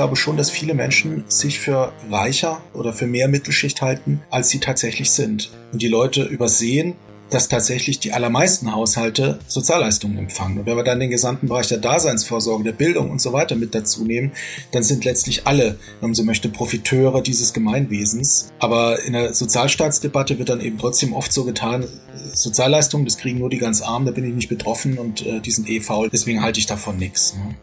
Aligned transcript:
glaube 0.00 0.16
schon, 0.16 0.38
dass 0.38 0.48
viele 0.48 0.72
Menschen 0.72 1.24
sich 1.28 1.60
für 1.60 1.92
reicher 2.10 2.62
oder 2.72 2.94
für 2.94 3.06
mehr 3.06 3.28
Mittelschicht 3.28 3.82
halten, 3.82 4.22
als 4.30 4.48
sie 4.48 4.58
tatsächlich 4.58 5.10
sind. 5.10 5.50
Und 5.74 5.82
die 5.82 5.88
Leute 5.88 6.22
übersehen, 6.22 6.94
dass 7.28 7.48
tatsächlich 7.48 8.00
die 8.00 8.14
allermeisten 8.14 8.74
Haushalte 8.74 9.40
Sozialleistungen 9.46 10.16
empfangen. 10.16 10.58
Und 10.58 10.64
wenn 10.64 10.78
wir 10.78 10.84
dann 10.84 11.00
den 11.00 11.10
gesamten 11.10 11.48
Bereich 11.48 11.68
der 11.68 11.76
Daseinsvorsorge, 11.76 12.64
der 12.64 12.72
Bildung 12.72 13.10
und 13.10 13.20
so 13.20 13.34
weiter 13.34 13.56
mit 13.56 13.74
dazu 13.74 14.06
nehmen, 14.06 14.32
dann 14.72 14.82
sind 14.82 15.04
letztlich 15.04 15.46
alle, 15.46 15.76
wenn 16.00 16.08
man 16.08 16.14
so 16.14 16.24
möchte, 16.24 16.48
Profiteure 16.48 17.22
dieses 17.22 17.52
Gemeinwesens. 17.52 18.48
Aber 18.58 19.04
in 19.04 19.12
der 19.12 19.34
Sozialstaatsdebatte 19.34 20.38
wird 20.38 20.48
dann 20.48 20.62
eben 20.62 20.78
trotzdem 20.78 21.12
oft 21.12 21.30
so 21.30 21.44
getan, 21.44 21.84
Sozialleistungen, 22.32 23.04
das 23.04 23.18
kriegen 23.18 23.38
nur 23.38 23.50
die 23.50 23.58
ganz 23.58 23.82
Armen, 23.82 24.06
da 24.06 24.12
bin 24.12 24.24
ich 24.24 24.34
nicht 24.34 24.48
betroffen 24.48 24.96
und 24.96 25.26
äh, 25.26 25.40
die 25.40 25.50
sind 25.50 25.68
eh 25.68 25.80
faul, 25.80 26.08
deswegen 26.10 26.42
halte 26.42 26.58
ich 26.58 26.66
davon 26.66 26.96
nichts. 26.96 27.34
Ne? 27.34 27.54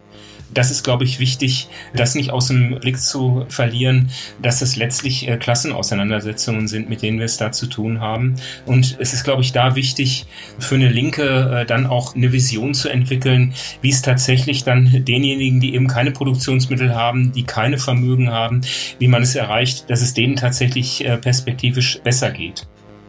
Das 0.54 0.72
ist, 0.72 0.84
glaube 0.84 1.04
ich, 1.04 1.20
wichtig, 1.20 1.68
das 1.94 2.16
nicht 2.16 2.32
aus 2.32 2.48
dem 2.48 2.80
Blick 2.80 3.00
zu 3.00 3.46
verlieren, 3.50 4.10
dass 4.42 4.62
es 4.62 4.76
letztlich 4.76 5.28
äh, 5.28 5.38
Klassenauseinandersetzungen 5.38 6.68
sind, 6.68 6.90
mit 6.90 7.02
denen 7.02 7.20
wir 7.20 7.26
es 7.26 7.38
da 7.38 7.52
zu 7.52 7.68
tun 7.68 8.00
haben. 8.00 8.36
Und 8.66 8.98
es 9.00 9.14
ist, 9.14 9.24
glaube 9.24 9.42
ich, 9.42 9.52
da 9.52 9.76
wichtig, 9.76 10.26
für 10.60 10.76
eine 10.76 10.90
Linke 10.90 11.62
äh, 11.62 11.66
dann 11.66 11.86
auch 11.86 12.16
eine 12.16 12.32
Vision 12.32 12.74
zu 12.74 12.90
entwickeln, 12.90 13.54
wie 13.82 13.90
es 13.90 14.02
tatsächlich 14.02 14.64
dann 14.64 15.06
denjenigen, 15.06 15.60
die 15.60 15.76
eben 15.76 15.88
keine 15.88 16.12
Produktionsmittel 16.12 16.96
haben, 16.96 17.32
die 17.34 17.44
keine 17.44 17.78
Vermögen 17.78 18.32
haben, 18.32 18.62
wie 19.00 19.08
man 19.08 19.24
es 19.24 19.36
erreicht, 19.36 19.90
dass 19.90 20.02
es 20.02 20.14
denen 20.14 20.36
tatsächlich 20.36 21.06
äh, 21.06 21.18
perspektivisch 21.18 22.00
besser 22.04 22.32
geht. 22.32 22.68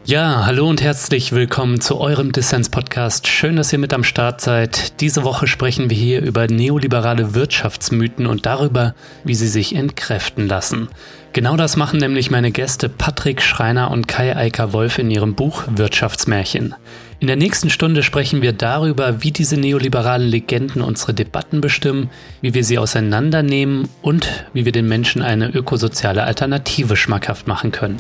Ja, 0.09 0.47
hallo 0.47 0.67
und 0.67 0.81
herzlich 0.81 1.33
willkommen 1.33 1.83
zu 1.83 2.01
eurem 2.01 2.33
Dissens-Podcast. 2.33 3.29
Schön, 3.29 3.57
dass 3.57 3.75
ihr 3.75 3.79
mit 3.79 3.93
am 3.93 4.05
Start 4.05 4.41
seid. 4.41 5.03
Diese 5.03 5.23
Woche 5.23 5.47
sprechen 5.47 5.91
wir 5.91 5.99
hier 5.99 6.23
über 6.23 6.47
neoliberale 6.47 7.35
Wirtschaftsmythen 7.35 8.27
und 8.27 8.47
darüber, 8.47 8.95
wie 9.25 9.35
sie 9.35 9.49
sich 9.49 9.75
entkräften 9.75 10.49
lassen. 10.49 10.89
Genau 11.35 11.59
das 11.59 11.77
machen 11.77 12.01
nämlich 12.01 12.31
meine 12.31 12.53
Gäste 12.53 12.89
Patrick 12.89 13.43
Schreiner 13.43 13.91
und 13.91 14.09
Kai 14.09 14.35
Eiker 14.35 14.73
Wolf 14.73 14.99
in 14.99 15.11
ihrem 15.11 15.35
Buch 15.35 15.65
Wirtschaftsmärchen. 15.69 16.75
In 17.21 17.27
der 17.27 17.37
nächsten 17.37 17.69
Stunde 17.69 18.03
sprechen 18.03 18.41
wir 18.41 18.55
darüber, 18.55 19.23
wie 19.23 19.31
diese 19.31 19.59
neoliberalen 19.59 20.27
Legenden 20.27 20.81
unsere 20.81 21.13
Debatten 21.13 21.61
bestimmen, 21.61 22.09
wie 22.41 22.55
wir 22.55 22.65
sie 22.65 22.79
auseinandernehmen 22.79 23.91
und 24.01 24.47
wie 24.55 24.65
wir 24.65 24.73
den 24.73 24.89
Menschen 24.89 25.21
eine 25.21 25.51
ökosoziale 25.51 26.25
Alternative 26.25 26.97
schmackhaft 26.97 27.47
machen 27.47 27.73
können. 27.73 27.99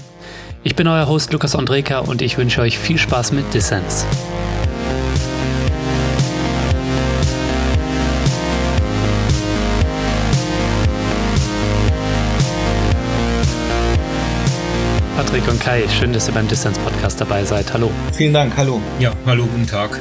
Ich 0.65 0.75
bin 0.75 0.89
euer 0.89 1.07
Host 1.07 1.33
Lukas 1.33 1.55
Andreka 1.55 2.01
und 2.01 2.21
ich 2.21 2.37
wünsche 2.37 2.61
euch 2.61 2.79
viel 2.79 2.99
Spaß 2.99 3.31
mit 3.31 3.55
Dissens. 3.55 4.05
Patrick 15.17 15.47
und 15.49 15.61
Kai, 15.61 15.85
schön, 15.89 16.13
dass 16.13 16.27
ihr 16.29 16.35
beim 16.35 16.49
Distance 16.49 16.81
Podcast 16.81 17.21
dabei 17.21 17.45
seid. 17.45 17.73
Hallo. 17.73 17.93
Vielen 18.13 18.35
Dank, 18.35 18.57
hallo. 18.57 18.81
Ja, 18.99 19.13
hallo, 19.27 19.45
guten 19.45 19.67
Tag. 19.67 20.01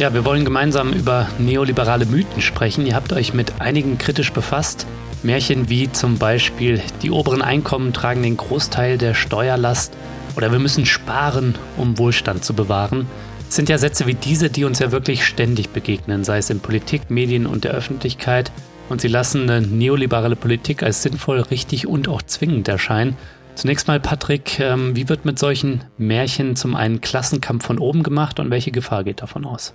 Ja, 0.00 0.12
wir 0.12 0.24
wollen 0.24 0.44
gemeinsam 0.44 0.92
über 0.92 1.28
neoliberale 1.38 2.06
Mythen 2.06 2.42
sprechen. 2.42 2.86
Ihr 2.86 2.96
habt 2.96 3.12
euch 3.12 3.34
mit 3.34 3.60
einigen 3.60 3.98
kritisch 3.98 4.32
befasst. 4.32 4.84
Märchen 5.26 5.68
wie 5.68 5.90
zum 5.90 6.18
Beispiel 6.18 6.80
die 7.02 7.10
oberen 7.10 7.42
Einkommen 7.42 7.92
tragen 7.92 8.22
den 8.22 8.36
Großteil 8.36 8.96
der 8.96 9.12
Steuerlast 9.12 9.92
oder 10.36 10.52
wir 10.52 10.60
müssen 10.60 10.86
sparen, 10.86 11.56
um 11.76 11.98
Wohlstand 11.98 12.44
zu 12.44 12.54
bewahren. 12.54 13.06
Es 13.48 13.56
sind 13.56 13.68
ja 13.68 13.76
Sätze 13.76 14.06
wie 14.06 14.14
diese, 14.14 14.50
die 14.50 14.64
uns 14.64 14.78
ja 14.78 14.92
wirklich 14.92 15.24
ständig 15.24 15.70
begegnen, 15.70 16.24
sei 16.24 16.38
es 16.38 16.50
in 16.50 16.60
Politik, 16.60 17.10
Medien 17.10 17.46
und 17.46 17.64
der 17.64 17.72
Öffentlichkeit. 17.72 18.52
Und 18.88 19.00
sie 19.00 19.08
lassen 19.08 19.50
eine 19.50 19.66
neoliberale 19.66 20.36
Politik 20.36 20.84
als 20.84 21.02
sinnvoll, 21.02 21.40
richtig 21.40 21.88
und 21.88 22.06
auch 22.06 22.22
zwingend 22.22 22.68
erscheinen. 22.68 23.16
Zunächst 23.56 23.88
mal, 23.88 23.98
Patrick, 23.98 24.60
ähm, 24.60 24.94
wie 24.94 25.08
wird 25.08 25.24
mit 25.24 25.38
solchen 25.38 25.84
Märchen 25.98 26.54
zum 26.54 26.76
einen 26.76 27.00
Klassenkampf 27.00 27.66
von 27.66 27.78
oben 27.78 28.02
gemacht 28.02 28.38
und 28.38 28.50
welche 28.50 28.70
Gefahr 28.70 29.02
geht 29.02 29.22
davon 29.22 29.44
aus? 29.44 29.74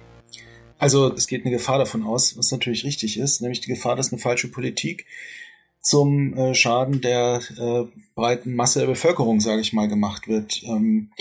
Also 0.78 1.14
es 1.14 1.28
geht 1.28 1.46
eine 1.46 1.52
Gefahr 1.56 1.78
davon 1.78 2.04
aus, 2.04 2.38
was 2.38 2.52
natürlich 2.52 2.84
richtig 2.86 3.20
ist, 3.20 3.42
nämlich 3.42 3.62
die 3.62 3.70
Gefahr, 3.70 3.96
dass 3.96 4.12
eine 4.12 4.20
falsche 4.20 4.48
Politik 4.48 5.06
zum 5.82 6.34
äh, 6.36 6.54
Schaden 6.54 7.02
der 7.02 7.42
äh, 7.58 7.84
breiten 8.16 8.56
Masse 8.56 8.80
der 8.80 8.88
Bevölkerung, 8.88 9.40
sage 9.40 9.62
ich 9.62 9.74
mal, 9.74 9.88
gemacht 9.88 10.28
wird. 10.28 10.62
Ähm, 10.64 11.12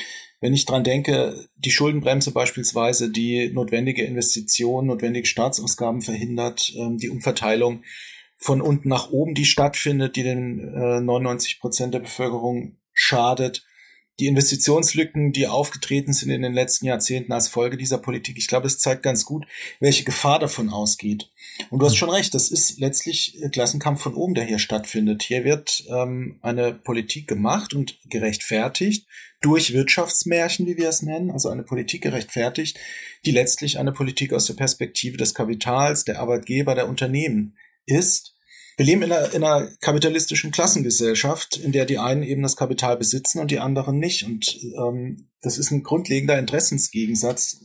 wenn 0.40 0.54
ich 0.54 0.64
dran 0.64 0.84
denke, 0.84 1.48
die 1.56 1.70
Schuldenbremse 1.70 2.32
beispielsweise, 2.32 3.10
die 3.10 3.50
notwendige 3.52 4.04
Investitionen, 4.04 4.88
notwendige 4.88 5.26
Staatsausgaben 5.26 6.02
verhindert, 6.02 6.72
ähm, 6.76 6.98
die 6.98 7.10
Umverteilung 7.10 7.82
von 8.36 8.62
unten 8.62 8.88
nach 8.88 9.10
oben, 9.10 9.34
die 9.34 9.44
stattfindet, 9.44 10.16
die 10.16 10.22
den 10.22 10.60
äh, 10.60 11.00
99 11.00 11.60
Prozent 11.60 11.92
der 11.92 12.00
Bevölkerung 12.00 12.78
schadet, 12.92 13.66
die 14.18 14.26
Investitionslücken, 14.26 15.32
die 15.32 15.46
aufgetreten 15.46 16.12
sind 16.12 16.30
in 16.30 16.42
den 16.42 16.52
letzten 16.52 16.86
Jahrzehnten 16.86 17.32
als 17.32 17.48
Folge 17.48 17.76
dieser 17.76 17.98
Politik, 17.98 18.36
ich 18.38 18.48
glaube, 18.48 18.66
es 18.66 18.78
zeigt 18.78 19.02
ganz 19.02 19.24
gut, 19.24 19.46
welche 19.78 20.04
Gefahr 20.04 20.38
davon 20.38 20.68
ausgeht. 20.68 21.29
Und 21.68 21.80
du 21.80 21.86
hast 21.86 21.96
schon 21.96 22.10
recht, 22.10 22.34
das 22.34 22.50
ist 22.50 22.78
letztlich 22.78 23.38
Klassenkampf 23.52 24.02
von 24.02 24.14
oben, 24.14 24.34
der 24.34 24.44
hier 24.44 24.58
stattfindet. 24.58 25.22
Hier 25.22 25.44
wird 25.44 25.84
ähm, 25.88 26.38
eine 26.42 26.72
Politik 26.72 27.26
gemacht 27.26 27.74
und 27.74 27.98
gerechtfertigt 28.08 29.06
durch 29.40 29.72
Wirtschaftsmärchen, 29.72 30.66
wie 30.66 30.76
wir 30.76 30.88
es 30.88 31.02
nennen, 31.02 31.30
also 31.30 31.48
eine 31.48 31.62
Politik 31.62 32.02
gerechtfertigt, 32.02 32.78
die 33.24 33.30
letztlich 33.30 33.78
eine 33.78 33.92
Politik 33.92 34.32
aus 34.32 34.46
der 34.46 34.54
Perspektive 34.54 35.16
des 35.16 35.34
Kapitals, 35.34 36.04
der 36.04 36.20
Arbeitgeber, 36.20 36.74
der 36.74 36.88
Unternehmen 36.88 37.56
ist 37.86 38.34
wir 38.80 38.86
leben 38.86 39.02
in 39.02 39.12
einer, 39.12 39.34
in 39.34 39.44
einer 39.44 39.68
kapitalistischen 39.82 40.52
Klassengesellschaft, 40.52 41.58
in 41.58 41.70
der 41.70 41.84
die 41.84 41.98
einen 41.98 42.22
eben 42.22 42.42
das 42.42 42.56
Kapital 42.56 42.96
besitzen 42.96 43.38
und 43.38 43.50
die 43.50 43.58
anderen 43.58 43.98
nicht. 43.98 44.24
Und 44.24 44.58
ähm, 44.74 45.28
das 45.42 45.58
ist 45.58 45.70
ein 45.70 45.82
grundlegender 45.82 46.38
Interessensgegensatz, 46.38 47.60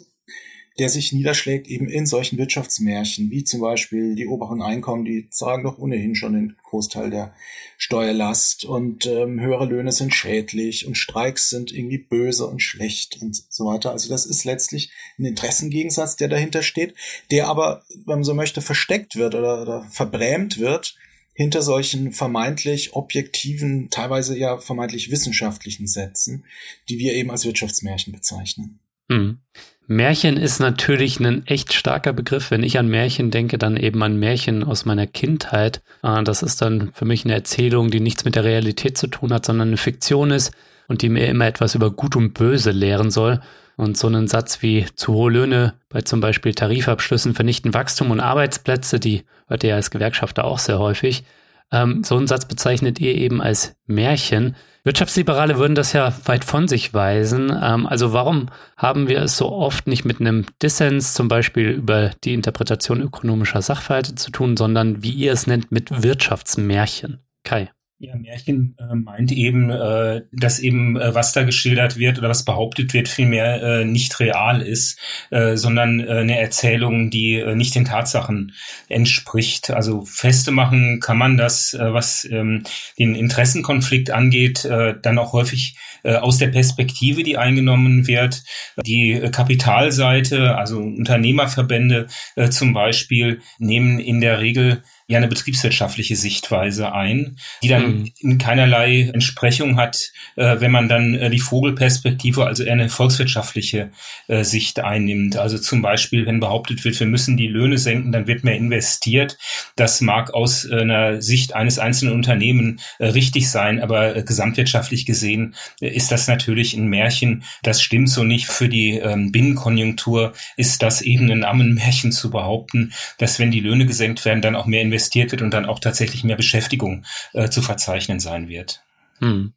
der 0.78 0.90
sich 0.90 1.14
niederschlägt 1.14 1.68
eben 1.68 1.88
in 1.88 2.06
solchen 2.06 2.38
Wirtschaftsmärchen, 2.38 3.32
wie 3.32 3.46
zum 3.46 3.62
Beispiel 3.62 4.16
die 4.16 4.28
oberen 4.28 4.62
Einkommen, 4.62 5.06
die 5.06 5.30
tragen 5.30 5.64
doch 5.64 5.78
ohnehin 5.78 6.16
schon 6.16 6.34
den 6.34 6.56
Großteil 6.64 7.10
der 7.10 7.34
Steuerlast 7.78 8.66
und 8.66 9.06
ähm, 9.06 9.40
höhere 9.40 9.66
Löhne 9.66 9.94
sind 9.94 10.14
schädlich 10.14 10.86
und 10.86 10.98
Streiks 10.98 11.50
sind 11.50 11.72
irgendwie 11.72 12.00
böse 12.00 12.46
und 12.46 12.62
schlecht 12.62 13.22
und 13.22 13.42
so 13.50 13.66
weiter. 13.66 13.92
Also 13.92 14.10
das 14.10 14.26
ist 14.26 14.44
letztlich 14.44 14.92
ein 15.18 15.26
Interessengegensatz, 15.26 16.18
der 16.18 16.28
dahinter 16.28 16.62
steht, 16.62 16.94
der 17.32 17.48
aber, 17.48 17.84
wenn 17.90 18.18
man 18.18 18.24
so 18.24 18.34
möchte, 18.34 18.62
versteckt 18.62 19.16
wird 19.16 19.34
oder, 19.34 19.62
oder 19.62 19.84
verbrämt 19.92 20.60
wird 20.60 20.98
hinter 21.34 21.62
solchen 21.62 22.12
vermeintlich 22.12 22.94
objektiven, 22.94 23.90
teilweise 23.90 24.38
ja 24.38 24.58
vermeintlich 24.58 25.12
wissenschaftlichen 25.12 25.86
Sätzen, 25.86 26.46
die 26.88 26.98
wir 26.98 27.14
eben 27.14 27.30
als 27.30 27.46
Wirtschaftsmärchen 27.46 28.14
bezeichnen. 28.14 28.80
Mhm. 29.10 29.40
Märchen 29.88 30.38
ist 30.38 30.60
natürlich 30.60 31.20
ein 31.20 31.46
echt 31.46 31.74
starker 31.74 32.12
Begriff. 32.12 32.50
Wenn 32.50 32.64
ich 32.64 32.80
an 32.80 32.88
Märchen 32.88 33.30
denke, 33.30 33.60
dann 33.60 33.78
eben 33.78 34.02
an 34.02 34.18
Märchen 34.18 34.64
aus 34.64 34.86
meiner 34.86 35.06
Kindheit. 35.06 35.82
Ah, 36.02 36.24
das 36.24 36.42
ist 36.42 36.62
dann 36.62 36.92
für 36.94 37.06
mich 37.06 37.24
eine 37.24 37.36
Erzählung, 37.36 37.92
die 37.92 38.00
nichts 38.00 38.26
mit 38.26 38.36
der 38.36 38.44
Realität 38.44 38.98
zu 38.98 39.08
tun 39.08 39.32
hat, 39.32 39.46
sondern 39.46 39.70
eine 39.70 39.78
Fiktion 39.78 40.32
ist 40.32 40.54
und 40.88 41.04
die 41.04 41.10
mir 41.10 41.28
immer 41.28 41.46
etwas 41.46 41.76
über 41.76 41.92
Gut 41.92 42.16
und 42.16 42.34
Böse 42.34 42.72
lehren 42.72 43.12
soll. 43.12 43.42
Und 43.78 43.98
so 43.98 44.08
einen 44.08 44.28
Satz 44.28 44.62
wie 44.62 44.86
zu 44.96 45.14
hohe 45.14 45.32
Löhne 45.32 45.74
bei 45.90 46.02
zum 46.02 46.22
Beispiel 46.22 46.54
Tarifabschlüssen 46.54 47.36
vernichten 47.36 47.74
Wachstum 47.74 48.10
und 48.10 48.22
Arbeitsplätze, 48.22 49.00
die 49.00 49.24
hört 49.48 49.64
ihr 49.64 49.76
als 49.76 49.92
Gewerkschafter 49.92 50.46
auch 50.46 50.60
sehr 50.60 50.80
häufig. 50.80 51.26
Ähm, 51.72 52.04
so 52.04 52.16
einen 52.18 52.28
Satz 52.28 52.46
bezeichnet 52.46 53.00
ihr 53.00 53.16
eben 53.16 53.42
als 53.42 53.76
Märchen. 53.88 54.56
Wirtschaftsliberale 54.84 55.58
würden 55.58 55.74
das 55.74 55.94
ja 55.94 56.14
weit 56.26 56.46
von 56.46 56.68
sich 56.68 56.94
weisen. 56.94 57.52
Ähm, 57.62 57.88
also 57.88 58.14
warum 58.14 58.50
haben 58.78 59.08
wir 59.08 59.22
es 59.22 59.38
so 59.38 59.52
oft 59.52 59.88
nicht 59.88 60.06
mit 60.06 60.20
einem 60.20 60.46
Dissens 60.62 61.14
zum 61.14 61.28
Beispiel 61.28 61.70
über 61.70 62.12
die 62.24 62.34
Interpretation 62.34 63.02
ökonomischer 63.02 63.62
Sachverhalte 63.62 64.16
zu 64.16 64.32
tun, 64.32 64.58
sondern 64.58 65.02
wie 65.02 65.12
ihr 65.12 65.34
es 65.34 65.48
nennt, 65.48 65.72
mit 65.72 66.04
Wirtschaftsmärchen? 66.04 67.20
Kai. 67.44 67.72
Ja, 67.98 68.14
Märchen 68.18 68.76
äh, 68.78 68.94
meint 68.94 69.32
eben, 69.32 69.70
äh, 69.70 70.24
dass 70.34 70.60
eben 70.60 71.00
äh, 71.00 71.16
was 71.16 71.32
da 71.32 71.44
geschildert 71.44 71.98
wird 71.98 72.18
oder 72.18 72.28
was 72.28 72.44
behauptet 72.44 72.94
wird, 72.94 73.08
vielmehr 73.08 73.64
äh, 73.64 73.86
nicht 73.86 74.20
real 74.20 74.62
ist, 74.62 75.00
äh, 75.32 75.56
sondern 75.56 76.02
äh, 76.02 76.10
eine 76.10 76.38
Erzählung, 76.38 77.10
die 77.10 77.36
äh, 77.36 77.56
nicht 77.56 77.74
den 77.74 77.86
Tatsachen 77.86 78.52
entspricht. 78.90 79.72
Also 79.72 80.04
feste 80.04 80.52
machen 80.52 81.00
kann 81.00 81.18
man 81.18 81.38
das, 81.38 81.74
was 81.80 82.26
ähm, 82.30 82.64
den 83.00 83.16
Interessenkonflikt 83.16 84.12
angeht, 84.12 84.66
dann 84.66 85.18
auch 85.18 85.34
häufig 85.34 85.78
aus 86.04 86.38
der 86.38 86.48
Perspektive, 86.48 87.24
die 87.24 87.38
eingenommen 87.38 88.08
wird. 88.08 88.44
Die 88.86 89.20
Kapitalseite, 89.32 90.56
also 90.56 90.80
Unternehmerverbände 90.80 92.08
zum 92.52 92.74
Beispiel, 92.74 93.42
nehmen 93.58 94.00
in 94.00 94.22
der 94.22 94.40
Regel 94.40 94.84
ja 95.08 95.18
eine 95.18 95.28
betriebswirtschaftliche 95.28 96.16
Sichtweise 96.16 96.92
ein, 96.92 97.38
die 97.62 97.68
dann 97.68 98.00
mhm. 98.00 98.12
in 98.20 98.38
keinerlei 98.40 99.12
Entsprechung 99.14 99.78
hat, 99.78 100.12
äh, 100.36 100.60
wenn 100.60 100.72
man 100.72 100.90
dann 100.90 101.14
äh, 101.14 101.30
die 101.30 101.40
Vogelperspektive, 101.40 102.46
also 102.46 102.64
eher 102.64 102.74
eine 102.74 102.90
volkswirtschaftliche 102.90 103.92
äh, 104.28 104.44
Sicht 104.44 104.80
einnimmt. 104.80 105.38
Also 105.38 105.60
zum 105.60 105.84
Beispiel, 105.84 106.26
wenn 106.26 106.40
behauptet 106.40 106.84
wird, 106.84 107.00
wir 107.00 107.06
müssen 107.06 107.38
die 107.38 107.48
Löhne 107.48 107.78
senken, 107.78 108.12
dann 108.12 108.26
wird 108.26 108.44
mehr 108.44 108.56
investiert. 108.56 109.38
Das 109.76 110.02
mag 110.02 110.34
aus 110.34 110.66
äh, 110.66 110.80
einer 110.82 111.22
Sicht 111.22 111.54
eines 111.54 111.78
einzelnen 111.78 112.16
Unternehmen 112.16 112.80
äh, 112.98 113.06
richtig 113.06 113.52
sein, 113.52 113.82
aber 113.82 114.16
äh, 114.16 114.24
gesamtwirtschaftlich 114.24 115.06
gesehen 115.06 115.54
ist 115.80 116.12
das 116.12 116.28
natürlich 116.28 116.74
ein 116.74 116.88
Märchen. 116.88 117.44
Das 117.62 117.80
stimmt 117.80 118.10
so 118.10 118.24
nicht. 118.24 118.48
Für 118.48 118.70
die 118.70 118.98
ähm, 118.98 119.32
Binnenkonjunktur 119.32 120.34
ist 120.58 120.82
das 120.82 121.04
eben 121.04 121.30
ein 121.30 121.44
Ammenmärchen 121.44 122.12
zu 122.12 122.32
behaupten, 122.32 122.92
dass 123.20 123.38
wenn 123.38 123.52
die 123.52 123.60
Löhne 123.60 123.86
gesenkt 123.86 124.26
werden, 124.26 124.42
dann 124.42 124.56
auch 124.56 124.66
mehr 124.66 124.82
investiert 124.82 124.95
wird 125.32 125.42
und 125.42 125.52
dann 125.52 125.66
auch 125.66 125.80
tatsächlich 125.80 126.24
mehr 126.24 126.36
Beschäftigung 126.36 127.06
äh, 127.34 127.50
zu 127.50 127.62
verzeichnen 127.62 128.20
sein 128.20 128.48
wird. 128.48 128.82
Hm. 129.20 129.54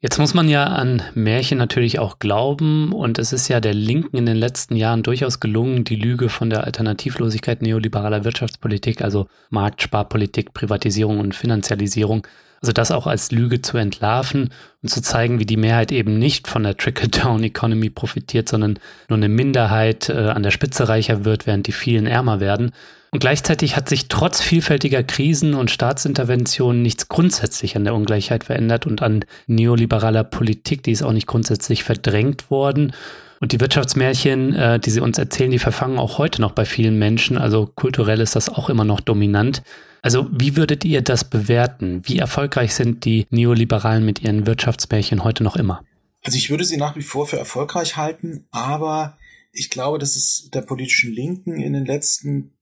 Jetzt 0.00 0.18
muss 0.18 0.34
man 0.34 0.48
ja 0.48 0.64
an 0.64 1.00
Märchen 1.14 1.58
natürlich 1.58 2.00
auch 2.00 2.18
glauben 2.18 2.92
und 2.92 3.20
es 3.20 3.32
ist 3.32 3.46
ja 3.46 3.60
der 3.60 3.72
Linken 3.72 4.16
in 4.16 4.26
den 4.26 4.36
letzten 4.36 4.74
Jahren 4.74 5.04
durchaus 5.04 5.38
gelungen, 5.38 5.84
die 5.84 5.94
Lüge 5.94 6.28
von 6.28 6.50
der 6.50 6.64
Alternativlosigkeit 6.64 7.62
neoliberaler 7.62 8.24
Wirtschaftspolitik, 8.24 9.00
also 9.00 9.28
Marktsparpolitik, 9.50 10.54
Privatisierung 10.54 11.20
und 11.20 11.36
Finanzialisierung, 11.36 12.26
also 12.60 12.72
das 12.72 12.90
auch 12.90 13.06
als 13.06 13.30
Lüge 13.30 13.62
zu 13.62 13.76
entlarven 13.76 14.50
und 14.82 14.88
zu 14.88 15.02
zeigen, 15.02 15.38
wie 15.38 15.46
die 15.46 15.56
Mehrheit 15.56 15.92
eben 15.92 16.18
nicht 16.18 16.48
von 16.48 16.64
der 16.64 16.76
Trickle-Down-Economy 16.76 17.90
profitiert, 17.90 18.48
sondern 18.48 18.80
nur 19.08 19.18
eine 19.18 19.28
Minderheit 19.28 20.08
äh, 20.08 20.30
an 20.30 20.42
der 20.42 20.50
Spitze 20.50 20.88
reicher 20.88 21.24
wird, 21.24 21.46
während 21.46 21.68
die 21.68 21.72
vielen 21.72 22.06
ärmer 22.06 22.40
werden. 22.40 22.72
Und 23.12 23.18
gleichzeitig 23.18 23.76
hat 23.76 23.90
sich 23.90 24.08
trotz 24.08 24.40
vielfältiger 24.40 25.02
Krisen 25.02 25.52
und 25.52 25.70
Staatsinterventionen 25.70 26.80
nichts 26.80 27.08
grundsätzlich 27.08 27.76
an 27.76 27.84
der 27.84 27.94
Ungleichheit 27.94 28.44
verändert 28.44 28.86
und 28.86 29.02
an 29.02 29.26
neoliberaler 29.46 30.24
Politik, 30.24 30.82
die 30.82 30.92
ist 30.92 31.02
auch 31.02 31.12
nicht 31.12 31.26
grundsätzlich 31.26 31.84
verdrängt 31.84 32.50
worden. 32.50 32.94
Und 33.38 33.52
die 33.52 33.60
Wirtschaftsmärchen, 33.60 34.54
äh, 34.54 34.80
die 34.80 34.90
sie 34.90 35.00
uns 35.00 35.18
erzählen, 35.18 35.50
die 35.50 35.58
verfangen 35.58 35.98
auch 35.98 36.16
heute 36.16 36.40
noch 36.40 36.52
bei 36.52 36.64
vielen 36.64 36.98
Menschen. 36.98 37.36
Also 37.36 37.66
kulturell 37.66 38.20
ist 38.22 38.34
das 38.34 38.48
auch 38.48 38.70
immer 38.70 38.84
noch 38.84 39.00
dominant. 39.00 39.62
Also 40.00 40.26
wie 40.32 40.56
würdet 40.56 40.82
ihr 40.86 41.02
das 41.02 41.24
bewerten? 41.24 42.00
Wie 42.04 42.18
erfolgreich 42.18 42.72
sind 42.74 43.04
die 43.04 43.26
Neoliberalen 43.28 44.06
mit 44.06 44.22
ihren 44.22 44.46
Wirtschaftsmärchen 44.46 45.22
heute 45.22 45.44
noch 45.44 45.56
immer? 45.56 45.84
Also 46.24 46.38
ich 46.38 46.48
würde 46.48 46.64
sie 46.64 46.78
nach 46.78 46.96
wie 46.96 47.02
vor 47.02 47.26
für 47.26 47.36
erfolgreich 47.36 47.98
halten, 47.98 48.46
aber 48.52 49.18
ich 49.52 49.68
glaube, 49.68 49.98
dass 49.98 50.16
es 50.16 50.48
der 50.54 50.62
politischen 50.62 51.12
Linken 51.12 51.60
in 51.60 51.74
den 51.74 51.84
letzten 51.84 52.52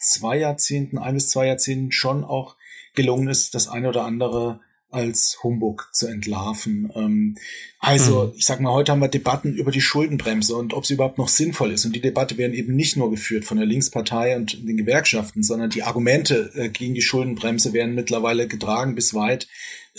zwei 0.00 0.38
Jahrzehnten, 0.38 0.98
ein 0.98 1.14
bis 1.14 1.28
zwei 1.28 1.46
Jahrzehnten 1.46 1.92
schon 1.92 2.24
auch 2.24 2.56
gelungen 2.94 3.28
ist, 3.28 3.54
das 3.54 3.68
eine 3.68 3.88
oder 3.88 4.04
andere 4.04 4.60
als 4.90 5.38
Humbug 5.42 5.88
zu 5.92 6.08
entlarven. 6.08 6.90
Ähm, 6.94 7.36
also, 7.78 8.24
mhm. 8.24 8.32
ich 8.36 8.44
sag 8.44 8.60
mal, 8.60 8.72
heute 8.72 8.92
haben 8.92 9.00
wir 9.00 9.08
Debatten 9.08 9.54
über 9.54 9.70
die 9.70 9.80
Schuldenbremse 9.80 10.56
und 10.56 10.74
ob 10.74 10.84
sie 10.84 10.94
überhaupt 10.94 11.18
noch 11.18 11.28
sinnvoll 11.28 11.70
ist. 11.70 11.84
Und 11.84 11.94
die 11.94 12.00
Debatte 12.00 12.38
werden 12.38 12.54
eben 12.54 12.74
nicht 12.74 12.96
nur 12.96 13.10
geführt 13.10 13.44
von 13.44 13.56
der 13.56 13.66
Linkspartei 13.66 14.36
und 14.36 14.66
den 14.66 14.76
Gewerkschaften, 14.76 15.42
sondern 15.42 15.70
die 15.70 15.84
Argumente 15.84 16.50
äh, 16.54 16.68
gegen 16.68 16.94
die 16.94 17.02
Schuldenbremse 17.02 17.72
werden 17.72 17.94
mittlerweile 17.94 18.48
getragen 18.48 18.94
bis 18.94 19.14
weit 19.14 19.46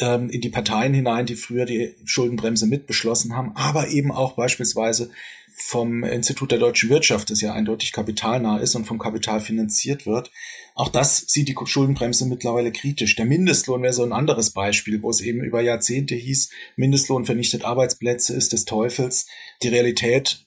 ähm, 0.02 0.30
in 0.30 0.42
die 0.42 0.50
Parteien 0.50 0.94
hinein, 0.94 1.26
die 1.26 1.36
früher 1.36 1.66
die 1.66 1.96
Schuldenbremse 2.04 2.66
mitbeschlossen 2.66 3.36
haben, 3.36 3.54
aber 3.56 3.90
eben 3.90 4.12
auch 4.12 4.34
beispielsweise 4.34 5.12
vom 5.54 6.04
Institut 6.04 6.52
der 6.52 6.60
deutschen 6.60 6.90
Wirtschaft, 6.90 7.30
das 7.30 7.42
ja 7.42 7.54
eindeutig 7.54 7.92
kapitalnah 7.92 8.58
ist 8.58 8.76
und 8.76 8.86
vom 8.86 8.98
Kapital 8.98 9.40
finanziert 9.40 10.06
wird. 10.06 10.32
Auch 10.76 10.90
das 10.90 11.26
sieht 11.28 11.48
die 11.48 11.56
Schuldenbremse 11.64 12.26
mittlerweile 12.26 12.72
kritisch. 12.72 13.16
Der 13.16 13.26
Mindestlohn 13.26 13.84
wäre 13.84 13.94
so 13.94 14.04
ein 14.04 14.14
anderes 14.14 14.52
Beispiel, 14.52 15.02
wo 15.04 15.10
es 15.10 15.22
eben 15.22 15.44
über 15.44 15.62
Jahrzehnte 15.62 16.16
hieß, 16.16 16.50
Mindestlohn 16.78 17.26
vernichtet 17.26 17.64
Arbeitsplätze, 17.64 18.34
ist 18.34 18.54
des 18.54 18.66
Teufels. 18.66 19.28
Die 19.62 19.68
Realität 19.68 20.46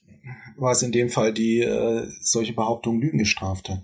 war 0.56 0.72
es 0.72 0.82
in 0.82 0.92
dem 0.92 1.10
Fall, 1.10 1.32
die 1.32 1.60
äh, 1.60 2.08
solche 2.20 2.52
Behauptungen 2.52 3.00
Lügen 3.00 3.18
gestraft 3.18 3.68
hat. 3.68 3.82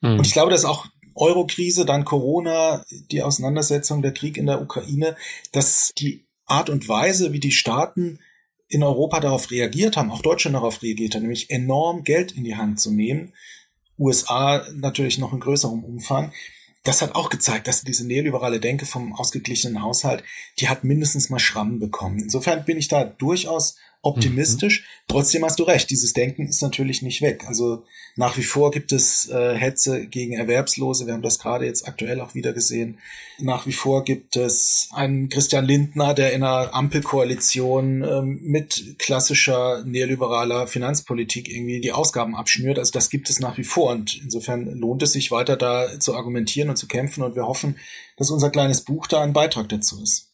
Mhm. 0.00 0.18
Und 0.18 0.26
ich 0.26 0.32
glaube, 0.32 0.50
dass 0.50 0.64
auch 0.64 0.86
Eurokrise, 1.16 1.84
dann 1.84 2.04
Corona, 2.04 2.84
die 3.10 3.22
Auseinandersetzung, 3.22 4.02
der 4.02 4.12
Krieg 4.12 4.36
in 4.36 4.46
der 4.46 4.60
Ukraine, 4.60 5.16
dass 5.52 5.92
die 5.98 6.26
Art 6.44 6.70
und 6.70 6.88
Weise, 6.88 7.32
wie 7.32 7.40
die 7.40 7.52
Staaten 7.52 8.20
in 8.68 8.82
Europa 8.82 9.20
darauf 9.20 9.50
reagiert 9.50 9.96
haben, 9.96 10.10
auch 10.10 10.22
Deutschland 10.22 10.54
darauf 10.54 10.82
reagiert 10.82 11.14
hat, 11.14 11.22
nämlich 11.22 11.50
enorm 11.50 12.04
Geld 12.04 12.32
in 12.32 12.44
die 12.44 12.56
Hand 12.56 12.80
zu 12.80 12.92
nehmen. 12.92 13.32
USA 13.98 14.66
natürlich 14.74 15.18
noch 15.18 15.32
in 15.32 15.40
größerem 15.40 15.82
Umfang. 15.84 16.32
Das 16.82 17.02
hat 17.02 17.14
auch 17.14 17.30
gezeigt, 17.30 17.66
dass 17.66 17.82
diese 17.82 18.06
neoliberale 18.06 18.60
Denke 18.60 18.86
vom 18.86 19.14
ausgeglichenen 19.14 19.82
Haushalt, 19.82 20.22
die 20.60 20.68
hat 20.68 20.84
mindestens 20.84 21.30
mal 21.30 21.38
Schrammen 21.38 21.80
bekommen. 21.80 22.20
Insofern 22.20 22.64
bin 22.64 22.78
ich 22.78 22.88
da 22.88 23.04
durchaus 23.04 23.76
optimistisch. 24.02 24.80
Mhm. 24.80 24.84
Trotzdem 25.08 25.44
hast 25.44 25.58
du 25.58 25.64
recht, 25.64 25.90
dieses 25.90 26.12
Denken 26.12 26.46
ist 26.46 26.62
natürlich 26.62 27.02
nicht 27.02 27.22
weg. 27.22 27.44
Also 27.46 27.84
nach 28.18 28.38
wie 28.38 28.42
vor 28.42 28.70
gibt 28.70 28.92
es 28.92 29.28
äh, 29.28 29.54
Hetze 29.54 30.06
gegen 30.06 30.32
Erwerbslose. 30.32 31.06
Wir 31.06 31.12
haben 31.12 31.22
das 31.22 31.38
gerade 31.38 31.66
jetzt 31.66 31.86
aktuell 31.86 32.20
auch 32.20 32.34
wieder 32.34 32.52
gesehen. 32.54 32.98
Nach 33.38 33.66
wie 33.66 33.72
vor 33.72 34.04
gibt 34.04 34.36
es 34.36 34.88
einen 34.92 35.28
Christian 35.28 35.66
Lindner, 35.66 36.14
der 36.14 36.32
in 36.32 36.42
einer 36.42 36.72
Ampelkoalition 36.74 38.02
ähm, 38.02 38.40
mit 38.42 38.94
klassischer 38.98 39.84
neoliberaler 39.84 40.66
Finanzpolitik 40.66 41.50
irgendwie 41.50 41.80
die 41.80 41.92
Ausgaben 41.92 42.34
abschnürt. 42.34 42.78
Also 42.78 42.92
das 42.92 43.10
gibt 43.10 43.28
es 43.28 43.38
nach 43.38 43.58
wie 43.58 43.64
vor. 43.64 43.90
Und 43.92 44.18
insofern 44.22 44.64
lohnt 44.64 45.02
es 45.02 45.12
sich 45.12 45.30
weiter 45.30 45.56
da 45.56 46.00
zu 46.00 46.16
argumentieren 46.16 46.70
und 46.70 46.76
zu 46.76 46.88
kämpfen. 46.88 47.22
Und 47.22 47.36
wir 47.36 47.46
hoffen, 47.46 47.76
dass 48.16 48.30
unser 48.30 48.50
kleines 48.50 48.80
Buch 48.80 49.06
da 49.06 49.20
ein 49.20 49.34
Beitrag 49.34 49.68
dazu 49.68 50.02
ist. 50.02 50.25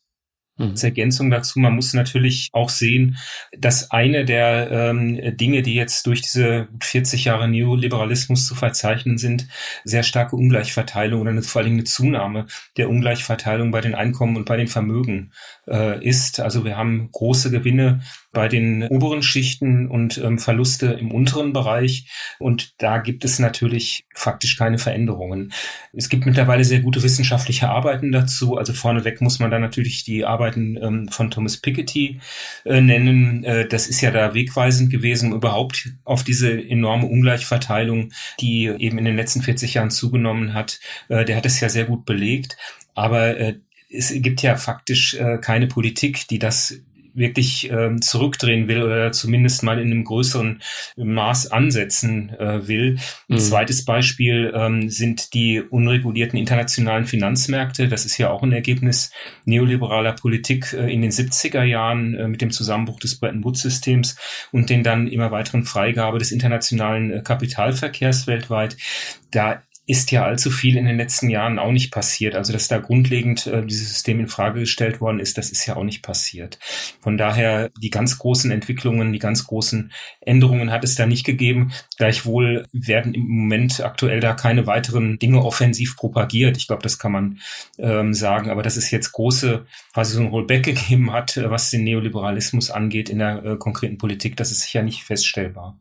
Mhm. 0.58 0.70
Als 0.70 0.84
Ergänzung 0.84 1.30
dazu, 1.30 1.58
man 1.58 1.74
muss 1.74 1.94
natürlich 1.94 2.50
auch 2.52 2.68
sehen, 2.68 3.16
dass 3.56 3.90
eine 3.90 4.24
der 4.24 4.70
ähm, 4.70 5.36
Dinge, 5.36 5.62
die 5.62 5.74
jetzt 5.74 6.06
durch 6.06 6.20
diese 6.20 6.68
40 6.80 7.24
Jahre 7.24 7.48
Neoliberalismus 7.48 8.46
zu 8.46 8.54
verzeichnen 8.54 9.18
sind, 9.18 9.48
sehr 9.84 10.02
starke 10.02 10.36
Ungleichverteilung 10.36 11.20
oder 11.20 11.30
eine, 11.30 11.42
vor 11.42 11.62
allem 11.62 11.72
eine 11.72 11.84
Zunahme 11.84 12.46
der 12.76 12.90
Ungleichverteilung 12.90 13.70
bei 13.70 13.80
den 13.80 13.94
Einkommen 13.94 14.36
und 14.36 14.44
bei 14.44 14.56
den 14.56 14.68
Vermögen 14.68 15.32
äh, 15.66 16.04
ist. 16.04 16.40
Also 16.40 16.64
wir 16.64 16.76
haben 16.76 17.10
große 17.12 17.50
Gewinne 17.50 18.02
bei 18.32 18.48
den 18.48 18.84
oberen 18.84 19.22
Schichten 19.22 19.88
und 19.88 20.16
ähm, 20.18 20.38
Verluste 20.38 20.86
im 20.86 21.12
unteren 21.12 21.52
Bereich. 21.52 22.08
Und 22.38 22.74
da 22.78 22.98
gibt 22.98 23.24
es 23.24 23.38
natürlich 23.38 24.06
faktisch 24.14 24.56
keine 24.56 24.78
Veränderungen. 24.78 25.52
Es 25.92 26.08
gibt 26.08 26.24
mittlerweile 26.24 26.64
sehr 26.64 26.80
gute 26.80 27.02
wissenschaftliche 27.02 27.68
Arbeiten 27.68 28.10
dazu. 28.10 28.56
Also 28.56 28.72
vorneweg 28.72 29.20
muss 29.20 29.38
man 29.38 29.50
da 29.50 29.58
natürlich 29.58 30.04
die 30.04 30.24
Arbeiten 30.24 30.78
ähm, 30.82 31.08
von 31.08 31.30
Thomas 31.30 31.58
Piketty 31.58 32.20
äh, 32.64 32.80
nennen. 32.80 33.44
Äh, 33.44 33.68
das 33.68 33.86
ist 33.86 34.00
ja 34.00 34.10
da 34.10 34.32
wegweisend 34.32 34.90
gewesen, 34.90 35.32
überhaupt 35.32 35.90
auf 36.04 36.24
diese 36.24 36.50
enorme 36.50 37.06
Ungleichverteilung, 37.06 38.12
die 38.40 38.66
eben 38.66 38.96
in 38.96 39.04
den 39.04 39.16
letzten 39.16 39.42
40 39.42 39.74
Jahren 39.74 39.90
zugenommen 39.90 40.54
hat. 40.54 40.80
Äh, 41.08 41.26
der 41.26 41.36
hat 41.36 41.44
es 41.44 41.60
ja 41.60 41.68
sehr 41.68 41.84
gut 41.84 42.06
belegt. 42.06 42.56
Aber 42.94 43.36
äh, 43.36 43.54
es 43.90 44.10
gibt 44.14 44.40
ja 44.40 44.56
faktisch 44.56 45.14
äh, 45.14 45.38
keine 45.38 45.66
Politik, 45.66 46.26
die 46.28 46.38
das 46.38 46.80
wirklich 47.14 47.70
ähm, 47.70 48.00
zurückdrehen 48.00 48.68
will 48.68 48.82
oder 48.82 49.12
zumindest 49.12 49.62
mal 49.62 49.78
in 49.78 49.90
einem 49.90 50.04
größeren 50.04 50.62
Maß 50.96 51.50
ansetzen 51.50 52.30
äh, 52.38 52.66
will. 52.68 52.98
Ein 53.28 53.36
mhm. 53.36 53.38
zweites 53.38 53.84
Beispiel 53.84 54.52
ähm, 54.54 54.88
sind 54.90 55.34
die 55.34 55.60
unregulierten 55.60 56.38
internationalen 56.38 57.04
Finanzmärkte. 57.04 57.88
Das 57.88 58.04
ist 58.04 58.18
ja 58.18 58.30
auch 58.30 58.42
ein 58.42 58.52
Ergebnis 58.52 59.12
neoliberaler 59.44 60.12
Politik 60.12 60.72
äh, 60.72 60.92
in 60.92 61.02
den 61.02 61.10
70er 61.10 61.62
Jahren 61.62 62.14
äh, 62.14 62.28
mit 62.28 62.40
dem 62.40 62.50
Zusammenbruch 62.50 63.00
des 63.00 63.18
Bretton 63.18 63.44
Woods-Systems 63.44 64.16
und 64.50 64.70
den 64.70 64.82
dann 64.82 65.08
immer 65.08 65.30
weiteren 65.30 65.64
Freigabe 65.64 66.18
des 66.18 66.32
internationalen 66.32 67.12
äh, 67.12 67.22
Kapitalverkehrs 67.22 68.26
weltweit. 68.26 68.76
Da 69.30 69.62
ist 69.86 70.12
ja 70.12 70.24
allzu 70.24 70.50
viel 70.50 70.76
in 70.76 70.84
den 70.84 70.96
letzten 70.96 71.28
Jahren 71.28 71.58
auch 71.58 71.72
nicht 71.72 71.90
passiert. 71.90 72.36
Also 72.36 72.52
dass 72.52 72.68
da 72.68 72.78
grundlegend 72.78 73.48
äh, 73.48 73.66
dieses 73.66 73.88
System 73.88 74.20
in 74.20 74.28
Frage 74.28 74.60
gestellt 74.60 75.00
worden 75.00 75.18
ist, 75.18 75.38
das 75.38 75.50
ist 75.50 75.66
ja 75.66 75.74
auch 75.74 75.82
nicht 75.82 76.02
passiert. 76.02 76.58
Von 77.00 77.16
daher 77.16 77.70
die 77.80 77.90
ganz 77.90 78.18
großen 78.18 78.52
Entwicklungen, 78.52 79.12
die 79.12 79.18
ganz 79.18 79.44
großen 79.44 79.92
Änderungen 80.20 80.70
hat 80.70 80.84
es 80.84 80.94
da 80.94 81.06
nicht 81.06 81.24
gegeben. 81.24 81.72
Gleichwohl 81.96 82.66
werden 82.72 83.14
im 83.14 83.26
Moment 83.26 83.80
aktuell 83.80 84.20
da 84.20 84.34
keine 84.34 84.68
weiteren 84.68 85.18
Dinge 85.18 85.44
offensiv 85.44 85.96
propagiert. 85.96 86.56
Ich 86.56 86.68
glaube, 86.68 86.82
das 86.82 86.98
kann 87.00 87.12
man 87.12 87.38
ähm, 87.78 88.14
sagen. 88.14 88.50
Aber 88.50 88.62
dass 88.62 88.76
es 88.76 88.90
jetzt 88.92 89.10
große, 89.10 89.66
quasi 89.92 90.14
so 90.14 90.20
ein 90.20 90.28
Rollback 90.28 90.62
gegeben 90.64 91.12
hat, 91.12 91.36
äh, 91.36 91.50
was 91.50 91.70
den 91.70 91.82
Neoliberalismus 91.82 92.70
angeht 92.70 93.10
in 93.10 93.18
der 93.18 93.44
äh, 93.44 93.56
konkreten 93.56 93.98
Politik, 93.98 94.36
das 94.36 94.52
ist 94.52 94.60
sicher 94.60 94.82
nicht 94.82 95.02
feststellbar. 95.02 95.76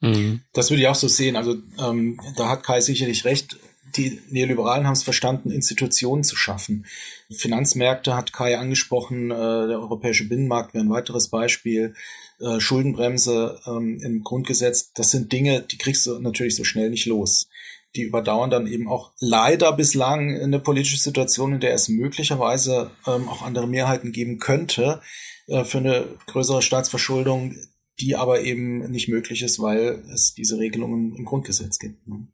Mhm. 0.00 0.40
Das 0.52 0.70
würde 0.70 0.82
ich 0.82 0.88
auch 0.88 0.94
so 0.94 1.08
sehen. 1.08 1.36
Also 1.36 1.56
ähm, 1.78 2.20
da 2.36 2.48
hat 2.48 2.62
Kai 2.62 2.80
sicherlich 2.80 3.24
recht. 3.24 3.56
Die 3.96 4.20
Neoliberalen 4.28 4.86
haben 4.86 4.92
es 4.92 5.02
verstanden, 5.02 5.50
Institutionen 5.50 6.22
zu 6.22 6.36
schaffen. 6.36 6.84
Finanzmärkte 7.30 8.14
hat 8.14 8.32
Kai 8.32 8.58
angesprochen, 8.58 9.30
äh, 9.30 9.34
der 9.34 9.80
europäische 9.80 10.28
Binnenmarkt 10.28 10.74
wäre 10.74 10.84
ein 10.84 10.90
weiteres 10.90 11.28
Beispiel. 11.28 11.94
Äh, 12.38 12.60
Schuldenbremse 12.60 13.60
ähm, 13.66 13.98
im 14.02 14.22
Grundgesetz, 14.22 14.92
das 14.92 15.10
sind 15.10 15.32
Dinge, 15.32 15.62
die 15.62 15.78
kriegst 15.78 16.06
du 16.06 16.18
natürlich 16.18 16.54
so 16.54 16.64
schnell 16.64 16.90
nicht 16.90 17.06
los 17.06 17.48
die 17.96 18.02
überdauern 18.02 18.50
dann 18.50 18.66
eben 18.66 18.88
auch 18.88 19.12
leider 19.18 19.72
bislang 19.72 20.40
eine 20.40 20.60
politische 20.60 20.98
Situation, 20.98 21.54
in 21.54 21.60
der 21.60 21.74
es 21.74 21.88
möglicherweise 21.88 22.90
ähm, 23.06 23.28
auch 23.28 23.42
andere 23.42 23.66
Mehrheiten 23.66 24.12
geben 24.12 24.38
könnte 24.38 25.00
äh, 25.46 25.64
für 25.64 25.78
eine 25.78 26.06
größere 26.26 26.62
Staatsverschuldung, 26.62 27.56
die 28.00 28.16
aber 28.16 28.42
eben 28.42 28.90
nicht 28.90 29.08
möglich 29.08 29.42
ist, 29.42 29.60
weil 29.60 30.02
es 30.12 30.34
diese 30.34 30.58
Regelungen 30.58 31.14
im 31.16 31.24
Grundgesetz 31.24 31.78
gibt. 31.78 32.06
Ne? 32.06 32.26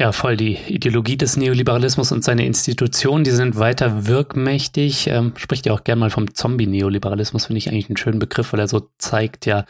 Ja, 0.00 0.12
voll. 0.12 0.36
Die 0.36 0.56
Ideologie 0.68 1.16
des 1.16 1.36
Neoliberalismus 1.36 2.12
und 2.12 2.22
seine 2.22 2.46
Institutionen, 2.46 3.24
die 3.24 3.32
sind 3.32 3.58
weiter 3.58 4.06
wirkmächtig. 4.06 5.08
Ähm, 5.08 5.32
spricht 5.36 5.66
ja 5.66 5.72
auch 5.72 5.82
gern 5.82 5.98
mal 5.98 6.10
vom 6.10 6.34
Zombie-Neoliberalismus, 6.34 7.46
finde 7.46 7.58
ich 7.58 7.68
eigentlich 7.68 7.88
einen 7.88 7.96
schönen 7.96 8.20
Begriff, 8.20 8.52
weil 8.52 8.60
er 8.60 8.68
so 8.68 8.88
zeigt 8.98 9.44
ja, 9.44 9.64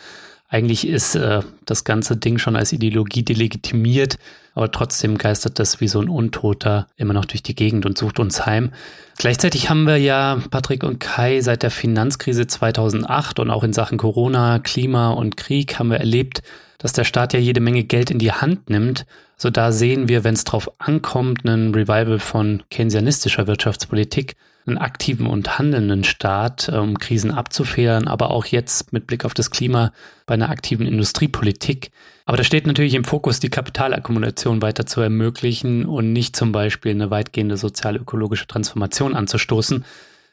eigentlich 0.48 0.88
ist 0.88 1.14
äh, 1.14 1.42
das 1.66 1.84
ganze 1.84 2.16
Ding 2.16 2.38
schon 2.38 2.56
als 2.56 2.72
Ideologie 2.72 3.22
delegitimiert, 3.22 4.18
aber 4.54 4.70
trotzdem 4.70 5.18
geistert 5.18 5.58
das 5.58 5.80
wie 5.80 5.88
so 5.88 6.00
ein 6.00 6.08
Untoter 6.08 6.86
immer 6.96 7.12
noch 7.12 7.26
durch 7.26 7.42
die 7.42 7.54
Gegend 7.54 7.84
und 7.84 7.98
sucht 7.98 8.18
uns 8.18 8.46
heim. 8.46 8.72
Gleichzeitig 9.18 9.68
haben 9.68 9.84
wir 9.84 9.98
ja, 9.98 10.42
Patrick 10.50 10.84
und 10.84 11.00
Kai, 11.00 11.42
seit 11.42 11.62
der 11.62 11.70
Finanzkrise 11.70 12.46
2008 12.46 13.40
und 13.40 13.50
auch 13.50 13.62
in 13.62 13.74
Sachen 13.74 13.98
Corona, 13.98 14.58
Klima 14.58 15.10
und 15.10 15.36
Krieg 15.36 15.78
haben 15.78 15.90
wir 15.90 15.98
erlebt, 15.98 16.42
dass 16.78 16.92
der 16.92 17.04
Staat 17.04 17.34
ja 17.34 17.40
jede 17.40 17.60
Menge 17.60 17.84
Geld 17.84 18.10
in 18.10 18.18
die 18.18 18.32
Hand 18.32 18.70
nimmt. 18.70 19.04
So 19.36 19.50
da 19.50 19.70
sehen 19.70 20.08
wir, 20.08 20.24
wenn 20.24 20.34
es 20.34 20.44
drauf 20.44 20.70
ankommt, 20.78 21.46
einen 21.46 21.74
Revival 21.74 22.18
von 22.18 22.62
keynesianistischer 22.70 23.46
Wirtschaftspolitik, 23.46 24.36
einen 24.68 24.78
aktiven 24.78 25.26
und 25.26 25.58
handelnden 25.58 26.04
Staat, 26.04 26.68
um 26.68 26.98
Krisen 26.98 27.30
abzufedern, 27.30 28.06
aber 28.06 28.30
auch 28.30 28.46
jetzt 28.46 28.92
mit 28.92 29.06
Blick 29.06 29.24
auf 29.24 29.34
das 29.34 29.50
Klima 29.50 29.92
bei 30.26 30.34
einer 30.34 30.50
aktiven 30.50 30.86
Industriepolitik. 30.86 31.90
Aber 32.26 32.36
da 32.36 32.44
steht 32.44 32.66
natürlich 32.66 32.94
im 32.94 33.04
Fokus, 33.04 33.40
die 33.40 33.48
Kapitalakkumulation 33.48 34.60
weiter 34.60 34.86
zu 34.86 35.00
ermöglichen 35.00 35.86
und 35.86 36.12
nicht 36.12 36.36
zum 36.36 36.52
Beispiel 36.52 36.92
eine 36.92 37.10
weitgehende 37.10 37.56
sozial-ökologische 37.56 38.46
Transformation 38.46 39.14
anzustoßen. 39.16 39.84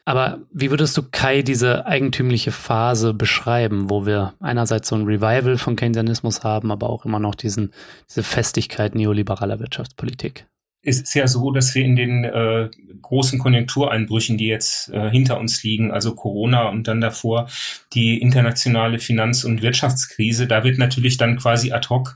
Aber 0.04 0.38
wie 0.52 0.70
würdest 0.70 0.96
du, 0.96 1.02
Kai, 1.10 1.42
diese 1.42 1.86
eigentümliche 1.86 2.52
Phase 2.52 3.12
beschreiben, 3.12 3.90
wo 3.90 4.06
wir 4.06 4.34
einerseits 4.40 4.88
so 4.88 4.94
ein 4.94 5.04
Revival 5.04 5.58
von 5.58 5.74
Keynesianismus 5.74 6.44
haben, 6.44 6.70
aber 6.70 6.88
auch 6.90 7.04
immer 7.04 7.18
noch 7.18 7.34
diesen, 7.34 7.72
diese 8.08 8.22
Festigkeit 8.22 8.94
neoliberaler 8.94 9.58
Wirtschaftspolitik? 9.58 10.46
Es 10.86 11.00
ist 11.00 11.14
ja 11.14 11.26
so, 11.26 11.50
dass 11.50 11.74
wir 11.74 11.84
in 11.84 11.96
den 11.96 12.24
äh, 12.24 12.70
großen 13.02 13.38
Konjunktureinbrüchen, 13.38 14.38
die 14.38 14.46
jetzt 14.46 14.88
äh, 14.92 15.10
hinter 15.10 15.38
uns 15.38 15.62
liegen, 15.62 15.90
also 15.90 16.14
Corona 16.14 16.68
und 16.68 16.88
dann 16.88 17.00
davor 17.00 17.48
die 17.92 18.18
internationale 18.20 18.98
Finanz- 18.98 19.44
und 19.44 19.62
Wirtschaftskrise, 19.62 20.46
da 20.46 20.64
wird 20.64 20.78
natürlich 20.78 21.16
dann 21.16 21.36
quasi 21.38 21.72
ad 21.72 21.88
hoc 21.88 22.14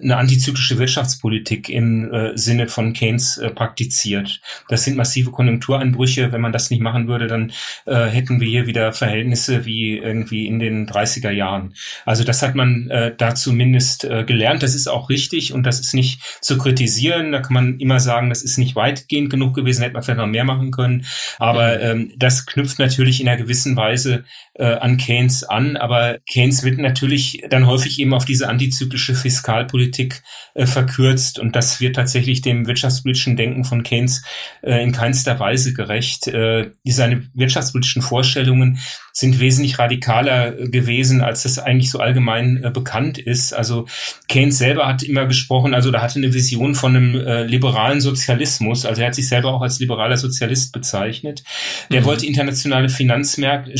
eine 0.00 0.16
antizyklische 0.16 0.78
Wirtschaftspolitik 0.78 1.68
im 1.68 2.12
äh, 2.12 2.36
Sinne 2.36 2.68
von 2.68 2.92
Keynes 2.92 3.38
äh, 3.38 3.50
praktiziert. 3.50 4.40
Das 4.68 4.84
sind 4.84 4.96
massive 4.96 5.30
Konjunktureinbrüche. 5.30 6.32
Wenn 6.32 6.40
man 6.40 6.52
das 6.52 6.70
nicht 6.70 6.80
machen 6.80 7.08
würde, 7.08 7.26
dann 7.26 7.52
äh, 7.86 8.06
hätten 8.06 8.40
wir 8.40 8.48
hier 8.48 8.66
wieder 8.66 8.92
Verhältnisse 8.92 9.64
wie 9.64 9.98
irgendwie 9.98 10.46
in 10.46 10.58
den 10.58 10.86
30er 10.86 11.30
Jahren. 11.30 11.74
Also 12.04 12.24
das 12.24 12.42
hat 12.42 12.54
man 12.54 12.90
äh, 12.90 13.14
da 13.16 13.34
zumindest 13.34 14.04
äh, 14.04 14.24
gelernt. 14.24 14.62
Das 14.62 14.74
ist 14.74 14.88
auch 14.88 15.08
richtig 15.08 15.52
und 15.52 15.64
das 15.64 15.80
ist 15.80 15.94
nicht 15.94 16.20
zu 16.40 16.58
kritisieren. 16.58 17.32
Da 17.32 17.40
kann 17.40 17.54
man 17.54 17.78
immer 17.78 18.00
sagen, 18.00 18.11
das 18.20 18.42
ist 18.42 18.58
nicht 18.58 18.76
weitgehend 18.76 19.30
genug 19.30 19.54
gewesen, 19.54 19.82
hätte 19.82 19.94
man 19.94 20.02
vielleicht 20.02 20.18
noch 20.18 20.26
mehr 20.26 20.44
machen 20.44 20.70
können. 20.70 21.06
Aber 21.38 21.80
ähm, 21.80 22.12
das 22.16 22.46
knüpft 22.46 22.78
natürlich 22.78 23.20
in 23.20 23.28
einer 23.28 23.40
gewissen 23.40 23.76
Weise 23.76 24.24
äh, 24.54 24.64
an 24.64 24.96
Keynes 24.96 25.44
an. 25.44 25.76
Aber 25.76 26.18
Keynes 26.28 26.62
wird 26.62 26.78
natürlich 26.78 27.42
dann 27.48 27.66
häufig 27.66 27.98
eben 27.98 28.14
auf 28.14 28.24
diese 28.24 28.48
antizyklische 28.48 29.14
Fiskalpolitik 29.14 30.22
äh, 30.54 30.66
verkürzt. 30.66 31.38
Und 31.38 31.56
das 31.56 31.80
wird 31.80 31.96
tatsächlich 31.96 32.42
dem 32.42 32.66
wirtschaftspolitischen 32.66 33.36
Denken 33.36 33.64
von 33.64 33.82
Keynes 33.82 34.22
äh, 34.62 34.82
in 34.82 34.92
keinster 34.92 35.38
Weise 35.40 35.72
gerecht. 35.72 36.26
Äh, 36.28 36.70
seine 36.84 37.28
wirtschaftspolitischen 37.34 38.02
Vorstellungen 38.02 38.78
sind 39.12 39.40
wesentlich 39.40 39.78
radikaler 39.78 40.52
gewesen, 40.52 41.20
als 41.20 41.42
das 41.42 41.58
eigentlich 41.58 41.90
so 41.90 41.98
allgemein 42.00 42.62
äh, 42.62 42.70
bekannt 42.70 43.18
ist. 43.18 43.52
Also 43.52 43.86
Keynes 44.28 44.58
selber 44.58 44.86
hat 44.86 45.02
immer 45.02 45.26
gesprochen, 45.26 45.74
also 45.74 45.90
da 45.90 46.00
hatte 46.00 46.18
eine 46.18 46.32
Vision 46.32 46.74
von 46.74 46.96
einem 46.96 47.14
äh, 47.14 47.44
liberalen 47.44 48.00
Sozialismus. 48.02 48.84
Also 48.84 49.02
er 49.02 49.08
hat 49.08 49.14
sich 49.14 49.28
selber 49.28 49.52
auch 49.52 49.62
als 49.62 49.78
liberaler 49.78 50.16
Sozialist 50.16 50.72
bezeichnet. 50.72 51.42
Der 51.90 52.00
mhm. 52.00 52.04
wollte 52.06 52.26
internationale 52.26 52.88
Finanzmärkte, 52.88 53.72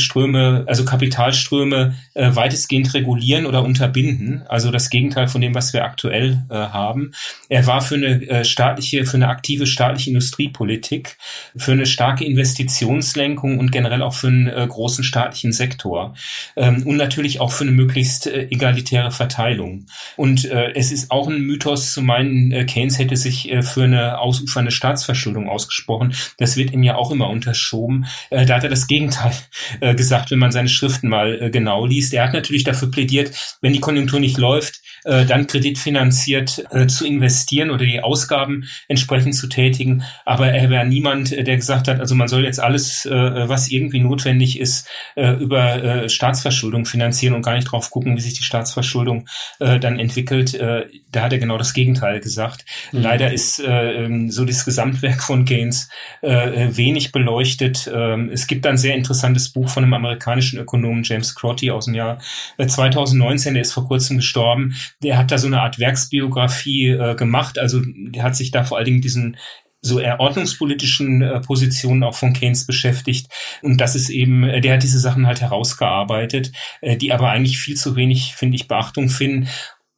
also 0.67 0.85
Kapitalströme 0.85 1.95
äh, 2.15 2.35
weitestgehend 2.35 2.95
regulieren 2.95 3.47
oder 3.47 3.63
unterbinden. 3.63 4.45
Also 4.49 4.71
das 4.71 4.91
Gegenteil 4.91 5.29
von 5.29 5.41
dem, 5.41 5.55
was 5.55 5.73
wir 5.73 5.85
aktuell 5.85 6.45
äh, 6.51 6.55
haben. 6.55 7.13
Er 7.49 7.67
war 7.67 7.81
für 7.81 7.97
eine 7.97 8.27
äh, 8.29 8.45
staatliche, 8.45 9.05
für 9.05 9.17
eine 9.17 9.29
aktive 9.29 9.67
staatliche 9.67 10.11
Industriepolitik, 10.11 11.17
für 11.57 11.73
eine 11.73 11.87
starke 11.87 12.25
Investitionslenkung 12.25 13.59
und 13.59 13.73
generell 13.73 14.03
auch 14.03 14.15
für 14.15 14.29
einen 14.29 14.47
äh, 14.47 14.67
großen 14.69 15.05
Staat 15.05 15.33
staatlichen 15.33 15.53
Sektor 15.53 16.15
ähm, 16.57 16.83
und 16.85 16.97
natürlich 16.97 17.41
auch 17.41 17.53
für 17.53 17.65
eine 17.65 17.73
möglichst 17.73 18.27
äh, 18.27 18.49
egalitäre 18.51 19.11
Verteilung. 19.11 19.87
Und 20.17 20.45
äh, 20.45 20.73
es 20.75 20.93
ist 20.93 21.11
auch 21.11 21.29
ein 21.29 21.41
Mythos 21.41 21.93
zu 21.93 22.03
meinen, 22.03 22.53
äh, 22.53 22.65
Keynes 22.65 22.99
hätte 22.99 23.17
sich 23.17 23.51
äh, 23.51 23.63
für 23.63 23.85
eine 23.85 24.12
ausufernde 24.19 24.71
Staatsverschuldung 24.71 25.49
ausgesprochen. 25.49 26.15
Das 26.39 26.57
wird 26.57 26.73
ihm 26.73 26.83
ja 26.83 26.97
auch 26.97 27.11
immer 27.11 27.29
unterschoben. 27.29 28.07
Äh, 28.31 28.47
da 28.47 28.57
hat 28.57 28.65
er 28.65 28.71
das 28.71 28.87
Gegenteil 28.87 29.33
äh, 29.81 29.95
gesagt, 29.95 30.31
wenn 30.31 30.39
man 30.39 30.53
seine 30.53 30.69
Schriften 30.69 31.09
mal 31.09 31.41
äh, 31.41 31.51
genau 31.51 31.87
liest. 31.87 32.15
Er 32.15 32.25
hat 32.25 32.33
natürlich 32.33 32.65
dafür 32.65 32.91
plädiert, 32.91 33.59
wenn 33.61 33.73
die 33.73 33.81
Konjunktur 33.81 34.21
nicht 34.21 34.39
läuft, 34.39 34.81
äh, 35.05 35.25
dann 35.25 35.47
kreditfinanziert 35.47 36.65
äh, 36.71 36.87
zu 36.87 37.05
investieren 37.07 37.71
oder 37.71 37.85
die 37.85 38.01
Ausgaben 38.01 38.69
entsprechend 38.87 39.35
zu 39.35 39.49
tätigen. 39.49 40.05
Aber 40.25 40.49
er 40.49 40.71
wäre 40.71 40.87
niemand, 40.87 41.33
äh, 41.33 41.43
der 41.43 41.57
gesagt 41.57 41.89
hat, 41.89 41.99
also 41.99 42.15
man 42.15 42.29
soll 42.29 42.45
jetzt 42.45 42.61
alles, 42.61 43.05
was 43.05 43.71
irgendwie 43.71 44.01
notwendig 44.01 44.59
ist, 44.59 44.89
über 45.17 46.09
Staatsverschuldung 46.09 46.85
finanzieren 46.85 47.35
und 47.35 47.43
gar 47.43 47.55
nicht 47.55 47.65
drauf 47.65 47.91
gucken, 47.91 48.17
wie 48.17 48.21
sich 48.21 48.35
die 48.35 48.43
Staatsverschuldung 48.43 49.27
dann 49.59 49.99
entwickelt. 49.99 50.59
Da 50.59 51.23
hat 51.23 51.33
er 51.33 51.39
genau 51.39 51.59
das 51.59 51.75
Gegenteil 51.75 52.21
gesagt. 52.21 52.65
Mhm. 52.93 53.03
Leider 53.03 53.33
ist 53.33 53.61
äh, 53.61 53.92
ähm, 53.93 54.31
so 54.31 54.45
das 54.45 54.65
Gesamtwerk 54.65 55.23
von 55.23 55.45
Keynes 55.45 55.89
äh, 56.21 56.69
wenig 56.77 57.13
beleuchtet. 57.13 57.91
Ähm, 57.93 58.31
es 58.33 58.47
gibt 58.47 58.67
ein 58.67 58.77
sehr 58.77 58.95
interessantes 58.95 59.51
Buch 59.51 59.69
von 59.69 59.85
einem 59.85 59.95
amerikanischen 59.95 60.59
Ökonomen 60.59 61.03
James 61.03 61.35
Crotty 61.35 61.71
aus 61.71 61.87
dem 61.87 61.95
Jahr 61.95 62.19
2019, 62.59 63.55
der 63.55 63.63
ist 63.63 63.73
vor 63.73 63.87
kurzem 63.87 64.19
gestorben. 64.19 64.75
Der 65.03 65.19
hat 65.19 65.31
da 65.31 65.39
so 65.39 65.47
eine 65.47 65.61
Art 65.61 65.79
Werksbiografie 65.79 66.89
äh, 66.89 67.15
gemacht. 67.15 67.59
Also 67.59 67.81
der 67.85 68.23
hat 68.23 68.37
sich 68.37 68.51
da 68.51 68.65
vor 68.65 68.79
allen 68.79 68.87
Dingen 68.87 69.03
diesen 69.03 69.37
so 69.83 69.99
eher 69.99 70.21
ordnungspolitischen 70.21 71.23
äh, 71.23 71.41
Positionen 71.41 72.05
auch 72.05 72.15
von 72.15 72.33
Keynes 72.33 72.67
beschäftigt. 72.67 73.27
Und 73.63 73.81
das 73.81 73.97
ist 73.97 74.11
eben, 74.11 74.45
äh, 74.45 74.61
der 74.61 74.75
hat 74.75 74.85
diese 74.85 75.01
Sachen 75.01 75.27
halt 75.27 75.41
herausgearbeitet, 75.41 76.53
äh, 76.81 76.97
die 76.97 77.13
aber 77.13 77.31
eigentlich 77.31 77.59
viel 77.59 77.77
zu 77.77 77.97
wenig, 77.97 78.35
finde 78.37 78.55
ich, 78.55 78.69
Beachtung 78.69 79.09
finden. 79.09 79.49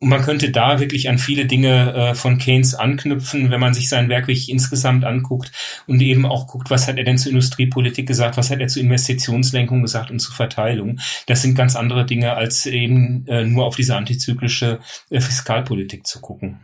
Und 0.00 0.08
man 0.08 0.22
könnte 0.22 0.50
da 0.50 0.80
wirklich 0.80 1.08
an 1.08 1.18
viele 1.18 1.46
Dinge 1.46 1.94
äh, 1.94 2.14
von 2.14 2.38
Keynes 2.38 2.74
anknüpfen, 2.74 3.50
wenn 3.50 3.60
man 3.60 3.74
sich 3.74 3.88
sein 3.88 4.08
Werk 4.08 4.26
wirklich 4.26 4.50
insgesamt 4.50 5.04
anguckt 5.04 5.52
und 5.86 6.00
eben 6.02 6.26
auch 6.26 6.46
guckt, 6.46 6.68
was 6.68 6.88
hat 6.88 6.98
er 6.98 7.04
denn 7.04 7.16
zur 7.16 7.30
Industriepolitik 7.30 8.06
gesagt, 8.06 8.36
was 8.36 8.50
hat 8.50 8.60
er 8.60 8.68
zur 8.68 8.82
Investitionslenkung 8.82 9.82
gesagt 9.82 10.10
und 10.10 10.18
zur 10.18 10.34
Verteilung. 10.34 10.98
Das 11.26 11.42
sind 11.42 11.54
ganz 11.54 11.76
andere 11.76 12.04
Dinge, 12.04 12.34
als 12.34 12.66
eben 12.66 13.26
äh, 13.28 13.44
nur 13.44 13.64
auf 13.64 13.76
diese 13.76 13.96
antizyklische 13.96 14.80
äh, 15.10 15.20
Fiskalpolitik 15.20 16.06
zu 16.06 16.20
gucken. 16.20 16.60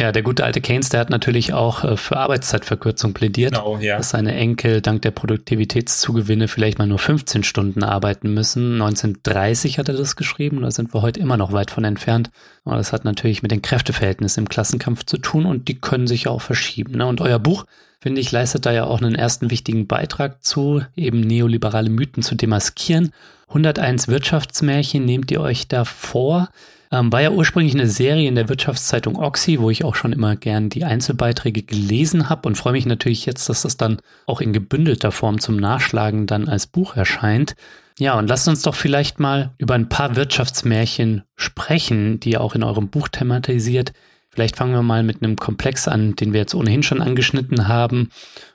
Ja, 0.00 0.12
der 0.12 0.22
gute 0.22 0.44
alte 0.44 0.62
Keynes, 0.62 0.88
der 0.88 1.00
hat 1.00 1.10
natürlich 1.10 1.52
auch 1.52 1.84
äh, 1.84 1.94
für 1.98 2.16
Arbeitszeitverkürzung 2.16 3.12
plädiert, 3.12 3.52
genau, 3.52 3.76
ja. 3.76 3.98
dass 3.98 4.08
seine 4.08 4.34
Enkel 4.34 4.80
dank 4.80 5.02
der 5.02 5.10
Produktivitätszugewinne 5.10 6.48
vielleicht 6.48 6.78
mal 6.78 6.86
nur 6.86 6.98
15 6.98 7.42
Stunden 7.42 7.84
arbeiten 7.84 8.32
müssen. 8.32 8.80
1930 8.80 9.78
hat 9.78 9.90
er 9.90 9.94
das 9.94 10.16
geschrieben, 10.16 10.62
da 10.62 10.70
sind 10.70 10.94
wir 10.94 11.02
heute 11.02 11.20
immer 11.20 11.36
noch 11.36 11.52
weit 11.52 11.70
von 11.70 11.84
entfernt. 11.84 12.30
Aber 12.64 12.76
das 12.76 12.94
hat 12.94 13.04
natürlich 13.04 13.42
mit 13.42 13.50
den 13.50 13.60
Kräfteverhältnissen 13.60 14.44
im 14.44 14.48
Klassenkampf 14.48 15.04
zu 15.04 15.18
tun 15.18 15.44
und 15.44 15.68
die 15.68 15.78
können 15.78 16.06
sich 16.06 16.28
auch 16.28 16.40
verschieben. 16.40 16.96
Ne? 16.96 17.04
Und 17.04 17.20
euer 17.20 17.38
Buch, 17.38 17.66
finde 18.00 18.22
ich, 18.22 18.32
leistet 18.32 18.64
da 18.64 18.72
ja 18.72 18.84
auch 18.84 19.02
einen 19.02 19.14
ersten 19.14 19.50
wichtigen 19.50 19.86
Beitrag 19.86 20.42
zu, 20.42 20.80
eben 20.96 21.20
neoliberale 21.20 21.90
Mythen 21.90 22.22
zu 22.22 22.36
demaskieren. 22.36 23.12
101 23.48 24.08
Wirtschaftsmärchen 24.08 25.04
nehmt 25.04 25.30
ihr 25.30 25.42
euch 25.42 25.68
da 25.68 25.84
vor. 25.84 26.48
Ähm, 26.92 27.12
war 27.12 27.22
ja 27.22 27.30
ursprünglich 27.30 27.74
eine 27.74 27.86
Serie 27.86 28.28
in 28.28 28.34
der 28.34 28.48
Wirtschaftszeitung 28.48 29.16
Oxy, 29.16 29.60
wo 29.60 29.70
ich 29.70 29.84
auch 29.84 29.94
schon 29.94 30.12
immer 30.12 30.34
gern 30.34 30.70
die 30.70 30.84
Einzelbeiträge 30.84 31.62
gelesen 31.62 32.28
habe 32.28 32.48
und 32.48 32.56
freue 32.56 32.72
mich 32.72 32.86
natürlich 32.86 33.26
jetzt, 33.26 33.48
dass 33.48 33.62
das 33.62 33.76
dann 33.76 33.98
auch 34.26 34.40
in 34.40 34.52
gebündelter 34.52 35.12
Form 35.12 35.38
zum 35.38 35.56
Nachschlagen 35.56 36.26
dann 36.26 36.48
als 36.48 36.66
Buch 36.66 36.96
erscheint. 36.96 37.54
Ja, 37.98 38.18
und 38.18 38.28
lasst 38.28 38.48
uns 38.48 38.62
doch 38.62 38.74
vielleicht 38.74 39.20
mal 39.20 39.52
über 39.58 39.74
ein 39.74 39.88
paar 39.88 40.16
Wirtschaftsmärchen 40.16 41.22
sprechen, 41.36 42.18
die 42.18 42.30
ihr 42.30 42.40
auch 42.40 42.54
in 42.54 42.64
eurem 42.64 42.88
Buch 42.88 43.08
thematisiert. 43.08 43.92
Vielleicht 44.30 44.56
fangen 44.56 44.72
wir 44.72 44.82
mal 44.82 45.02
mit 45.02 45.22
einem 45.22 45.36
Komplex 45.36 45.86
an, 45.86 46.16
den 46.16 46.32
wir 46.32 46.40
jetzt 46.40 46.54
ohnehin 46.54 46.82
schon 46.82 47.02
angeschnitten 47.02 47.68
haben. 47.68 48.10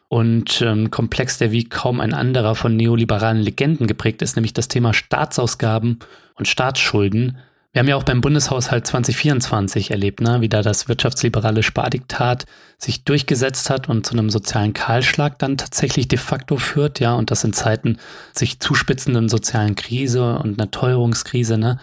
Und 0.08 0.62
ähm, 0.62 0.92
Komplex, 0.92 1.38
der 1.38 1.52
wie 1.52 1.66
kaum 1.66 2.00
ein 2.02 2.14
anderer 2.14 2.56
von 2.56 2.76
neoliberalen 2.76 3.42
Legenden 3.42 3.88
geprägt 3.88 4.22
ist, 4.22 4.36
nämlich 4.36 4.54
das 4.54 4.68
Thema 4.68 4.94
Staatsausgaben 4.94 6.00
und 6.36 6.48
Staatsschulden. 6.48 7.38
Wir 7.76 7.82
haben 7.82 7.90
ja 7.90 7.98
auch 7.98 8.04
beim 8.04 8.22
Bundeshaushalt 8.22 8.88
2024 8.88 9.92
erlebt, 9.92 10.22
ne, 10.22 10.40
wie 10.40 10.48
da 10.48 10.62
das 10.62 10.88
wirtschaftsliberale 10.88 11.62
Spardiktat 11.62 12.46
sich 12.78 13.04
durchgesetzt 13.04 13.70
hat 13.70 13.90
und 13.90 14.06
zu 14.06 14.14
einem 14.14 14.30
sozialen 14.30 14.72
Kahlschlag 14.72 15.38
dann 15.40 15.58
tatsächlich 15.58 16.08
de 16.08 16.18
facto 16.18 16.56
führt, 16.56 17.02
ja, 17.02 17.16
und 17.16 17.32
das 17.32 17.44
in 17.44 17.52
Zeiten 17.52 17.98
sich 18.32 18.62
zuspitzenden 18.62 19.28
sozialen 19.28 19.76
Krise 19.76 20.40
und 20.40 20.58
einer 20.58 20.72
Teuerungskrise, 20.72 21.58
ne. 21.58 21.78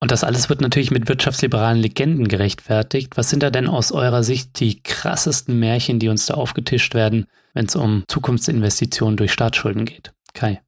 Und 0.00 0.10
das 0.10 0.24
alles 0.24 0.48
wird 0.48 0.60
natürlich 0.60 0.90
mit 0.90 1.08
wirtschaftsliberalen 1.08 1.78
Legenden 1.78 2.26
gerechtfertigt. 2.26 3.16
Was 3.16 3.30
sind 3.30 3.44
da 3.44 3.50
denn 3.50 3.68
aus 3.68 3.92
eurer 3.92 4.24
Sicht 4.24 4.58
die 4.58 4.82
krassesten 4.82 5.56
Märchen, 5.60 6.00
die 6.00 6.08
uns 6.08 6.26
da 6.26 6.34
aufgetischt 6.34 6.94
werden, 6.94 7.26
wenn 7.54 7.66
es 7.66 7.76
um 7.76 8.02
Zukunftsinvestitionen 8.08 9.16
durch 9.16 9.30
Staatsschulden 9.30 9.84
geht? 9.84 10.10
Kai 10.34 10.60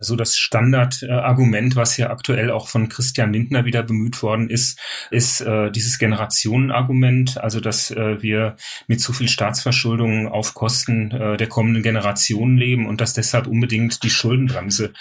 so 0.00 0.16
das 0.16 0.36
Standardargument, 0.36 1.76
was 1.76 1.96
ja 1.96 2.10
aktuell 2.10 2.50
auch 2.50 2.68
von 2.68 2.88
Christian 2.88 3.32
Lindner 3.32 3.64
wieder 3.64 3.82
bemüht 3.82 4.22
worden 4.22 4.50
ist, 4.50 4.78
ist 5.10 5.40
äh, 5.40 5.70
dieses 5.70 5.98
Generationenargument, 5.98 7.38
also 7.38 7.60
dass 7.60 7.90
äh, 7.90 8.22
wir 8.22 8.56
mit 8.86 9.00
zu 9.00 9.12
viel 9.12 9.28
Staatsverschuldung 9.28 10.28
auf 10.28 10.54
Kosten 10.54 11.10
äh, 11.10 11.36
der 11.36 11.48
kommenden 11.48 11.82
Generationen 11.82 12.56
leben 12.56 12.86
und 12.86 13.00
dass 13.00 13.14
deshalb 13.14 13.46
unbedingt 13.46 14.02
die 14.02 14.10
Schuldenbremse 14.10 14.92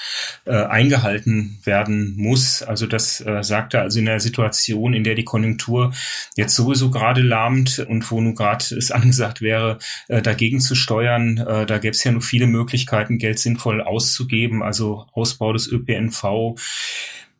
äh, 0.45 0.51
eingehalten 0.51 1.59
werden 1.63 2.15
muss. 2.17 2.63
Also 2.63 2.87
das 2.87 3.21
äh, 3.21 3.43
sagt 3.43 3.73
er 3.73 3.81
also 3.81 3.99
in 3.99 4.05
der 4.05 4.19
Situation, 4.19 4.93
in 4.93 5.03
der 5.03 5.15
die 5.15 5.23
Konjunktur 5.23 5.93
jetzt 6.35 6.55
sowieso 6.55 6.91
gerade 6.91 7.21
lahmt 7.21 7.79
und 7.79 8.09
wo 8.11 8.19
nun 8.21 8.35
gerade 8.35 8.63
es 8.75 8.91
angesagt 8.91 9.41
wäre, 9.41 9.77
äh, 10.07 10.21
dagegen 10.21 10.59
zu 10.59 10.75
steuern. 10.75 11.37
Äh, 11.37 11.65
da 11.65 11.77
gäbe 11.77 11.91
es 11.91 12.03
ja 12.03 12.11
nur 12.11 12.21
viele 12.21 12.47
Möglichkeiten, 12.47 13.17
Geld 13.17 13.39
sinnvoll 13.39 13.81
auszugeben. 13.81 14.63
Also 14.63 14.80
also 14.81 15.05
Ausbau 15.13 15.53
des 15.53 15.67
ÖPNV, 15.67 16.55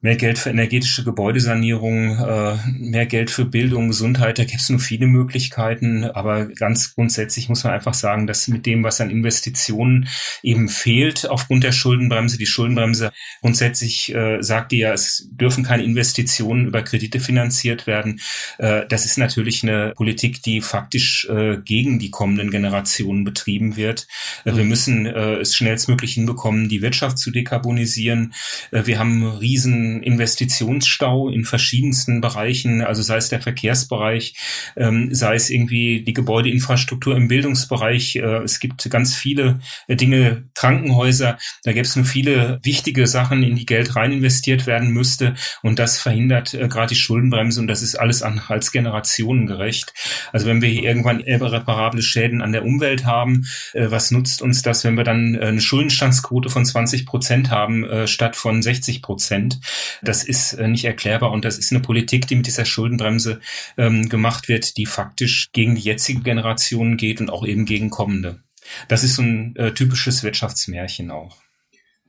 mehr 0.02 0.16
Geld 0.16 0.40
für 0.40 0.50
energetische 0.50 1.04
Gebäudesanierung, 1.04 2.18
äh, 2.18 2.58
mehr 2.80 3.06
Geld 3.06 3.30
für 3.30 3.46
Bildung, 3.46 3.88
Gesundheit, 3.88 4.40
da 4.40 4.46
gibt 4.46 4.60
es 4.60 4.70
nur 4.70 4.80
viele 4.80 5.06
Möglichkeiten. 5.06 6.06
Aber 6.06 6.48
ganz 6.48 6.96
grundsätzlich 6.96 7.50
muss 7.50 7.64
man 7.64 7.74
einfach 7.74 7.94
sagen, 7.94 8.26
dass 8.26 8.48
mit 8.48 8.66
dem, 8.66 8.84
was 8.84 9.00
an 9.00 9.12
Investitionen 9.12 10.08
eben 10.42 10.70
fehlt 10.70 11.30
aufgrund 11.30 11.64
der 11.64 11.72
Schuldenbremse, 11.72 12.40
die 12.40 12.48
Schuldenbremse 12.48 13.12
grundsätzlich 13.42 14.14
äh, 14.14 14.42
sagt 14.42 14.72
die 14.72 14.80
ja, 14.80 14.92
es 14.92 15.30
dürfen 15.32 15.64
keine 15.64 15.84
Investitionen 15.84 16.66
über 16.66 16.82
Kredite 16.82 17.20
finanziert 17.20 17.86
werden. 17.86 18.20
Äh, 18.58 18.88
das 18.90 19.06
ist 19.06 19.20
natürlich 19.20 19.62
eine 19.62 19.94
Politik, 19.96 20.42
die 20.42 20.62
faktisch 20.62 21.28
gegen 21.66 22.00
die 22.00 22.10
kommenden 22.10 22.50
Generationen 22.50 23.24
betrieben 23.24 23.76
wird. 23.76 24.08
Wir 24.44 24.64
müssen 24.64 25.06
es 25.06 25.56
schnellstmöglich 25.56 26.14
hinbekommen, 26.14 26.70
die 26.70 26.82
Wirtschaft 26.82 27.18
zu 27.18 27.32
dekarbonisieren. 27.32 28.34
Wir 28.72 29.00
haben 29.00 29.26
riesen 29.26 29.91
Investitionsstau 30.00 31.30
in 31.30 31.46
verschiedensten 31.46 32.22
Bereichen, 32.22 32.82
also 32.82 33.02
sei 33.02 33.18
es 33.18 33.30
der 33.30 33.42
Verkehrsbereich, 33.42 34.36
ähm, 34.78 35.14
sei 35.14 35.36
es 35.36 35.50
irgendwie 35.50 36.04
die 36.04 36.14
Gebäudeinfrastruktur 36.14 37.16
im 37.16 37.28
Bildungsbereich. 37.28 38.16
Äh, 38.16 38.44
es 38.44 38.60
gibt 38.60 38.90
ganz 38.90 39.16
viele 39.16 39.60
äh, 39.88 39.96
Dinge, 39.96 40.46
Krankenhäuser, 40.56 41.38
da 41.64 41.74
gibt 41.74 41.88
es 41.88 41.96
nur 41.96 42.06
viele 42.06 42.60
wichtige 42.64 43.08
Sachen, 43.08 43.44
in 43.44 43.56
die 43.56 43.66
Geld 43.66 43.96
rein 43.96 44.12
investiert 44.12 44.68
werden 44.68 44.92
müsste 44.92 45.36
und 45.62 45.80
das 45.80 46.00
verhindert 46.00 46.54
äh, 46.54 46.68
gerade 46.68 46.90
die 46.90 46.96
Schuldenbremse 46.96 47.60
und 47.60 47.68
das 47.68 47.82
ist 47.82 47.96
alles 47.96 48.24
an, 48.24 48.42
als 48.48 48.72
generationengerecht. 48.72 49.94
Also 50.32 50.48
wenn 50.48 50.62
wir 50.62 50.70
hier 50.70 50.84
irgendwann 50.84 51.20
irreparable 51.20 52.02
Schäden 52.02 52.42
an 52.42 52.52
der 52.52 52.64
Umwelt 52.64 53.06
haben, 53.06 53.46
äh, 53.74 53.90
was 53.90 54.12
nutzt 54.12 54.42
uns 54.42 54.62
das, 54.62 54.84
wenn 54.84 54.96
wir 54.96 55.04
dann 55.04 55.36
äh, 55.36 55.46
eine 55.46 55.62
Schuldenstandsquote 55.62 56.50
von 56.50 56.66
20 56.66 57.06
Prozent 57.06 57.52
haben 57.52 57.84
äh, 57.84 58.08
statt 58.08 58.36
von 58.36 58.62
60 58.62 59.02
Prozent? 59.02 59.60
Das 60.02 60.24
ist 60.24 60.54
äh, 60.54 60.68
nicht 60.68 60.86
erklärbar 60.86 61.32
und 61.32 61.46
das 61.46 61.58
ist 61.58 61.72
eine 61.72 61.82
Politik, 61.82 62.28
die 62.28 62.36
mit 62.36 62.48
dieser 62.48 62.66
Schuldenbremse 62.66 63.40
ähm, 63.78 64.10
gemacht 64.10 64.48
wird, 64.48 64.78
die 64.78 64.86
faktisch 64.86 65.50
gegen 65.52 65.76
die 65.76 65.82
jetzige 65.82 66.22
Generation 66.22 66.98
geht 66.98 67.22
und 67.22 67.30
auch 67.30 67.46
eben 67.46 67.66
gegen 67.66 67.90
kommende. 67.90 68.42
Das 68.88 69.04
ist 69.04 69.16
so 69.16 69.22
ein 69.22 69.56
äh, 69.56 69.74
typisches 69.74 70.24
Wirtschaftsmärchen 70.24 71.12
auch. 71.12 71.38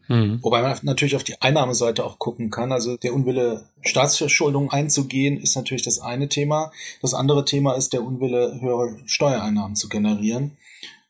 Hm. 0.07 0.41
Wobei 0.43 0.63
man 0.63 0.77
natürlich 0.83 1.17
auf 1.17 1.25
die 1.25 1.41
Einnahmeseite 1.41 2.05
auch 2.05 2.19
gucken 2.19 2.51
kann. 2.51 2.73
Also 2.73 2.97
der 2.97 3.15
Unwille, 3.15 3.69
Staatsverschuldung 3.83 4.71
einzugehen, 4.71 5.41
ist 5.41 5.57
natürlich 5.57 5.85
das 5.85 6.01
eine 6.01 6.29
Thema. 6.29 6.73
Das 7.01 7.15
andere 7.15 7.45
Thema 7.45 7.75
ist 7.75 7.93
der 7.93 8.03
Unwille, 8.03 8.59
höhere 8.61 8.97
Steuereinnahmen 9.07 9.77
zu 9.77 9.89
generieren. 9.89 10.57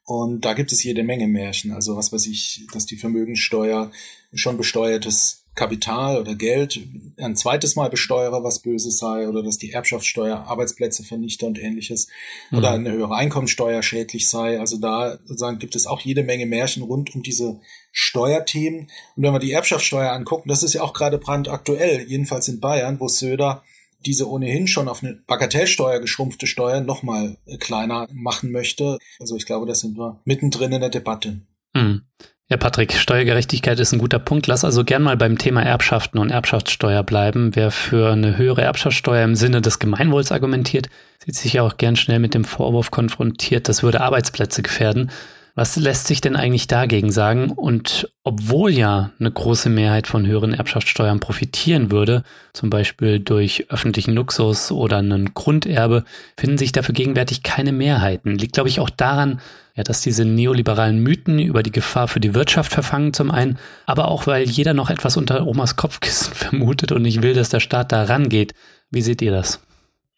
Und 0.04 0.45
da 0.45 0.52
gibt 0.52 0.73
es 0.73 0.83
jede 0.83 1.04
Menge 1.04 1.26
Märchen. 1.26 1.73
Also 1.73 1.97
was 1.97 2.12
weiß 2.12 2.26
ich, 2.26 2.66
dass 2.72 2.87
die 2.87 2.96
Vermögensteuer 2.96 3.90
schon 4.35 4.57
besteuertes 4.57 5.41
Kapital 5.54 6.18
oder 6.18 6.34
Geld 6.34 6.80
ein 7.18 7.36
zweites 7.36 7.76
Mal 7.76 7.90
besteuere, 7.90 8.42
was 8.42 8.60
Böses 8.60 8.98
sei, 8.98 9.28
oder 9.28 9.42
dass 9.42 9.58
die 9.58 9.72
Erbschaftssteuer 9.72 10.46
Arbeitsplätze 10.46 11.02
vernichte 11.02 11.44
und 11.46 11.58
ähnliches, 11.58 12.08
mhm. 12.50 12.58
oder 12.58 12.70
eine 12.70 12.92
höhere 12.92 13.14
Einkommensteuer 13.14 13.82
schädlich 13.82 14.30
sei. 14.30 14.58
Also 14.58 14.78
da 14.78 15.18
sozusagen 15.24 15.58
gibt 15.58 15.76
es 15.76 15.86
auch 15.86 16.00
jede 16.00 16.22
Menge 16.22 16.46
Märchen 16.46 16.82
rund 16.82 17.14
um 17.14 17.22
diese 17.22 17.60
Steuerthemen. 17.92 18.88
Und 19.16 19.22
wenn 19.22 19.32
wir 19.32 19.40
die 19.40 19.52
Erbschaftssteuer 19.52 20.12
angucken, 20.12 20.48
das 20.48 20.62
ist 20.62 20.72
ja 20.72 20.82
auch 20.82 20.94
gerade 20.94 21.18
brandaktuell, 21.18 22.06
jedenfalls 22.08 22.48
in 22.48 22.60
Bayern, 22.60 22.98
wo 22.98 23.08
Söder 23.08 23.62
diese 24.04 24.28
ohnehin 24.28 24.66
schon 24.66 24.88
auf 24.88 25.02
eine 25.02 25.14
Bagatellsteuer 25.26 26.00
geschrumpfte 26.00 26.46
Steuer 26.46 26.80
nochmal 26.80 27.36
kleiner 27.60 28.08
machen 28.12 28.50
möchte. 28.50 28.98
Also 29.20 29.36
ich 29.36 29.46
glaube, 29.46 29.66
da 29.66 29.74
sind 29.74 29.96
wir 29.96 30.20
mittendrin 30.24 30.72
in 30.72 30.80
der 30.80 30.90
Debatte. 30.90 31.42
Mhm. 31.74 32.02
Ja, 32.48 32.59
Patrick, 32.59 32.92
Steuergerechtigkeit 32.92 33.81
ist 33.81 33.92
ein 33.92 33.98
guter 33.98 34.18
Punkt. 34.18 34.46
Lass 34.46 34.64
also 34.64 34.85
gern 34.85 35.02
mal 35.02 35.16
beim 35.16 35.38
Thema 35.38 35.62
Erbschaften 35.62 36.18
und 36.18 36.31
Erbschaftssteuer 36.31 37.02
bleiben. 37.02 37.57
Wer 37.57 37.70
für 37.70 38.12
eine 38.12 38.37
höhere 38.37 38.62
Erbschaftssteuer 38.62 39.24
im 39.24 39.37
Sinne 39.37 39.62
des 39.62 39.78
Gemeinwohls 39.78 40.33
argumentiert, 40.33 40.90
sieht 41.24 41.37
sich 41.37 41.55
ja 41.55 41.62
auch 41.62 41.78
gern 41.78 41.96
schnell 41.96 42.18
mit 42.18 42.35
dem 42.35 42.44
Vorwurf 42.44 42.90
konfrontiert, 42.90 43.68
das 43.68 43.83
würde 43.83 44.02
Arbeitsplätze 44.02 44.62
gefährden. 44.62 45.11
Was 45.54 45.76
lässt 45.76 46.06
sich 46.06 46.22
denn 46.22 46.34
eigentlich 46.34 46.66
dagegen 46.66 47.12
sagen? 47.12 47.50
Und 47.50 48.10
obwohl 48.24 48.70
ja 48.70 49.10
eine 49.20 49.30
große 49.30 49.68
Mehrheit 49.68 50.06
von 50.06 50.26
höheren 50.26 50.54
Erbschaftssteuern 50.54 51.20
profitieren 51.20 51.90
würde, 51.90 52.22
zum 52.54 52.70
Beispiel 52.70 53.20
durch 53.20 53.66
öffentlichen 53.68 54.14
Luxus 54.14 54.72
oder 54.72 54.98
einen 54.98 55.34
Grunderbe, 55.34 56.04
finden 56.38 56.56
sich 56.56 56.72
dafür 56.72 56.94
gegenwärtig 56.94 57.42
keine 57.42 57.72
Mehrheiten. 57.72 58.38
Liegt, 58.38 58.54
glaube 58.54 58.70
ich, 58.70 58.80
auch 58.80 58.88
daran, 58.88 59.40
ja, 59.74 59.82
dass 59.82 60.00
diese 60.00 60.24
neoliberalen 60.24 61.02
Mythen 61.02 61.38
über 61.38 61.62
die 61.62 61.72
Gefahr 61.72 62.08
für 62.08 62.20
die 62.20 62.34
Wirtschaft 62.34 62.72
verfangen 62.72 63.12
zum 63.12 63.30
einen, 63.30 63.58
aber 63.84 64.08
auch 64.08 64.26
weil 64.26 64.48
jeder 64.48 64.72
noch 64.72 64.88
etwas 64.88 65.18
unter 65.18 65.46
Omas 65.46 65.76
Kopfkissen 65.76 66.32
vermutet 66.34 66.92
und 66.92 67.02
nicht 67.02 67.20
will, 67.20 67.34
dass 67.34 67.50
der 67.50 67.60
Staat 67.60 67.92
da 67.92 68.04
rangeht. 68.04 68.54
Wie 68.90 69.02
seht 69.02 69.20
ihr 69.20 69.32
das? 69.32 69.60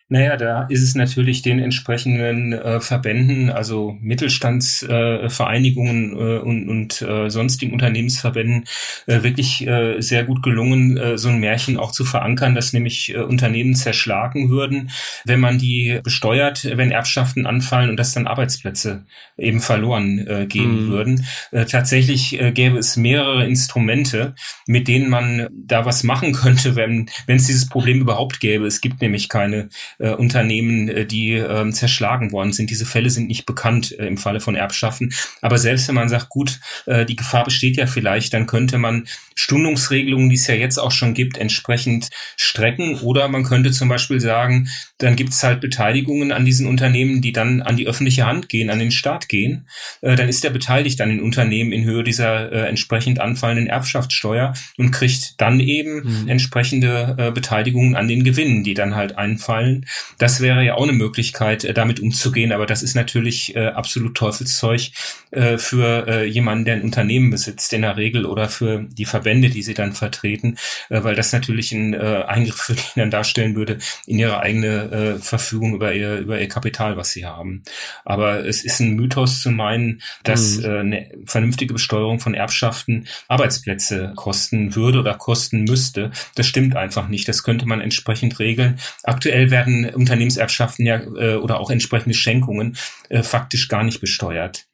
Naja, 0.08 0.36
da 0.36 0.64
ist 0.64 0.82
es 0.82 0.94
natürlich 0.94 1.40
den 1.40 1.58
entsprechenden 1.58 2.52
äh, 2.52 2.78
Verbänden, 2.80 3.48
also 3.48 3.96
Mittelstandsvereinigungen 4.02 6.12
äh, 6.12 6.36
äh, 6.36 6.40
und, 6.40 6.68
und 6.68 7.00
äh, 7.00 7.30
sonstigen 7.30 7.72
Unternehmensverbänden 7.72 8.66
äh, 9.06 9.22
wirklich 9.22 9.66
äh, 9.66 10.02
sehr 10.02 10.24
gut 10.24 10.42
gelungen, 10.42 11.16
so 11.16 11.30
ein 11.30 11.38
Märchen 11.38 11.78
auch 11.78 11.90
zu 11.90 12.04
verankern, 12.04 12.54
dass 12.54 12.74
nämlich 12.74 13.16
Unternehmen 13.16 13.74
zerschlagen 13.74 14.50
würden, 14.50 14.90
wenn 15.24 15.40
man 15.40 15.56
die 15.58 16.00
besteuert, 16.02 16.68
wenn 16.76 16.90
Erbschaften 16.90 17.46
anfallen 17.46 17.88
und 17.90 17.96
dass 17.96 18.12
dann 18.12 18.26
Arbeitsplätze 18.26 19.06
eben 19.36 19.60
verloren 19.60 20.48
gehen 20.48 20.86
mhm. 20.86 20.90
würden. 20.90 21.26
Tatsächlich 21.68 22.38
gäbe 22.52 22.78
es 22.78 22.96
mehrere 22.96 23.46
Instrumente, 23.46 24.34
mit 24.66 24.88
denen 24.88 25.08
man 25.08 25.48
da 25.52 25.84
was 25.84 26.02
machen 26.04 26.32
könnte, 26.32 26.74
wenn 26.76 27.08
wenn 27.26 27.36
es 27.36 27.46
dieses 27.46 27.68
Problem 27.68 28.00
überhaupt 28.00 28.40
gäbe. 28.40 28.66
Es 28.66 28.80
gibt 28.80 29.00
nämlich 29.00 29.28
keine 29.28 29.68
äh, 29.98 30.10
Unternehmen, 30.10 30.88
äh, 30.88 31.06
die 31.06 31.32
äh, 31.32 31.70
zerschlagen 31.70 32.32
worden 32.32 32.52
sind. 32.52 32.70
Diese 32.70 32.86
Fälle 32.86 33.10
sind 33.10 33.28
nicht 33.28 33.46
bekannt 33.46 33.96
äh, 33.98 34.06
im 34.06 34.16
Falle 34.16 34.40
von 34.40 34.54
Erbschaffen. 34.54 35.12
Aber 35.40 35.58
selbst 35.58 35.88
wenn 35.88 35.94
man 35.94 36.08
sagt, 36.08 36.28
gut, 36.28 36.60
äh, 36.86 37.04
die 37.04 37.16
Gefahr 37.16 37.44
besteht 37.44 37.76
ja 37.76 37.86
vielleicht, 37.86 38.34
dann 38.34 38.46
könnte 38.46 38.78
man 38.78 39.06
Stundungsregelungen, 39.34 40.28
die 40.28 40.36
es 40.36 40.46
ja 40.46 40.54
jetzt 40.54 40.78
auch 40.78 40.92
schon 40.92 41.14
gibt, 41.14 41.38
entsprechend 41.38 42.08
strecken. 42.36 42.98
Oder 43.00 43.28
man 43.28 43.44
könnte 43.44 43.72
zum 43.72 43.88
Beispiel 43.88 44.20
sagen, 44.20 44.68
dann 44.98 45.16
gibt 45.16 45.30
es 45.30 45.42
halt 45.42 45.60
Beteiligungen 45.60 46.32
an 46.32 46.44
diesen 46.44 46.66
Unternehmen, 46.66 47.20
die 47.20 47.32
dann 47.32 47.62
an 47.62 47.76
die 47.76 47.86
öffentliche 47.86 48.26
Hand 48.26 48.48
gehen, 48.48 48.70
an 48.70 48.78
den 48.78 48.90
Staat 48.90 49.28
gehen. 49.28 49.66
Äh, 50.00 50.16
dann 50.16 50.28
ist 50.28 50.44
er 50.44 50.50
beteiligt 50.50 51.00
an 51.00 51.08
den 51.08 51.20
Unternehmen 51.20 51.72
in 51.72 51.84
Höhe 51.84 52.04
dieser 52.04 52.52
äh, 52.52 52.68
entsprechend 52.68 53.20
anfallenden 53.20 53.66
Erbschaftssteuer 53.66 54.54
und 54.76 54.92
kriegt 54.92 55.40
dann 55.40 55.60
eben 55.60 56.22
mhm. 56.22 56.28
entsprechende 56.28 57.16
äh, 57.18 57.30
Beteiligungen 57.32 57.96
an 57.96 58.08
den 58.08 58.24
Gewinnen, 58.24 58.62
die 58.62 58.74
dann 58.74 58.94
halt 58.94 59.18
einfallen. 59.18 59.83
Können. 59.84 60.16
Das 60.18 60.40
wäre 60.40 60.64
ja 60.64 60.74
auch 60.74 60.82
eine 60.82 60.92
Möglichkeit, 60.92 61.64
äh, 61.64 61.74
damit 61.74 62.00
umzugehen, 62.00 62.52
aber 62.52 62.66
das 62.66 62.82
ist 62.82 62.94
natürlich 62.94 63.54
äh, 63.56 63.66
absolut 63.66 64.16
Teufelszeug 64.16 64.90
äh, 65.30 65.58
für 65.58 66.06
äh, 66.06 66.24
jemanden, 66.26 66.64
der 66.64 66.74
ein 66.74 66.82
Unternehmen 66.82 67.30
besitzt 67.30 67.72
in 67.72 67.82
der 67.82 67.96
Regel 67.96 68.26
oder 68.26 68.48
für 68.48 68.84
die 68.84 69.04
Verbände, 69.04 69.50
die 69.50 69.62
sie 69.62 69.74
dann 69.74 69.92
vertreten, 69.92 70.56
äh, 70.90 71.02
weil 71.02 71.14
das 71.14 71.32
natürlich 71.32 71.72
ein 71.72 71.94
äh, 71.94 72.24
Eingriff 72.26 72.56
für 72.56 72.74
die 72.74 72.82
dann 72.96 73.10
darstellen 73.10 73.56
würde 73.56 73.78
in 74.06 74.18
ihre 74.18 74.40
eigene 74.40 74.90
äh, 74.90 75.18
Verfügung 75.18 75.74
über 75.74 75.92
ihr, 75.94 76.18
über 76.18 76.40
ihr 76.40 76.48
Kapital, 76.48 76.96
was 76.96 77.10
sie 77.10 77.26
haben. 77.26 77.62
Aber 78.04 78.46
es 78.46 78.64
ist 78.64 78.80
ein 78.80 78.94
Mythos 78.94 79.42
zu 79.42 79.50
meinen, 79.50 80.02
dass 80.22 80.58
mhm. 80.58 80.64
äh, 80.64 80.78
eine 80.78 81.10
vernünftige 81.26 81.74
Besteuerung 81.74 82.20
von 82.20 82.34
Erbschaften 82.34 83.06
Arbeitsplätze 83.28 84.12
kosten 84.16 84.74
würde 84.74 85.00
oder 85.00 85.14
kosten 85.14 85.64
müsste. 85.64 86.10
Das 86.34 86.46
stimmt 86.46 86.76
einfach 86.76 87.08
nicht. 87.08 87.28
Das 87.28 87.42
könnte 87.42 87.66
man 87.66 87.80
entsprechend 87.80 88.38
regeln. 88.38 88.78
Aktuell 89.02 89.50
werden 89.50 89.73
Unternehmenserbschaften 89.94 90.86
ja 90.86 91.00
äh, 91.00 91.36
oder 91.36 91.60
auch 91.60 91.70
entsprechende 91.70 92.14
Schenkungen 92.14 92.76
äh, 93.08 93.22
faktisch 93.22 93.68
gar 93.68 93.84
nicht 93.84 94.00
besteuert. 94.00 94.66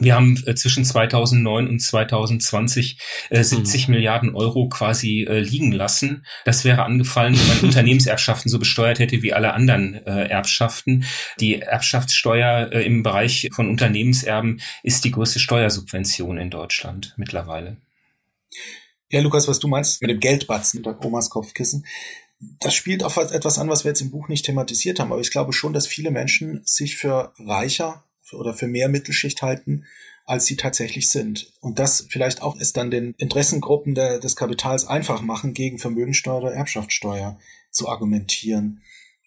Wir 0.00 0.14
haben 0.14 0.42
äh, 0.46 0.54
zwischen 0.54 0.84
2009 0.84 1.68
und 1.68 1.80
2020 1.80 2.98
äh, 3.30 3.42
70 3.42 3.88
mhm. 3.88 3.94
Milliarden 3.94 4.34
Euro 4.34 4.68
quasi 4.68 5.22
äh, 5.22 5.38
liegen 5.38 5.72
lassen. 5.72 6.24
Das 6.44 6.64
wäre 6.64 6.84
angefallen, 6.84 7.38
wenn 7.38 7.48
man 7.48 7.60
Unternehmenserbschaften 7.60 8.50
so 8.50 8.58
besteuert 8.58 8.98
hätte 8.98 9.22
wie 9.22 9.32
alle 9.32 9.54
anderen 9.54 9.94
äh, 10.06 10.28
Erbschaften. 10.28 11.04
Die 11.40 11.60
Erbschaftssteuer 11.60 12.72
äh, 12.72 12.84
im 12.84 13.02
Bereich 13.02 13.48
von 13.52 13.68
Unternehmenserben 13.68 14.60
ist 14.82 15.04
die 15.04 15.10
größte 15.10 15.38
Steuersubvention 15.38 16.38
in 16.38 16.50
Deutschland 16.50 17.14
mittlerweile. 17.16 17.76
Ja, 19.10 19.20
Lukas, 19.20 19.46
was 19.46 19.60
du 19.60 19.68
meinst 19.68 20.02
mit 20.02 20.10
dem 20.10 20.18
Geldbatzen 20.18 20.78
unter 20.78 21.04
Omas 21.04 21.30
Kopfkissen, 21.30 21.84
das 22.40 22.74
spielt 22.74 23.02
auf 23.02 23.16
etwas 23.16 23.58
an, 23.58 23.68
was 23.68 23.84
wir 23.84 23.90
jetzt 23.90 24.00
im 24.00 24.10
Buch 24.10 24.28
nicht 24.28 24.44
thematisiert 24.44 25.00
haben. 25.00 25.12
Aber 25.12 25.20
ich 25.20 25.30
glaube 25.30 25.52
schon, 25.52 25.72
dass 25.72 25.86
viele 25.86 26.10
Menschen 26.10 26.60
sich 26.64 26.96
für 26.96 27.32
reicher 27.38 28.04
oder 28.32 28.54
für 28.54 28.66
mehr 28.66 28.88
Mittelschicht 28.88 29.42
halten, 29.42 29.84
als 30.26 30.46
sie 30.46 30.56
tatsächlich 30.56 31.10
sind. 31.10 31.52
Und 31.60 31.78
das 31.78 32.06
vielleicht 32.08 32.42
auch 32.42 32.56
es 32.58 32.72
dann 32.72 32.90
den 32.90 33.14
Interessengruppen 33.18 33.94
der, 33.94 34.18
des 34.18 34.36
Kapitals 34.36 34.86
einfach 34.86 35.22
machen, 35.22 35.52
gegen 35.52 35.78
Vermögensteuer 35.78 36.38
oder 36.38 36.52
Erbschaftssteuer 36.52 37.38
zu 37.70 37.88
argumentieren. 37.88 38.82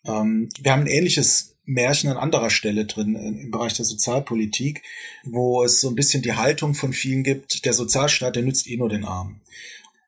Ähm, 0.06 0.50
wir 0.60 0.72
haben 0.72 0.82
ein 0.82 0.88
ähnliches 0.88 1.56
Märchen 1.66 2.10
an 2.10 2.18
anderer 2.18 2.50
Stelle 2.50 2.86
drin 2.86 3.16
äh, 3.16 3.42
im 3.42 3.52
Bereich 3.52 3.74
der 3.74 3.86
Sozialpolitik, 3.86 4.82
wo 5.24 5.64
es 5.64 5.82
so 5.82 5.90
ein 5.90 5.96
bisschen 5.96 6.24
die 6.24 6.34
Haltung 6.34 6.74
von 6.74 6.94
vielen 6.94 7.24
gibt, 7.24 7.66
der 7.66 7.74
Sozialstaat, 7.74 8.36
der 8.36 8.44
nützt 8.44 8.68
eh 8.68 8.78
nur 8.78 8.90
den 8.90 9.06
Armen. 9.06 9.42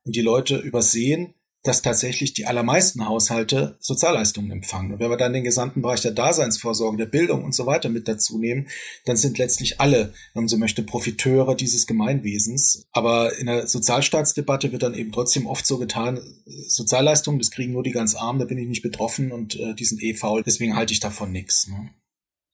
Und 0.06 0.16
die 0.16 0.22
Leute 0.22 0.58
übersehen, 0.58 1.36
dass 1.64 1.82
tatsächlich 1.82 2.34
die 2.34 2.46
allermeisten 2.46 3.08
Haushalte 3.08 3.78
Sozialleistungen 3.80 4.52
empfangen. 4.52 4.94
Und 4.94 5.00
wenn 5.00 5.10
wir 5.10 5.18
dann 5.18 5.34
den 5.34 5.44
gesamten 5.44 5.82
Bereich 5.82 6.02
der 6.02 6.12
Daseinsvorsorge, 6.12 6.98
der 6.98 7.06
Bildung 7.06 7.44
und 7.44 7.54
so 7.54 7.66
weiter 7.66 7.90
mit 7.90 8.08
dazu 8.08 8.40
nehmen, 8.40 8.68
dann 9.06 9.18
sind 9.18 9.38
letztlich 9.38 9.82
alle, 9.82 10.14
wenn 10.34 10.44
man 10.44 10.48
so 10.48 10.58
möchte, 10.58 10.84
Profiteure 10.84 11.56
dieses 11.56 11.86
Gemeinwesens. 11.86 12.86
Aber 12.92 13.38
in 13.38 13.48
der 13.48 13.68
Sozialstaatsdebatte 13.68 14.72
wird 14.72 14.84
dann 14.84 14.94
eben 14.94 15.12
trotzdem 15.12 15.48
oft 15.48 15.66
so 15.66 15.78
getan, 15.78 16.20
Sozialleistungen, 16.46 17.40
das 17.40 17.52
kriegen 17.52 17.74
nur 17.74 17.84
die 17.84 17.92
ganz 17.92 18.16
Armen, 18.16 18.40
da 18.40 18.46
bin 18.46 18.58
ich 18.58 18.68
nicht 18.68 18.82
betroffen 18.82 19.32
und 19.32 19.60
äh, 19.60 19.74
die 19.76 19.86
sind 19.86 20.02
eh 20.02 20.14
faul, 20.14 20.44
deswegen 20.44 20.76
halte 20.76 20.94
ich 20.94 21.00
davon 21.00 21.32
nichts. 21.32 21.68
Ne? 21.68 21.90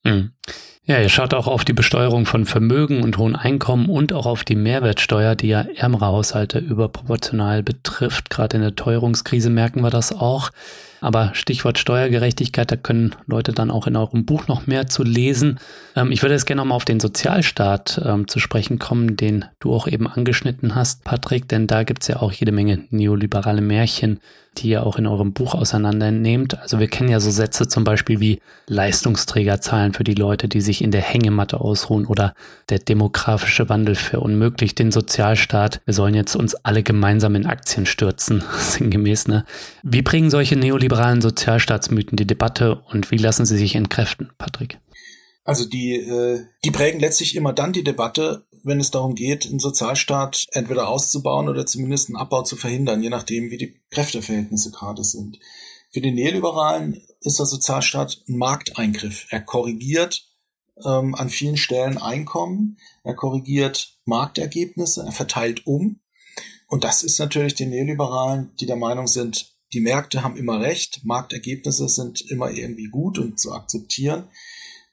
Mhm. 0.06 0.30
Ja, 0.88 1.00
ihr 1.00 1.08
schaut 1.08 1.34
auch 1.34 1.48
auf 1.48 1.64
die 1.64 1.72
Besteuerung 1.72 2.26
von 2.26 2.46
Vermögen 2.46 3.02
und 3.02 3.18
hohen 3.18 3.34
Einkommen 3.34 3.88
und 3.88 4.12
auch 4.12 4.24
auf 4.24 4.44
die 4.44 4.54
Mehrwertsteuer, 4.54 5.34
die 5.34 5.48
ja 5.48 5.66
ärmere 5.74 6.06
Haushalte 6.06 6.60
überproportional 6.60 7.64
betrifft. 7.64 8.30
Gerade 8.30 8.58
in 8.58 8.62
der 8.62 8.76
Teuerungskrise 8.76 9.50
merken 9.50 9.80
wir 9.80 9.90
das 9.90 10.12
auch. 10.12 10.50
Aber 11.00 11.32
Stichwort 11.34 11.78
Steuergerechtigkeit, 11.78 12.70
da 12.70 12.76
können 12.76 13.16
Leute 13.26 13.52
dann 13.52 13.72
auch 13.72 13.88
in 13.88 13.96
eurem 13.96 14.26
Buch 14.26 14.46
noch 14.46 14.68
mehr 14.68 14.86
zu 14.86 15.02
lesen. 15.02 15.58
Ähm, 15.96 16.12
ich 16.12 16.22
würde 16.22 16.34
jetzt 16.34 16.46
gerne 16.46 16.60
nochmal 16.62 16.76
auf 16.76 16.84
den 16.84 17.00
Sozialstaat 17.00 18.00
ähm, 18.04 18.28
zu 18.28 18.38
sprechen 18.38 18.78
kommen, 18.78 19.16
den 19.16 19.44
du 19.58 19.74
auch 19.74 19.88
eben 19.88 20.06
angeschnitten 20.06 20.76
hast, 20.76 21.02
Patrick, 21.02 21.48
denn 21.48 21.66
da 21.66 21.82
gibt's 21.82 22.06
ja 22.06 22.22
auch 22.22 22.30
jede 22.30 22.52
Menge 22.52 22.84
neoliberale 22.90 23.60
Märchen, 23.60 24.20
die 24.58 24.68
ihr 24.68 24.84
auch 24.84 24.96
in 24.96 25.06
eurem 25.06 25.32
Buch 25.32 25.54
auseinandernehmt. 25.54 26.58
Also 26.58 26.78
wir 26.78 26.88
kennen 26.88 27.08
ja 27.08 27.20
so 27.20 27.30
Sätze 27.30 27.68
zum 27.68 27.84
Beispiel 27.84 28.20
wie 28.20 28.40
Leistungsträger 28.66 29.60
zahlen 29.60 29.92
für 29.92 30.04
die 30.04 30.14
Leute, 30.14 30.48
die 30.48 30.60
sich 30.60 30.82
in 30.82 30.90
der 30.90 31.02
Hängematte 31.02 31.60
ausruhen 31.60 32.06
oder 32.06 32.34
der 32.68 32.78
demografische 32.78 33.68
Wandel 33.68 33.94
verunmöglicht 33.94 34.78
den 34.78 34.92
Sozialstaat. 34.92 35.80
Wir 35.84 35.94
sollen 35.94 36.14
jetzt 36.14 36.36
uns 36.36 36.54
alle 36.54 36.82
gemeinsam 36.82 37.34
in 37.34 37.46
Aktien 37.46 37.86
stürzen, 37.86 38.42
sinngemäß. 38.58 39.28
Ne? 39.28 39.44
Wie 39.82 40.02
bringen 40.02 40.30
solche 40.30 40.56
neoliberalen 40.56 40.96
neoliberalen 40.96 41.20
Sozialstaatsmythen 41.20 42.16
die 42.16 42.26
Debatte 42.26 42.76
und 42.92 43.10
wie 43.10 43.16
lassen 43.16 43.46
sie 43.46 43.56
sich 43.56 43.74
entkräften, 43.74 44.30
Patrick? 44.38 44.78
Also 45.44 45.68
die, 45.68 45.94
äh, 45.94 46.44
die 46.64 46.70
prägen 46.70 47.00
letztlich 47.00 47.36
immer 47.36 47.52
dann 47.52 47.72
die 47.72 47.84
Debatte, 47.84 48.45
wenn 48.66 48.80
es 48.80 48.90
darum 48.90 49.14
geht, 49.14 49.46
einen 49.46 49.60
Sozialstaat 49.60 50.46
entweder 50.50 50.88
auszubauen 50.88 51.48
oder 51.48 51.66
zumindest 51.66 52.08
einen 52.08 52.16
Abbau 52.16 52.42
zu 52.42 52.56
verhindern, 52.56 53.00
je 53.00 53.10
nachdem, 53.10 53.50
wie 53.50 53.58
die 53.58 53.80
Kräfteverhältnisse 53.90 54.72
gerade 54.72 55.04
sind. 55.04 55.38
Für 55.92 56.00
die 56.00 56.10
Neoliberalen 56.10 57.00
ist 57.20 57.38
der 57.38 57.46
Sozialstaat 57.46 58.22
ein 58.28 58.36
Markteingriff. 58.36 59.26
Er 59.30 59.40
korrigiert 59.40 60.28
ähm, 60.84 61.14
an 61.14 61.30
vielen 61.30 61.56
Stellen 61.56 61.96
Einkommen, 61.96 62.78
er 63.04 63.14
korrigiert 63.14 63.96
Marktergebnisse, 64.04 65.04
er 65.06 65.12
verteilt 65.12 65.64
um. 65.66 66.00
Und 66.66 66.82
das 66.82 67.04
ist 67.04 67.20
natürlich 67.20 67.54
den 67.54 67.70
Neoliberalen, 67.70 68.50
die 68.60 68.66
der 68.66 68.76
Meinung 68.76 69.06
sind, 69.06 69.54
die 69.72 69.80
Märkte 69.80 70.24
haben 70.24 70.36
immer 70.36 70.60
recht, 70.60 71.04
Marktergebnisse 71.04 71.88
sind 71.88 72.20
immer 72.30 72.50
irgendwie 72.50 72.88
gut 72.88 73.18
und 73.18 73.38
zu 73.38 73.52
akzeptieren, 73.52 74.28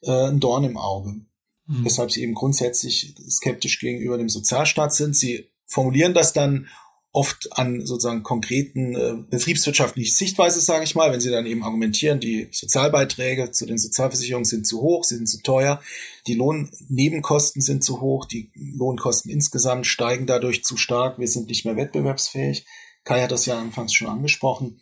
äh, 0.02 0.28
ein 0.28 0.40
Dorn 0.40 0.64
im 0.64 0.78
Auge. 0.78 1.26
Mhm. 1.74 1.86
Weshalb 1.86 2.12
sie 2.12 2.22
eben 2.22 2.34
grundsätzlich 2.34 3.16
skeptisch 3.30 3.80
gegenüber 3.80 4.18
dem 4.18 4.30
Sozialstaat 4.30 4.94
sind. 4.94 5.16
Sie 5.16 5.48
formulieren 5.66 6.14
das 6.14 6.34
dann 6.34 6.68
oft 7.14 7.48
an 7.52 7.86
sozusagen 7.86 8.24
konkreten 8.24 8.96
äh, 8.96 9.14
betriebswirtschaftlichen 9.30 10.16
Sichtweise, 10.16 10.60
sage 10.60 10.84
ich 10.84 10.96
mal, 10.96 11.12
wenn 11.12 11.22
sie 11.22 11.30
dann 11.30 11.46
eben 11.46 11.64
argumentieren, 11.64 12.20
die 12.20 12.50
Sozialbeiträge 12.52 13.52
zu 13.52 13.68
den 13.68 13.78
Sozialversicherungen 13.78 14.46
sind 14.46 14.66
zu 14.66 14.82
hoch, 14.82 15.04
sie 15.04 15.18
sind 15.18 15.30
zu 15.30 15.44
teuer, 15.44 15.80
die 16.26 16.34
Lohnnebenkosten 16.34 17.62
sind 17.62 17.84
zu 17.84 18.02
hoch, 18.02 18.26
die 18.26 18.50
Lohnkosten 18.56 19.30
insgesamt 19.30 19.86
steigen 19.86 20.26
dadurch 20.26 20.64
zu 20.64 20.76
stark, 20.76 21.20
wir 21.20 21.28
sind 21.28 21.50
nicht 21.50 21.66
mehr 21.66 21.78
wettbewerbsfähig. 21.78 22.66
Kai 23.04 23.22
hat 23.22 23.32
das 23.32 23.46
ja 23.46 23.60
anfangs 23.60 23.94
schon 23.94 24.08
angesprochen. 24.08 24.80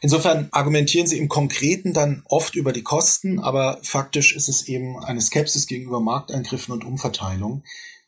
Insofern 0.00 0.48
argumentieren 0.52 1.06
sie 1.06 1.18
im 1.18 1.28
Konkreten 1.28 1.92
dann 1.92 2.22
oft 2.26 2.54
über 2.54 2.72
die 2.72 2.82
Kosten, 2.82 3.40
aber 3.40 3.78
faktisch 3.82 4.34
ist 4.34 4.48
es 4.48 4.68
eben 4.68 4.98
eine 4.98 5.20
Skepsis 5.20 5.66
gegenüber 5.66 6.00
Markteingriffen 6.00 6.72
und 6.72 6.84
Umverteilung, 6.84 7.62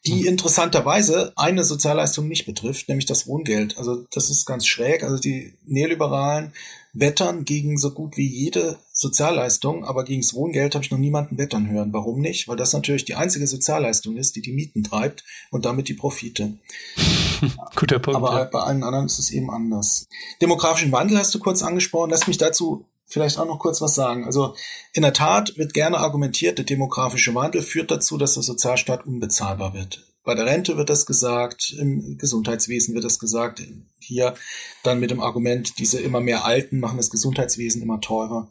die 0.07 0.23
mhm. 0.23 0.29
interessanterweise 0.29 1.35
eine 1.37 1.65
Sozialleistung 1.65 2.27
nicht 2.27 2.47
betrifft, 2.47 2.89
nämlich 2.89 3.05
das 3.05 3.27
Wohngeld. 3.27 3.77
Also 3.77 4.07
das 4.13 4.31
ist 4.31 4.47
ganz 4.47 4.67
schräg. 4.67 5.03
Also 5.03 5.19
die 5.19 5.55
Neoliberalen 5.67 6.55
wettern 6.93 7.45
gegen 7.45 7.79
so 7.79 7.93
gut 7.93 8.17
wie 8.17 8.27
jede 8.27 8.79
Sozialleistung, 8.93 9.85
aber 9.85 10.05
gegen 10.05 10.23
das 10.23 10.35
Wohngeld 10.35 10.75
habe 10.75 10.85
ich 10.85 10.91
noch 10.91 10.99
niemanden 10.99 11.39
wettern 11.39 11.71
hören. 11.71 11.93
Warum 11.93 12.21
nicht? 12.21 12.49
Weil 12.49 12.57
das 12.57 12.73
natürlich 12.73 13.05
die 13.05 13.15
einzige 13.15 13.47
Sozialleistung 13.47 14.17
ist, 14.17 14.37
die 14.37 14.43
die 14.43 14.53
Mieten 14.53 14.83
treibt 14.83 15.25
und 15.51 15.65
damit 15.65 15.89
die 15.89 15.95
Profite. 15.95 16.55
Guter 17.77 17.99
Punkt. 17.99 18.17
Aber 18.17 18.39
ja. 18.39 18.45
bei 18.45 18.61
allen 18.61 18.83
anderen 18.83 19.07
ist 19.07 19.19
es 19.19 19.31
eben 19.31 19.51
anders. 19.51 20.09
Demografischen 20.41 20.93
Wandel 20.93 21.19
hast 21.19 21.35
du 21.35 21.39
kurz 21.39 21.63
angesprochen. 21.63 22.11
Lass 22.11 22.27
mich 22.27 22.39
dazu 22.39 22.85
vielleicht 23.07 23.39
auch 23.39 23.47
noch 23.47 23.59
kurz 23.59 23.81
was 23.81 23.95
sagen. 23.95 24.25
Also 24.25 24.55
in 24.93 25.03
der 25.03 25.13
Tat 25.13 25.59
wird 25.59 25.75
gerne 25.75 25.99
argumentiert, 25.99 26.59
der 26.59 26.65
demografische 26.65 27.35
Wandel 27.35 27.63
führt 27.63 27.91
dazu, 27.91 28.17
dass 28.17 28.35
der 28.35 28.43
Sozialstaat 28.43 29.07
unbezahlbar 29.07 29.75
wird. 29.75 30.10
Bei 30.23 30.35
der 30.35 30.47
Rente 30.47 30.77
wird 30.77 30.91
das 30.91 31.07
gesagt, 31.07 31.75
im 31.79 32.19
Gesundheitswesen 32.19 32.95
wird 32.95 33.05
das 33.05 33.19
gesagt. 33.19 33.63
Hier 33.99 34.35
dann 34.83 35.01
mit 35.01 35.11
dem 35.11 35.21
Argument, 35.21 35.79
diese 35.79 36.01
immer 36.01 36.21
mehr 36.21 36.45
Alten 36.45 36.79
machen 36.79 36.99
das 36.99 37.11
Gesundheitswesen 37.11 37.81
immer 37.81 38.01
teurer 38.01 38.49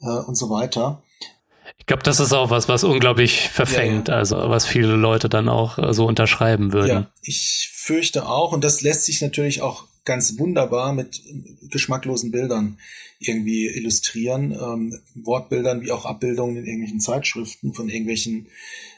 äh, 0.00 0.06
und 0.06 0.34
so 0.36 0.50
weiter. 0.50 1.02
Ich 1.78 1.86
glaube, 1.86 2.02
das 2.02 2.20
ist 2.20 2.32
auch 2.32 2.50
was, 2.50 2.68
was 2.68 2.84
unglaublich 2.84 3.48
verfängt, 3.48 4.08
ja, 4.08 4.14
ja. 4.14 4.18
also 4.18 4.36
was 4.36 4.66
viele 4.66 4.94
Leute 4.94 5.28
dann 5.28 5.48
auch 5.48 5.78
äh, 5.78 5.92
so 5.94 6.06
unterschreiben 6.06 6.72
würden. 6.72 6.88
Ja, 6.88 7.10
ich 7.22 7.70
fürchte 7.72 8.28
auch, 8.28 8.52
und 8.52 8.62
das 8.62 8.82
lässt 8.82 9.04
sich 9.04 9.20
natürlich 9.20 9.62
auch 9.62 9.86
ganz 10.04 10.38
wunderbar 10.38 10.92
mit 10.92 11.22
geschmacklosen 11.70 12.30
Bildern 12.30 12.78
irgendwie 13.18 13.66
illustrieren, 13.66 14.52
ähm, 14.52 14.98
Wortbildern 15.14 15.82
wie 15.82 15.92
auch 15.92 16.04
Abbildungen 16.04 16.56
in 16.56 16.66
irgendwelchen 16.66 17.00
Zeitschriften 17.00 17.72
von 17.72 17.88
irgendwelchen 17.88 18.48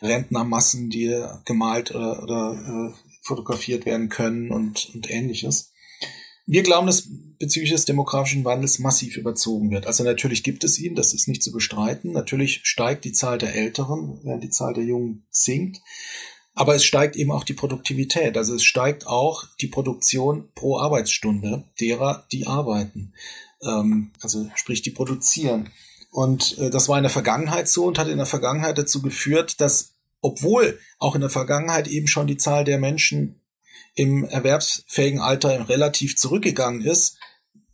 Rentnermassen, 0.00 0.90
die 0.90 1.24
gemalt 1.44 1.94
oder, 1.94 2.22
oder 2.22 2.92
äh, 2.94 3.14
fotografiert 3.22 3.86
werden 3.86 4.08
können 4.08 4.50
und, 4.50 4.90
und 4.94 5.10
ähnliches. 5.10 5.72
Wir 6.46 6.62
glauben, 6.62 6.86
dass 6.86 7.08
bezüglich 7.38 7.72
des 7.72 7.86
demografischen 7.86 8.44
Wandels 8.44 8.78
massiv 8.78 9.16
überzogen 9.16 9.70
wird. 9.70 9.86
Also 9.86 10.04
natürlich 10.04 10.42
gibt 10.42 10.62
es 10.62 10.78
ihn, 10.78 10.94
das 10.94 11.14
ist 11.14 11.26
nicht 11.26 11.42
zu 11.42 11.52
bestreiten. 11.52 12.12
Natürlich 12.12 12.60
steigt 12.64 13.04
die 13.04 13.12
Zahl 13.12 13.38
der 13.38 13.54
Älteren, 13.54 14.20
während 14.22 14.44
die 14.44 14.50
Zahl 14.50 14.74
der 14.74 14.84
Jungen 14.84 15.26
sinkt. 15.30 15.80
Aber 16.54 16.74
es 16.74 16.84
steigt 16.84 17.16
eben 17.16 17.32
auch 17.32 17.44
die 17.44 17.54
Produktivität. 17.54 18.36
Also 18.36 18.54
es 18.54 18.64
steigt 18.64 19.06
auch 19.06 19.44
die 19.60 19.66
Produktion 19.66 20.48
pro 20.54 20.78
Arbeitsstunde 20.78 21.64
derer, 21.80 22.26
die 22.30 22.46
arbeiten. 22.46 23.12
Ähm, 23.62 24.12
also 24.20 24.48
sprich, 24.54 24.82
die 24.82 24.90
produzieren. 24.90 25.70
Und 26.10 26.56
äh, 26.58 26.70
das 26.70 26.88
war 26.88 26.96
in 26.96 27.02
der 27.02 27.10
Vergangenheit 27.10 27.68
so 27.68 27.86
und 27.86 27.98
hat 27.98 28.08
in 28.08 28.18
der 28.18 28.26
Vergangenheit 28.26 28.78
dazu 28.78 29.02
geführt, 29.02 29.60
dass 29.60 29.94
obwohl 30.20 30.78
auch 30.98 31.14
in 31.14 31.20
der 31.20 31.30
Vergangenheit 31.30 31.86
eben 31.88 32.06
schon 32.06 32.26
die 32.26 32.38
Zahl 32.38 32.64
der 32.64 32.78
Menschen 32.78 33.40
im 33.94 34.24
erwerbsfähigen 34.24 35.20
Alter 35.20 35.68
relativ 35.68 36.16
zurückgegangen 36.16 36.82
ist, 36.82 37.18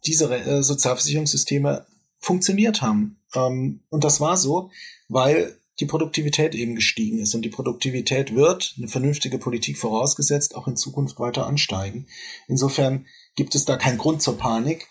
diese 0.04 0.34
äh, 0.34 0.62
Sozialversicherungssysteme 0.62 1.86
funktioniert 2.18 2.82
haben. 2.82 3.20
Ähm, 3.34 3.80
und 3.88 4.04
das 4.04 4.20
war 4.20 4.36
so, 4.36 4.70
weil 5.08 5.59
die 5.80 5.86
Produktivität 5.86 6.54
eben 6.54 6.74
gestiegen 6.74 7.18
ist. 7.18 7.34
Und 7.34 7.42
die 7.42 7.48
Produktivität 7.48 8.34
wird, 8.34 8.74
eine 8.76 8.88
vernünftige 8.88 9.38
Politik 9.38 9.78
vorausgesetzt, 9.78 10.54
auch 10.54 10.68
in 10.68 10.76
Zukunft 10.76 11.18
weiter 11.18 11.46
ansteigen. 11.46 12.06
Insofern 12.48 13.06
gibt 13.34 13.54
es 13.54 13.64
da 13.64 13.76
keinen 13.76 13.98
Grund 13.98 14.22
zur 14.22 14.38
Panik. 14.38 14.86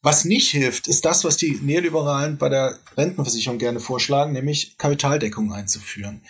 Was 0.00 0.24
nicht 0.24 0.50
hilft, 0.50 0.88
ist 0.88 1.04
das, 1.04 1.24
was 1.24 1.36
die 1.36 1.60
Neoliberalen 1.62 2.38
bei 2.38 2.48
der 2.48 2.78
Rentenversicherung 2.96 3.58
gerne 3.58 3.78
vorschlagen, 3.78 4.32
nämlich 4.32 4.76
Kapitaldeckung 4.78 5.52
einzuführen. 5.52 6.22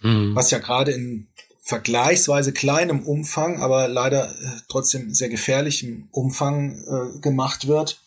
Mhm. 0.00 0.34
Was 0.34 0.50
ja 0.50 0.58
gerade 0.58 0.92
in 0.92 1.26
vergleichsweise 1.58 2.54
kleinem 2.54 3.02
Umfang, 3.02 3.60
aber 3.60 3.88
leider 3.88 4.30
äh, 4.30 4.60
trotzdem 4.68 5.12
sehr 5.12 5.28
gefährlichem 5.28 6.08
Umfang 6.12 6.78
äh, 6.78 7.18
gemacht 7.20 7.66
wird 7.66 8.00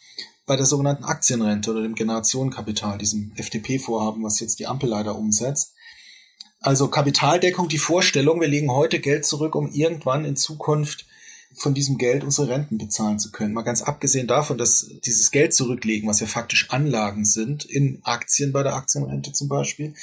bei 0.52 0.58
der 0.58 0.66
sogenannten 0.66 1.06
Aktienrente 1.06 1.72
oder 1.72 1.82
dem 1.82 1.96
Generationenkapital, 1.96 2.98
diesem 2.98 3.32
FDP-Vorhaben, 3.38 4.22
was 4.22 4.42
jetzt 4.42 4.60
die 4.60 4.68
Ampel 4.68 4.90
leider 4.90 5.16
umsetzt. 5.16 5.72
Also 6.60 6.90
Kapitaldeckung, 6.90 7.70
die 7.70 7.78
Vorstellung, 7.78 8.42
wir 8.42 8.50
legen 8.50 8.70
heute 8.70 9.00
Geld 9.00 9.26
zurück, 9.26 9.56
um 9.56 9.72
irgendwann 9.72 10.26
in 10.26 10.36
Zukunft 10.36 11.06
von 11.54 11.74
diesem 11.74 11.98
Geld 11.98 12.26
unsere 12.26 12.50
Renten 12.50 12.78
bezahlen 12.78 13.18
zu 13.18 13.32
können. 13.32 13.54
Mal 13.54 13.62
ganz 13.62 13.82
abgesehen 13.82 14.28
davon, 14.28 14.58
dass 14.58 14.90
dieses 15.06 15.32
Geld 15.32 15.54
zurücklegen, 15.54 16.10
was 16.10 16.20
ja 16.20 16.28
faktisch 16.28 16.70
Anlagen 16.70 17.24
sind, 17.24 17.64
in 17.64 18.00
Aktien 18.04 18.52
bei 18.52 18.62
der 18.62 18.76
Aktienrente 18.76 19.32
zum 19.32 19.48
Beispiel, 19.48 19.94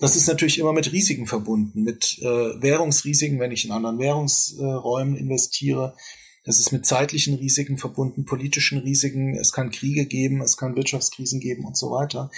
das 0.00 0.16
ist 0.16 0.28
natürlich 0.28 0.58
immer 0.58 0.74
mit 0.74 0.92
Risiken 0.92 1.26
verbunden, 1.26 1.82
mit 1.82 2.18
äh, 2.20 2.60
Währungsrisiken, 2.60 3.40
wenn 3.40 3.52
ich 3.52 3.64
in 3.64 3.72
anderen 3.72 3.98
Währungsräumen 3.98 5.16
äh, 5.16 5.20
investiere. 5.20 5.96
Es 6.46 6.60
ist 6.60 6.72
mit 6.72 6.84
zeitlichen 6.84 7.36
Risiken 7.36 7.78
verbunden, 7.78 8.26
politischen 8.26 8.78
Risiken. 8.78 9.34
Es 9.34 9.50
kann 9.52 9.70
Kriege 9.70 10.04
geben, 10.04 10.42
es 10.42 10.56
kann 10.58 10.76
Wirtschaftskrisen 10.76 11.40
geben 11.40 11.64
und 11.64 11.76
so 11.76 11.90
weiter. 11.90 12.30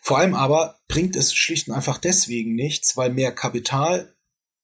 Vor 0.00 0.18
allem 0.18 0.34
aber 0.34 0.78
bringt 0.86 1.16
es 1.16 1.34
schlicht 1.34 1.68
und 1.68 1.74
einfach 1.74 1.98
deswegen 1.98 2.54
nichts, 2.54 2.96
weil 2.96 3.12
mehr 3.12 3.32
Kapital 3.32 4.14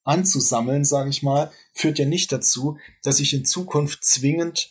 anzusammeln, 0.05 0.85
sage 0.85 1.11
ich 1.11 1.23
mal, 1.23 1.51
führt 1.73 1.99
ja 1.99 2.05
nicht 2.05 2.31
dazu, 2.31 2.79
dass 3.03 3.21
ich 3.21 3.35
in 3.35 3.45
Zukunft 3.45 4.05
zwingend 4.05 4.71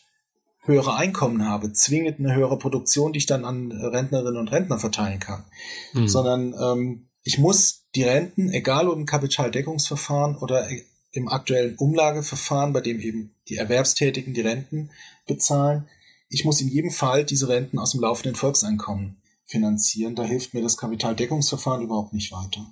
höhere 0.62 0.96
Einkommen 0.96 1.46
habe, 1.46 1.74
zwingend 1.74 2.20
eine 2.20 2.34
höhere 2.34 2.58
Produktion, 2.58 3.12
die 3.12 3.18
ich 3.18 3.26
dann 3.26 3.44
an 3.44 3.72
Rentnerinnen 3.72 4.40
und 4.40 4.48
Rentner 4.48 4.80
verteilen 4.80 5.20
kann, 5.20 5.44
mhm. 5.92 6.08
sondern 6.08 6.54
ähm, 6.54 7.08
ich 7.24 7.38
muss 7.38 7.84
die 7.96 8.04
Renten, 8.04 8.50
egal 8.52 8.88
ob 8.88 8.96
im 8.96 9.06
Kapitaldeckungsverfahren 9.06 10.38
oder 10.38 10.68
im 11.12 11.28
aktuellen 11.28 11.76
Umlageverfahren, 11.76 12.72
bei 12.72 12.82
dem 12.82 13.00
eben 13.00 13.33
die 13.50 13.58
Erwerbstätigen 13.58 14.34
die 14.34 14.42
Renten 14.42 14.90
bezahlen, 15.28 15.88
ich 16.30 16.46
muss 16.46 16.62
in 16.62 16.68
jedem 16.68 16.90
Fall 16.90 17.26
diese 17.26 17.48
Renten 17.48 17.78
aus 17.78 17.92
dem 17.92 18.02
laufenden 18.02 18.36
Volkseinkommen 18.36 19.22
finanzieren. 19.46 20.16
Da 20.16 20.24
hilft 20.24 20.54
mir 20.54 20.64
das 20.64 20.78
Kapitaldeckungsverfahren 20.78 21.84
überhaupt 21.84 22.14
nicht 22.14 22.32
weiter. 22.32 22.66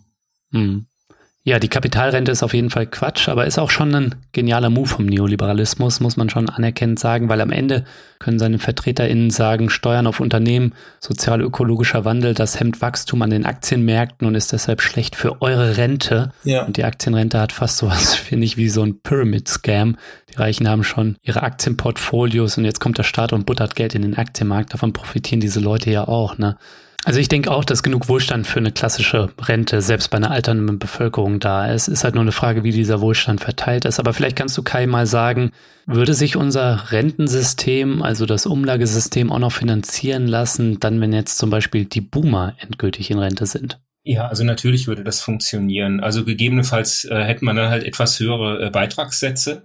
Hm. 0.51 0.87
Ja, 1.43 1.57
die 1.57 1.69
Kapitalrente 1.69 2.31
ist 2.31 2.43
auf 2.43 2.53
jeden 2.53 2.69
Fall 2.69 2.85
Quatsch, 2.85 3.27
aber 3.27 3.47
ist 3.47 3.57
auch 3.57 3.71
schon 3.71 3.95
ein 3.95 4.15
genialer 4.31 4.69
Move 4.69 4.87
vom 4.87 5.07
Neoliberalismus, 5.07 5.99
muss 5.99 6.15
man 6.15 6.29
schon 6.29 6.47
anerkennend 6.49 6.99
sagen, 6.99 7.29
weil 7.29 7.41
am 7.41 7.51
Ende 7.51 7.83
können 8.19 8.37
seine 8.37 8.59
VertreterInnen 8.59 9.31
sagen, 9.31 9.71
Steuern 9.71 10.05
auf 10.05 10.19
Unternehmen, 10.19 10.75
sozial-ökologischer 10.99 12.05
Wandel, 12.05 12.35
das 12.35 12.59
hemmt 12.59 12.79
Wachstum 12.83 13.23
an 13.23 13.31
den 13.31 13.47
Aktienmärkten 13.47 14.27
und 14.27 14.35
ist 14.35 14.53
deshalb 14.53 14.83
schlecht 14.83 15.15
für 15.15 15.41
eure 15.41 15.77
Rente. 15.77 16.31
Ja. 16.43 16.63
Und 16.63 16.77
die 16.77 16.83
Aktienrente 16.83 17.39
hat 17.39 17.53
fast 17.53 17.77
sowas, 17.77 18.13
finde 18.15 18.45
ich, 18.45 18.57
wie 18.57 18.69
so 18.69 18.83
ein 18.83 19.01
Pyramid-Scam. 19.01 19.97
Die 20.29 20.37
Reichen 20.37 20.69
haben 20.69 20.83
schon 20.83 21.17
ihre 21.23 21.41
Aktienportfolios 21.41 22.59
und 22.59 22.65
jetzt 22.65 22.79
kommt 22.79 22.99
der 22.99 23.03
Staat 23.03 23.33
und 23.33 23.47
buttert 23.47 23.75
Geld 23.75 23.95
in 23.95 24.03
den 24.03 24.15
Aktienmarkt. 24.15 24.75
Davon 24.75 24.93
profitieren 24.93 25.41
diese 25.41 25.59
Leute 25.59 25.89
ja 25.89 26.07
auch, 26.07 26.37
ne? 26.37 26.57
Also 27.03 27.19
ich 27.19 27.29
denke 27.29 27.51
auch, 27.51 27.65
dass 27.65 27.81
genug 27.81 28.09
Wohlstand 28.09 28.45
für 28.45 28.59
eine 28.59 28.71
klassische 28.71 29.29
Rente 29.41 29.81
selbst 29.81 30.09
bei 30.09 30.17
einer 30.17 30.29
alternden 30.29 30.77
Bevölkerung 30.77 31.39
da 31.39 31.71
ist. 31.71 31.87
Ist 31.87 32.03
halt 32.03 32.13
nur 32.13 32.21
eine 32.21 32.31
Frage, 32.31 32.63
wie 32.63 32.71
dieser 32.71 33.01
Wohlstand 33.01 33.41
verteilt 33.41 33.85
ist. 33.85 33.99
Aber 33.99 34.13
vielleicht 34.13 34.35
kannst 34.35 34.55
du 34.57 34.61
Kai 34.61 34.85
mal 34.85 35.07
sagen, 35.07 35.51
würde 35.87 36.13
sich 36.13 36.35
unser 36.35 36.91
Rentensystem, 36.91 38.03
also 38.03 38.27
das 38.27 38.45
Umlagesystem 38.45 39.31
auch 39.31 39.39
noch 39.39 39.51
finanzieren 39.51 40.27
lassen, 40.27 40.79
dann 40.79 41.01
wenn 41.01 41.11
jetzt 41.11 41.39
zum 41.39 41.49
Beispiel 41.49 41.85
die 41.85 42.01
Boomer 42.01 42.55
endgültig 42.59 43.09
in 43.09 43.17
Rente 43.17 43.47
sind? 43.47 43.79
Ja, 44.03 44.27
also 44.27 44.43
natürlich 44.43 44.87
würde 44.87 45.03
das 45.03 45.21
funktionieren. 45.21 45.99
Also 45.99 46.25
gegebenenfalls 46.25 47.05
äh, 47.05 47.23
hätte 47.23 47.45
man 47.45 47.55
dann 47.55 47.69
halt 47.69 47.83
etwas 47.83 48.19
höhere 48.19 48.65
äh, 48.65 48.69
Beitragssätze. 48.71 49.61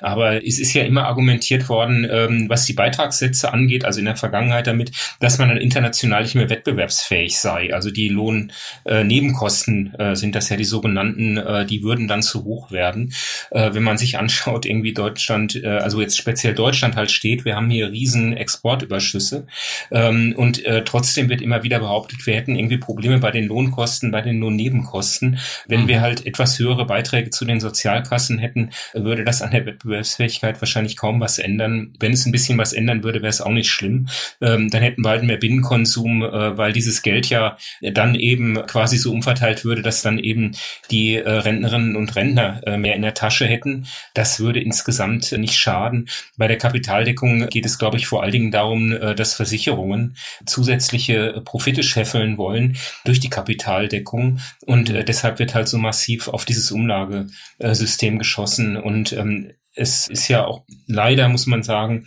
Aber 0.00 0.44
es 0.44 0.58
ist 0.58 0.74
ja 0.74 0.82
immer 0.82 1.04
argumentiert 1.06 1.68
worden, 1.68 2.04
ähm, 2.10 2.46
was 2.48 2.66
die 2.66 2.72
Beitragssätze 2.72 3.52
angeht, 3.52 3.84
also 3.84 4.00
in 4.00 4.06
der 4.06 4.16
Vergangenheit 4.16 4.66
damit, 4.66 4.90
dass 5.20 5.38
man 5.38 5.50
dann 5.50 5.58
international 5.58 6.24
nicht 6.24 6.34
mehr 6.34 6.50
wettbewerbsfähig 6.50 7.38
sei. 7.38 7.72
Also 7.72 7.92
die 7.92 8.08
Lohnnebenkosten 8.08 9.94
äh, 9.96 10.10
äh, 10.10 10.16
sind 10.16 10.34
das 10.34 10.48
ja 10.48 10.56
die 10.56 10.64
sogenannten, 10.64 11.36
äh, 11.36 11.64
die 11.64 11.84
würden 11.84 12.08
dann 12.08 12.22
zu 12.22 12.42
hoch 12.42 12.72
werden. 12.72 13.12
Äh, 13.52 13.72
wenn 13.72 13.84
man 13.84 13.98
sich 13.98 14.18
anschaut, 14.18 14.66
irgendwie 14.66 14.94
Deutschland, 14.94 15.62
äh, 15.62 15.68
also 15.68 16.00
jetzt 16.00 16.18
speziell 16.18 16.54
Deutschland 16.54 16.96
halt 16.96 17.12
steht, 17.12 17.44
wir 17.44 17.54
haben 17.54 17.70
hier 17.70 17.92
riesen 17.92 18.36
Exportüberschüsse. 18.36 19.46
Ähm, 19.92 20.34
und 20.36 20.64
äh, 20.64 20.82
trotzdem 20.82 21.28
wird 21.28 21.40
immer 21.40 21.62
wieder 21.62 21.78
behauptet, 21.78 22.26
wir 22.26 22.34
hätten 22.34 22.56
irgendwie 22.56 22.78
Probleme 22.78 23.20
bei 23.20 23.30
den 23.30 23.44
Lohnkosten 23.46 23.75
Lohnkosten 23.76 24.10
bei 24.10 24.22
den 24.22 24.40
Lohnnebenkosten. 24.40 25.38
Wenn 25.68 25.82
mhm. 25.82 25.88
wir 25.88 26.00
halt 26.00 26.26
etwas 26.26 26.58
höhere 26.58 26.86
Beiträge 26.86 27.30
zu 27.30 27.44
den 27.44 27.60
Sozialkassen 27.60 28.38
hätten, 28.38 28.70
würde 28.94 29.24
das 29.24 29.42
an 29.42 29.50
der 29.50 29.66
Wettbewerbsfähigkeit 29.66 30.60
wahrscheinlich 30.60 30.96
kaum 30.96 31.20
was 31.20 31.38
ändern. 31.38 31.92
Wenn 32.00 32.12
es 32.12 32.24
ein 32.24 32.32
bisschen 32.32 32.58
was 32.58 32.72
ändern 32.72 33.04
würde, 33.04 33.20
wäre 33.20 33.30
es 33.30 33.40
auch 33.40 33.50
nicht 33.50 33.70
schlimm. 33.70 34.08
Ähm, 34.40 34.70
dann 34.70 34.82
hätten 34.82 35.02
wir 35.02 35.10
halt 35.10 35.24
mehr 35.24 35.36
Binnenkonsum, 35.36 36.22
äh, 36.22 36.56
weil 36.56 36.72
dieses 36.72 37.02
Geld 37.02 37.28
ja 37.28 37.58
dann 37.82 38.14
eben 38.14 38.54
quasi 38.66 38.96
so 38.96 39.12
umverteilt 39.12 39.64
würde, 39.64 39.82
dass 39.82 40.02
dann 40.02 40.18
eben 40.18 40.52
die 40.90 41.16
äh, 41.16 41.28
Rentnerinnen 41.28 41.96
und 41.96 42.16
Rentner 42.16 42.62
äh, 42.66 42.78
mehr 42.78 42.94
in 42.94 43.02
der 43.02 43.14
Tasche 43.14 43.46
hätten. 43.46 43.86
Das 44.14 44.40
würde 44.40 44.60
insgesamt 44.60 45.32
nicht 45.32 45.54
schaden. 45.54 46.08
Bei 46.36 46.48
der 46.48 46.58
Kapitaldeckung 46.58 47.48
geht 47.48 47.66
es, 47.66 47.78
glaube 47.78 47.98
ich, 47.98 48.06
vor 48.06 48.22
allen 48.22 48.32
Dingen 48.32 48.50
darum, 48.50 48.92
äh, 48.92 49.14
dass 49.14 49.34
Versicherungen 49.34 50.16
zusätzliche 50.46 51.42
Profite 51.44 51.82
scheffeln 51.82 52.38
wollen 52.38 52.76
durch 53.04 53.20
die 53.20 53.30
Kapitaldeckung. 53.30 53.65
Kapitaldeckung 53.66 54.38
und 54.64 54.90
äh, 54.90 55.04
deshalb 55.04 55.38
wird 55.38 55.54
halt 55.54 55.68
so 55.68 55.78
massiv 55.78 56.28
auf 56.28 56.44
dieses 56.44 56.70
Umlagesystem 56.70 58.18
geschossen. 58.18 58.76
Und 58.76 59.12
ähm, 59.12 59.52
es 59.74 60.08
ist 60.08 60.28
ja 60.28 60.44
auch 60.46 60.64
leider, 60.86 61.28
muss 61.28 61.46
man 61.46 61.62
sagen, 61.62 62.06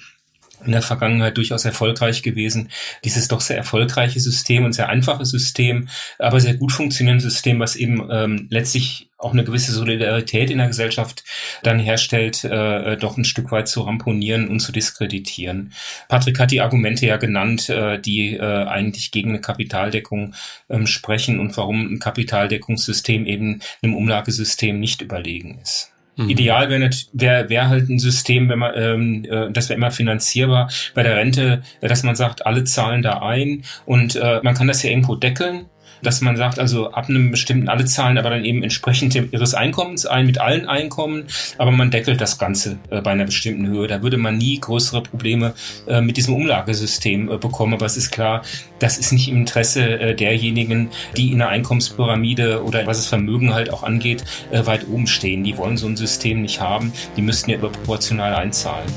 in 0.66 0.72
der 0.72 0.82
Vergangenheit 0.82 1.38
durchaus 1.38 1.66
erfolgreich 1.66 2.24
gewesen. 2.24 2.70
Dieses 3.04 3.28
doch 3.28 3.42
sehr 3.42 3.58
erfolgreiche 3.58 4.20
System 4.20 4.66
und 4.66 4.74
sehr 4.74 4.90
einfache 4.90 5.26
System, 5.26 5.90
aber 6.18 6.40
sehr 6.40 6.56
gut 6.56 6.72
funktionierende 6.72 7.24
System, 7.24 7.60
was 7.60 7.76
eben 7.76 8.08
ähm, 8.12 8.48
letztlich 8.50 9.10
auch 9.20 9.34
eine 9.34 9.44
gewisse 9.44 9.74
Solidarität 9.74 10.50
in 10.50 10.60
der 10.60 10.68
Gesellschaft 10.68 11.24
dann 11.62 11.78
herstellt, 11.78 12.44
äh, 12.46 12.96
doch 12.98 13.18
ein 13.18 13.26
Stück 13.26 13.52
weit 13.52 13.68
zu 13.68 13.82
ramponieren 13.82 14.48
und 14.48 14.62
zu 14.62 14.72
diskreditieren. 14.72 15.74
Patrick 16.08 16.40
hat 16.40 16.52
die 16.52 16.62
Argumente 16.62 17.06
ja 17.06 17.18
genannt, 17.18 17.70
äh, 17.70 18.00
die 18.00 18.36
äh, 18.36 18.66
eigentlich 18.66 19.12
gegen 19.12 19.30
eine 19.30 19.42
Kapitaldeckung 19.42 20.34
ähm, 20.70 20.88
sprechen 20.88 21.40
und 21.40 21.56
warum 21.58 21.94
ein 21.94 22.00
Kapitaldeckungssystem 22.00 23.26
eben 23.26 23.60
einem 23.84 23.96
Umlagesystem 23.96 24.80
nicht 24.80 25.02
überlegen 25.02 25.60
ist. 25.62 25.92
Mhm. 26.20 26.30
Ideal 26.30 26.70
wäre 26.70 26.90
wär, 27.14 27.50
wär 27.50 27.70
halt 27.70 27.90
ein 27.90 27.98
System, 27.98 28.50
wenn 28.50 28.60
man, 28.60 28.74
ähm, 28.76 29.26
äh, 29.30 29.52
das 29.52 29.70
wäre 29.70 29.78
immer 29.78 29.92
finanzierbar 29.92 30.70
bei 30.94 31.04
der 31.04 31.16
Rente, 31.16 31.62
dass 31.80 32.04
man 32.04 32.16
sagt, 32.16 32.46
alle 32.46 32.66
zahlen 32.66 33.02
da 33.02 33.22
ein 33.22 33.64
und 33.86 34.18
äh, 34.18 34.42
man 34.44 34.54
kann 34.54 34.68
das 34.68 34.84
ja 34.84 34.90
irgendwo 34.90 35.16
deckeln 35.16 35.66
dass 36.02 36.22
man 36.22 36.38
sagt, 36.38 36.60
also 36.60 36.92
ab 36.92 37.10
einem 37.10 37.32
bestimmten, 37.32 37.70
alle 37.70 37.86
zahlen 37.86 38.18
aber 38.18 38.30
dann 38.30 38.46
eben 38.46 38.64
entsprechend 38.64 39.16
ihres 39.16 39.54
Einkommens 39.54 40.06
ein, 40.06 40.26
mit 40.26 40.40
allen 40.40 40.68
Einkommen, 40.68 41.26
aber 41.58 41.72
man 41.72 41.92
deckelt 41.92 42.22
das 42.22 42.38
Ganze 42.38 42.78
äh, 42.90 43.02
bei 43.02 43.12
einer 43.12 43.26
bestimmten 43.26 43.68
Höhe. 43.68 43.88
Da 43.88 44.02
würde 44.02 44.18
man 44.18 44.38
nie 44.38 44.60
größere 44.60 45.04
Probleme 45.04 45.54
äh, 45.88 46.02
mit 46.02 46.18
diesem 46.18 46.36
Umlagesystem 46.36 47.32
äh, 47.32 47.38
bekommen, 47.38 47.74
aber 47.74 47.86
es 47.86 47.98
ist 47.98 48.12
klar, 48.12 48.44
das 48.80 48.98
ist 48.98 49.12
nicht 49.12 49.30
im 49.30 49.38
Interesse 49.38 50.00
äh, 50.00 50.16
derjenigen, 50.16 50.90
die 51.18 51.32
in 51.32 51.40
der 51.40 51.50
Einkommenspyramide 51.50 52.64
oder 52.64 52.86
was 52.86 52.98
das 52.98 53.08
Vermögen 53.08 53.54
halt 53.54 53.72
auch 53.72 53.84
angeht, 53.84 54.24
äh, 54.52 54.66
weit 54.66 54.88
oben 54.88 55.08
stehen. 55.08 55.44
Die 55.44 55.58
wollen 55.58 55.78
so 55.78 55.88
ein 55.88 55.98
System 55.98 56.42
nicht 56.42 56.62
haben, 56.62 56.94
die 57.18 57.22
müssten 57.22 57.52
ja 57.52 57.58
überproportional 57.58 58.36
einzahlen. 58.36 58.88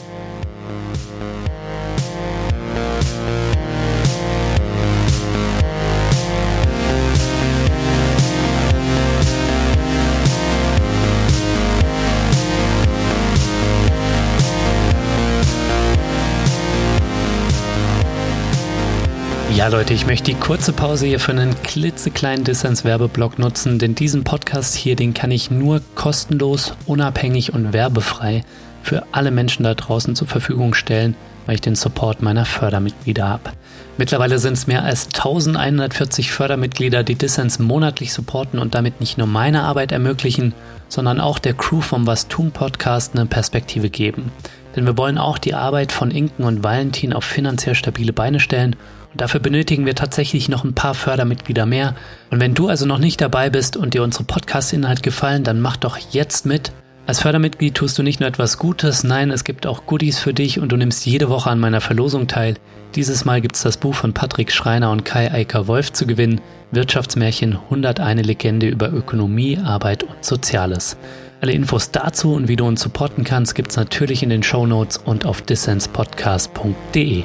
Ja, 19.54 19.68
Leute, 19.68 19.92
ich 19.92 20.06
möchte 20.06 20.30
die 20.30 20.38
kurze 20.38 20.72
Pause 20.72 21.06
hier 21.06 21.20
für 21.20 21.32
einen 21.32 21.62
klitzekleinen 21.62 22.42
Dissens-Werbeblock 22.42 23.38
nutzen, 23.38 23.78
denn 23.78 23.94
diesen 23.94 24.24
Podcast 24.24 24.74
hier, 24.74 24.96
den 24.96 25.12
kann 25.12 25.30
ich 25.30 25.50
nur 25.50 25.82
kostenlos, 25.94 26.72
unabhängig 26.86 27.52
und 27.52 27.74
werbefrei 27.74 28.44
für 28.82 29.04
alle 29.12 29.30
Menschen 29.30 29.64
da 29.64 29.74
draußen 29.74 30.16
zur 30.16 30.26
Verfügung 30.26 30.72
stellen, 30.72 31.14
weil 31.44 31.56
ich 31.56 31.60
den 31.60 31.74
Support 31.74 32.22
meiner 32.22 32.46
Fördermitglieder 32.46 33.28
habe. 33.28 33.50
Mittlerweile 33.98 34.38
sind 34.38 34.54
es 34.54 34.66
mehr 34.66 34.84
als 34.84 35.08
1140 35.08 36.32
Fördermitglieder, 36.32 37.04
die 37.04 37.16
Dissens 37.16 37.58
monatlich 37.58 38.14
supporten 38.14 38.58
und 38.58 38.74
damit 38.74 39.00
nicht 39.00 39.18
nur 39.18 39.26
meine 39.26 39.64
Arbeit 39.64 39.92
ermöglichen, 39.92 40.54
sondern 40.88 41.20
auch 41.20 41.38
der 41.38 41.52
Crew 41.52 41.82
vom 41.82 42.06
Was 42.06 42.26
tun 42.26 42.52
Podcast 42.52 43.14
eine 43.14 43.26
Perspektive 43.26 43.90
geben. 43.90 44.32
Denn 44.74 44.86
wir 44.86 44.96
wollen 44.96 45.18
auch 45.18 45.36
die 45.36 45.52
Arbeit 45.52 45.92
von 45.92 46.10
Inken 46.10 46.44
und 46.44 46.64
Valentin 46.64 47.12
auf 47.12 47.24
finanziell 47.24 47.74
stabile 47.74 48.14
Beine 48.14 48.40
stellen 48.40 48.76
und 49.12 49.20
dafür 49.20 49.40
benötigen 49.40 49.86
wir 49.86 49.94
tatsächlich 49.94 50.48
noch 50.48 50.64
ein 50.64 50.74
paar 50.74 50.94
Fördermitglieder 50.94 51.66
mehr. 51.66 51.94
Und 52.30 52.40
wenn 52.40 52.54
du 52.54 52.68
also 52.68 52.86
noch 52.86 52.98
nicht 52.98 53.20
dabei 53.20 53.50
bist 53.50 53.76
und 53.76 53.94
dir 53.94 54.02
unsere 54.02 54.24
Podcast-Inhalt 54.24 55.02
gefallen, 55.02 55.44
dann 55.44 55.60
mach 55.60 55.76
doch 55.76 55.98
jetzt 55.98 56.46
mit. 56.46 56.72
Als 57.06 57.20
Fördermitglied 57.20 57.74
tust 57.74 57.98
du 57.98 58.02
nicht 58.02 58.20
nur 58.20 58.28
etwas 58.28 58.58
Gutes, 58.58 59.02
nein, 59.02 59.30
es 59.30 59.44
gibt 59.44 59.66
auch 59.66 59.86
Goodies 59.86 60.20
für 60.20 60.32
dich 60.32 60.60
und 60.60 60.70
du 60.70 60.76
nimmst 60.76 61.04
jede 61.04 61.28
Woche 61.28 61.50
an 61.50 61.58
meiner 61.58 61.80
Verlosung 61.80 62.28
teil. 62.28 62.54
Dieses 62.94 63.24
Mal 63.24 63.40
gibt 63.40 63.56
es 63.56 63.62
das 63.62 63.76
Buch 63.76 63.94
von 63.94 64.12
Patrick 64.12 64.52
Schreiner 64.52 64.90
und 64.90 65.04
Kai 65.04 65.32
Eiker 65.32 65.66
Wolf 65.66 65.92
zu 65.92 66.06
gewinnen. 66.06 66.40
Wirtschaftsmärchen 66.70 67.58
101 67.70 68.24
Legende 68.24 68.68
über 68.68 68.92
Ökonomie, 68.92 69.58
Arbeit 69.58 70.04
und 70.04 70.24
Soziales. 70.24 70.96
Alle 71.40 71.52
Infos 71.52 71.90
dazu 71.90 72.34
und 72.34 72.46
wie 72.46 72.56
du 72.56 72.64
uns 72.64 72.80
supporten 72.80 73.24
kannst, 73.24 73.56
gibt 73.56 73.72
es 73.72 73.76
natürlich 73.76 74.22
in 74.22 74.30
den 74.30 74.44
Show 74.44 74.64
Notes 74.64 74.96
und 74.96 75.26
auf 75.26 75.42
dissenspodcast.de. 75.42 77.24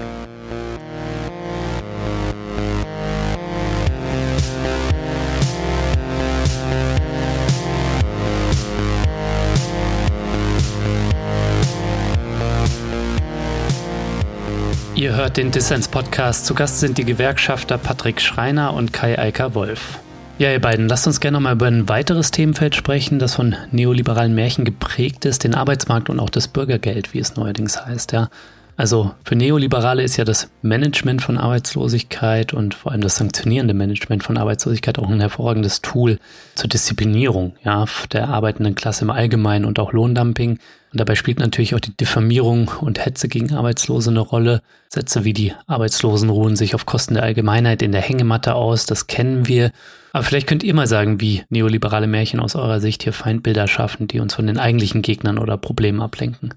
Ihr 14.97 15.15
hört 15.15 15.37
den 15.37 15.51
Dissens-Podcast. 15.51 16.47
Zu 16.47 16.55
Gast 16.55 16.79
sind 16.79 16.97
die 16.97 17.05
Gewerkschafter 17.05 17.77
Patrick 17.77 18.19
Schreiner 18.19 18.73
und 18.73 18.93
Kai 18.93 19.19
Eiker 19.19 19.53
Wolf. 19.53 19.99
Ja, 20.39 20.51
ihr 20.51 20.59
beiden, 20.59 20.89
lasst 20.89 21.05
uns 21.05 21.19
gerne 21.19 21.35
nochmal 21.35 21.53
über 21.53 21.67
ein 21.67 21.87
weiteres 21.87 22.31
Themenfeld 22.31 22.73
sprechen, 22.73 23.19
das 23.19 23.35
von 23.35 23.55
neoliberalen 23.69 24.33
Märchen 24.33 24.65
geprägt 24.65 25.25
ist, 25.25 25.43
den 25.43 25.53
Arbeitsmarkt 25.53 26.09
und 26.09 26.19
auch 26.19 26.31
das 26.31 26.47
Bürgergeld, 26.47 27.13
wie 27.13 27.19
es 27.19 27.35
neuerdings 27.35 27.85
heißt. 27.85 28.11
Ja. 28.11 28.29
Also 28.77 29.15
für 29.23 29.35
Neoliberale 29.35 30.03
ist 30.03 30.17
ja 30.17 30.23
das 30.23 30.51
Management 30.61 31.23
von 31.23 31.39
Arbeitslosigkeit 31.39 32.53
und 32.53 32.75
vor 32.75 32.91
allem 32.91 33.01
das 33.01 33.15
sanktionierende 33.15 33.73
Management 33.73 34.23
von 34.23 34.37
Arbeitslosigkeit 34.37 34.99
auch 34.99 35.09
ein 35.09 35.19
hervorragendes 35.19 35.81
Tool 35.81 36.19
zur 36.53 36.69
Disziplinierung 36.69 37.55
ja, 37.63 37.85
der 38.11 38.29
arbeitenden 38.29 38.75
Klasse 38.75 39.05
im 39.05 39.09
Allgemeinen 39.09 39.65
und 39.65 39.79
auch 39.79 39.93
Lohndumping. 39.93 40.59
Und 40.91 40.99
dabei 40.99 41.15
spielt 41.15 41.39
natürlich 41.39 41.73
auch 41.73 41.79
die 41.79 41.97
Diffamierung 41.97 42.69
und 42.79 43.03
Hetze 43.03 43.27
gegen 43.27 43.51
Arbeitslose 43.51 44.11
eine 44.11 44.19
Rolle. 44.19 44.61
Sätze 44.89 45.23
wie 45.23 45.33
die 45.33 45.53
Arbeitslosen 45.65 46.29
ruhen 46.29 46.55
sich 46.55 46.75
auf 46.75 46.85
Kosten 46.85 47.15
der 47.15 47.23
Allgemeinheit 47.23 47.81
in 47.81 47.91
der 47.91 48.01
Hängematte 48.01 48.53
aus, 48.53 48.85
das 48.85 49.07
kennen 49.07 49.47
wir. 49.47 49.71
Aber 50.13 50.23
vielleicht 50.23 50.45
könnt 50.45 50.63
ihr 50.63 50.75
mal 50.75 50.87
sagen, 50.87 51.19
wie 51.19 51.43
neoliberale 51.49 52.05
Märchen 52.05 52.39
aus 52.39 52.55
eurer 52.55 52.79
Sicht 52.79 53.01
hier 53.01 53.13
Feindbilder 53.13 53.67
schaffen, 53.67 54.07
die 54.07 54.19
uns 54.19 54.35
von 54.35 54.45
den 54.45 54.59
eigentlichen 54.59 55.01
Gegnern 55.01 55.39
oder 55.39 55.57
Problemen 55.57 55.99
ablenken. 55.99 56.53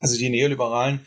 Also 0.00 0.18
die 0.18 0.30
Neoliberalen 0.30 1.00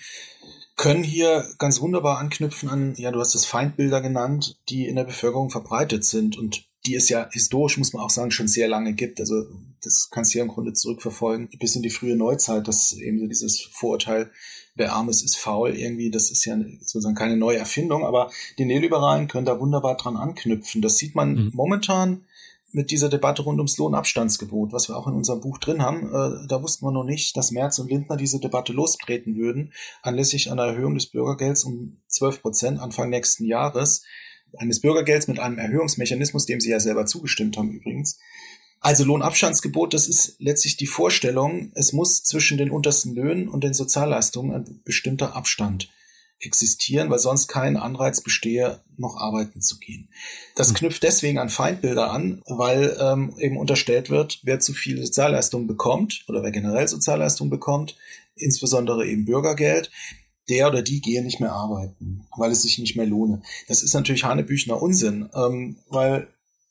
können 0.76 1.04
hier 1.04 1.46
ganz 1.58 1.82
wunderbar 1.82 2.20
anknüpfen 2.20 2.70
an, 2.70 2.96
ja, 2.96 3.12
du 3.12 3.20
hast 3.20 3.36
es 3.36 3.46
Feindbilder 3.46 4.02
genannt, 4.02 4.58
die 4.70 4.88
in 4.88 4.96
der 4.96 5.04
Bevölkerung 5.04 5.50
verbreitet 5.50 6.06
sind 6.06 6.38
und 6.38 6.70
die 6.86 6.96
es 6.96 7.10
ja 7.10 7.28
historisch, 7.32 7.78
muss 7.78 7.92
man 7.92 8.04
auch 8.04 8.10
sagen, 8.10 8.32
schon 8.32 8.48
sehr 8.48 8.70
lange 8.70 8.94
gibt. 8.94 9.20
Also 9.20 9.44
das 9.84 10.10
kannst 10.10 10.34
du 10.34 10.38
ja 10.38 10.46
im 10.46 10.50
Grunde 10.50 10.74
zurückverfolgen 10.74 11.50
bis 11.60 11.76
in 11.76 11.82
die 11.82 11.90
frühe 11.90 12.16
Neuzeit, 12.16 12.68
dass 12.68 12.94
eben 12.94 13.20
so 13.20 13.28
dieses 13.28 13.62
Vorurteil, 13.72 14.32
wer 14.76 14.94
arm 14.94 15.10
ist, 15.10 15.22
ist 15.22 15.38
faul, 15.38 15.76
irgendwie, 15.76 16.10
das 16.10 16.32
ist 16.32 16.46
ja 16.46 16.58
sozusagen 16.80 17.16
keine 17.16 17.36
neue 17.36 17.58
Erfindung, 17.58 18.06
aber 18.06 18.32
die 18.58 18.66
Neoliberalen 18.66 19.28
können 19.28 19.46
da 19.46 19.60
wunderbar 19.60 19.98
dran 19.98 20.16
anknüpfen. 20.16 20.82
Das 20.82 20.98
sieht 20.98 21.16
man 21.16 21.34
mhm. 21.34 21.52
momentan 21.54 22.26
mit 22.72 22.92
dieser 22.92 23.10
Debatte 23.10 23.42
rund 23.42 23.60
ums 23.60 23.78
Lohnabstandsgebot, 23.78 24.72
was 24.72 24.90
wir 24.90 24.98
auch 24.98 25.08
in 25.08 25.14
unserem 25.14 25.42
Buch 25.42 25.58
drin 25.58 25.82
haben, 25.82 26.08
äh, 26.08 26.48
da 26.48 26.62
wussten 26.62 26.86
wir 26.86 26.92
noch 26.92 27.04
nicht, 27.04 27.36
dass 27.36 27.52
Merz 27.52 27.80
und 27.80 27.90
Lindner 27.90 28.18
diese 28.18 28.40
Debatte 28.40 28.74
lostreten 28.74 29.36
würden, 29.36 29.74
anlässlich 30.02 30.52
einer 30.52 30.66
Erhöhung 30.66 30.94
des 30.94 31.08
Bürgergelds 31.08 31.64
um 31.64 31.98
12 32.08 32.42
Prozent 32.42 32.80
Anfang 32.80 33.10
nächsten 33.10 33.46
Jahres, 33.46 34.04
eines 34.58 34.82
Bürgergelds 34.82 35.28
mit 35.28 35.40
einem 35.40 35.58
Erhöhungsmechanismus, 35.58 36.46
dem 36.46 36.60
sie 36.60 36.72
ja 36.72 36.80
selber 36.80 37.06
zugestimmt 37.06 37.58
haben 37.58 37.72
übrigens. 37.72 38.18
Also 38.82 39.04
Lohnabstandsgebot, 39.04 39.94
das 39.94 40.08
ist 40.08 40.36
letztlich 40.40 40.78
die 40.78 40.88
Vorstellung, 40.88 41.72
es 41.76 41.92
muss 41.92 42.24
zwischen 42.24 42.58
den 42.58 42.72
untersten 42.72 43.14
Löhnen 43.14 43.50
und 43.50 43.64
den 43.64 43.74
Sozialleistungen 43.74 44.56
ein 44.56 44.82
bestimmter 44.86 45.36
Abstand 45.36 45.90
existieren, 46.40 47.10
weil 47.10 47.20
sonst 47.20 47.48
kein 47.48 47.78
Anreiz 47.78 48.22
bestehe, 48.22 48.80
noch 48.98 49.18
arbeiten 49.18 49.62
zu 49.62 49.78
gehen. 49.78 50.10
Das 50.56 50.70
hm. 50.70 50.76
knüpft 50.76 51.04
deswegen 51.04 51.38
an 51.38 51.50
Feindbilder 51.50 52.12
an, 52.12 52.42
weil 52.48 52.98
ähm, 53.00 53.34
eben 53.38 53.58
unterstellt 53.58 54.10
wird, 54.10 54.40
wer 54.44 54.60
zu 54.60 54.74
viele 54.74 55.06
Sozialleistungen 55.06 55.68
bekommt 55.68 56.24
oder 56.28 56.44
wer 56.44 56.52
generell 56.52 56.88
Sozialleistungen 56.88 57.50
bekommt, 57.50 57.96
insbesondere 58.36 59.08
eben 59.08 59.26
Bürgergeld, 59.26 59.92
der 60.50 60.68
oder 60.68 60.82
die 60.82 61.02
gehe 61.02 61.24
nicht 61.24 61.40
mehr 61.40 61.52
arbeiten, 61.52 62.26
weil 62.36 62.52
es 62.52 62.64
sich 62.64 62.80
nicht 62.80 62.96
mehr 62.96 63.06
lohne. 63.06 63.42
Das 63.68 63.84
ist 63.84 63.94
natürlich 63.94 64.24
Hanebüchner 64.24 64.82
Unsinn, 64.82 65.30
ähm, 65.34 65.78
weil 65.90 66.28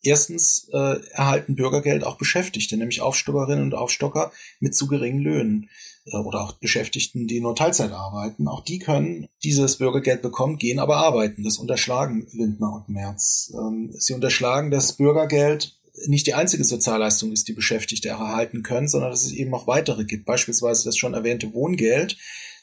erstens 0.08 0.68
äh, 0.72 1.00
erhalten 1.12 1.56
Bürgergeld 1.56 2.04
auch 2.04 2.18
Beschäftigte, 2.18 2.76
nämlich 2.76 3.00
Aufstockerinnen 3.00 3.64
und 3.64 3.74
Aufstocker 3.74 4.32
mit 4.60 4.74
zu 4.74 4.86
geringen 4.86 5.20
Löhnen. 5.20 5.68
Äh, 6.12 6.16
oder 6.18 6.42
auch 6.42 6.52
Beschäftigten, 6.52 7.26
die 7.26 7.40
nur 7.40 7.54
Teilzeit 7.54 7.92
arbeiten. 7.92 8.48
Auch 8.48 8.62
die 8.62 8.78
können 8.78 9.28
dieses 9.42 9.78
Bürgergeld 9.78 10.22
bekommen, 10.22 10.58
gehen 10.58 10.78
aber 10.78 10.96
arbeiten. 10.96 11.44
Das 11.44 11.58
unterschlagen 11.58 12.26
Lindner 12.32 12.72
und 12.72 12.88
Merz. 12.88 13.52
Ähm, 13.54 13.90
sie 13.92 14.14
unterschlagen, 14.14 14.70
dass 14.70 14.94
Bürgergeld 14.94 15.77
nicht 16.06 16.26
die 16.26 16.34
einzige 16.34 16.64
Sozialleistung 16.64 17.32
ist, 17.32 17.48
die 17.48 17.52
Beschäftigte 17.52 18.08
erhalten 18.08 18.62
können, 18.62 18.88
sondern 18.88 19.10
dass 19.10 19.24
es 19.24 19.32
eben 19.32 19.50
noch 19.50 19.66
weitere 19.66 20.04
gibt. 20.04 20.26
Beispielsweise 20.26 20.84
das 20.84 20.96
schon 20.96 21.14
erwähnte 21.14 21.52
Wohngeld, 21.52 22.16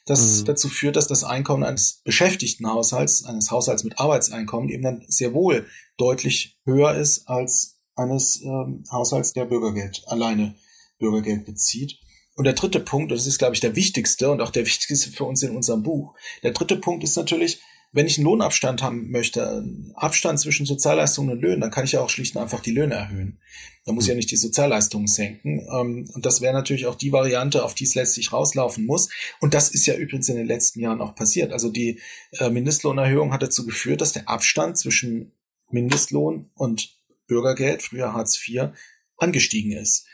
das 0.06 0.41
mhm. 0.41 0.45
dazu 0.45 0.69
führt, 0.69 0.95
dass 0.95 1.08
das 1.08 1.24
Einkommen 1.24 1.63
eines 1.63 2.02
beschäftigten 2.04 2.67
Haushalts, 2.67 3.26
eines 3.26 3.52
Haushalts 3.52 3.84
mit 3.84 4.00
Arbeitseinkommen 4.00 4.69
eben 4.69 4.84
dann 4.84 5.04
sehr 5.08 5.34
wohl 5.34 5.65
deutlich 5.98 6.58
höher 6.65 6.95
ist 6.95 7.28
als 7.28 7.80
eines 7.95 8.41
ähm, 8.41 8.84
Haushalts, 8.91 9.34
der 9.34 9.45
Bürgergeld 9.45 10.04
alleine 10.08 10.56
Bürgergeld 11.00 11.45
bezieht. 11.45 11.98
Und 12.36 12.43
der 12.43 12.54
dritte 12.54 12.82
Punkt, 12.82 13.12
und 13.12 13.17
das 13.17 13.28
ist, 13.28 13.39
glaube 13.39 13.56
ich, 13.56 13.62
der 13.62 13.76
wichtigste 13.76 14.30
und 14.30 14.41
auch 14.41 14.52
der 14.52 14.65
wichtigste 14.65 15.10
für 15.10 15.24
uns 15.24 15.41
in 15.41 15.56
unserem 15.56 15.84
Buch, 15.84 16.13
der 16.43 16.52
dritte 16.52 16.76
Punkt 16.76 17.04
ist 17.04 17.15
natürlich, 17.15 17.62
wenn 17.95 18.08
ich 18.08 18.17
einen 18.17 18.25
Lohnabstand 18.25 18.84
haben 18.84 19.10
möchte, 19.10 19.47
einen 19.47 19.93
Abstand 19.95 20.38
zwischen 20.38 20.65
Sozialleistungen 20.65 21.31
und 21.31 21.41
Löhnen, 21.41 21.62
dann 21.62 21.71
kann 21.71 21.86
ich 21.86 21.93
ja 21.93 22.01
auch 22.01 22.10
schlicht 22.10 22.36
und 22.36 22.41
einfach 22.41 22.60
die 22.60 22.73
Löhne 22.73 22.95
erhöhen. 22.95 23.39
Da 23.86 23.93
muss 23.93 24.03
ich 24.03 24.10
ja 24.10 24.15
nicht 24.15 24.31
die 24.31 24.36
Sozialleistungen 24.36 25.08
senken. 25.08 25.65
Ähm, 25.71 26.10
und 26.13 26.25
das 26.25 26.41
wäre 26.41 26.53
natürlich 26.53 26.88
auch 26.88 26.95
die 26.95 27.13
Variante, 27.13 27.63
auf 27.63 27.73
die 27.73 27.86
es 27.86 27.95
letztlich 27.95 28.34
rauslaufen 28.34 28.86
muss. 28.86 29.08
Und 29.39 29.53
das 29.53 29.69
ist 29.69 29.86
ja 29.86 29.95
übrigens 29.95 30.27
in 30.27 30.36
den 30.36 30.45
letzten 30.45 30.81
Jahren 30.81 30.99
auch 30.99 31.15
passiert. 31.15 31.53
Also 31.53 31.69
die 31.69 32.01
äh, 32.34 32.49
Mindestlohnerhöhung 32.49 33.31
hat 33.31 33.43
dazu 33.43 33.65
geführt, 33.65 34.01
dass 34.01 34.12
der 34.12 34.27
Abstand 34.27 34.77
zwischen 34.77 35.31
Mindestlohn 35.69 36.49
und 36.53 36.97
Bürgergeld, 37.27 37.81
früher 37.81 38.12
Hartz 38.12 38.38
IV, 38.45 38.71
angestiegen 39.17 39.71
ist. 39.71 40.05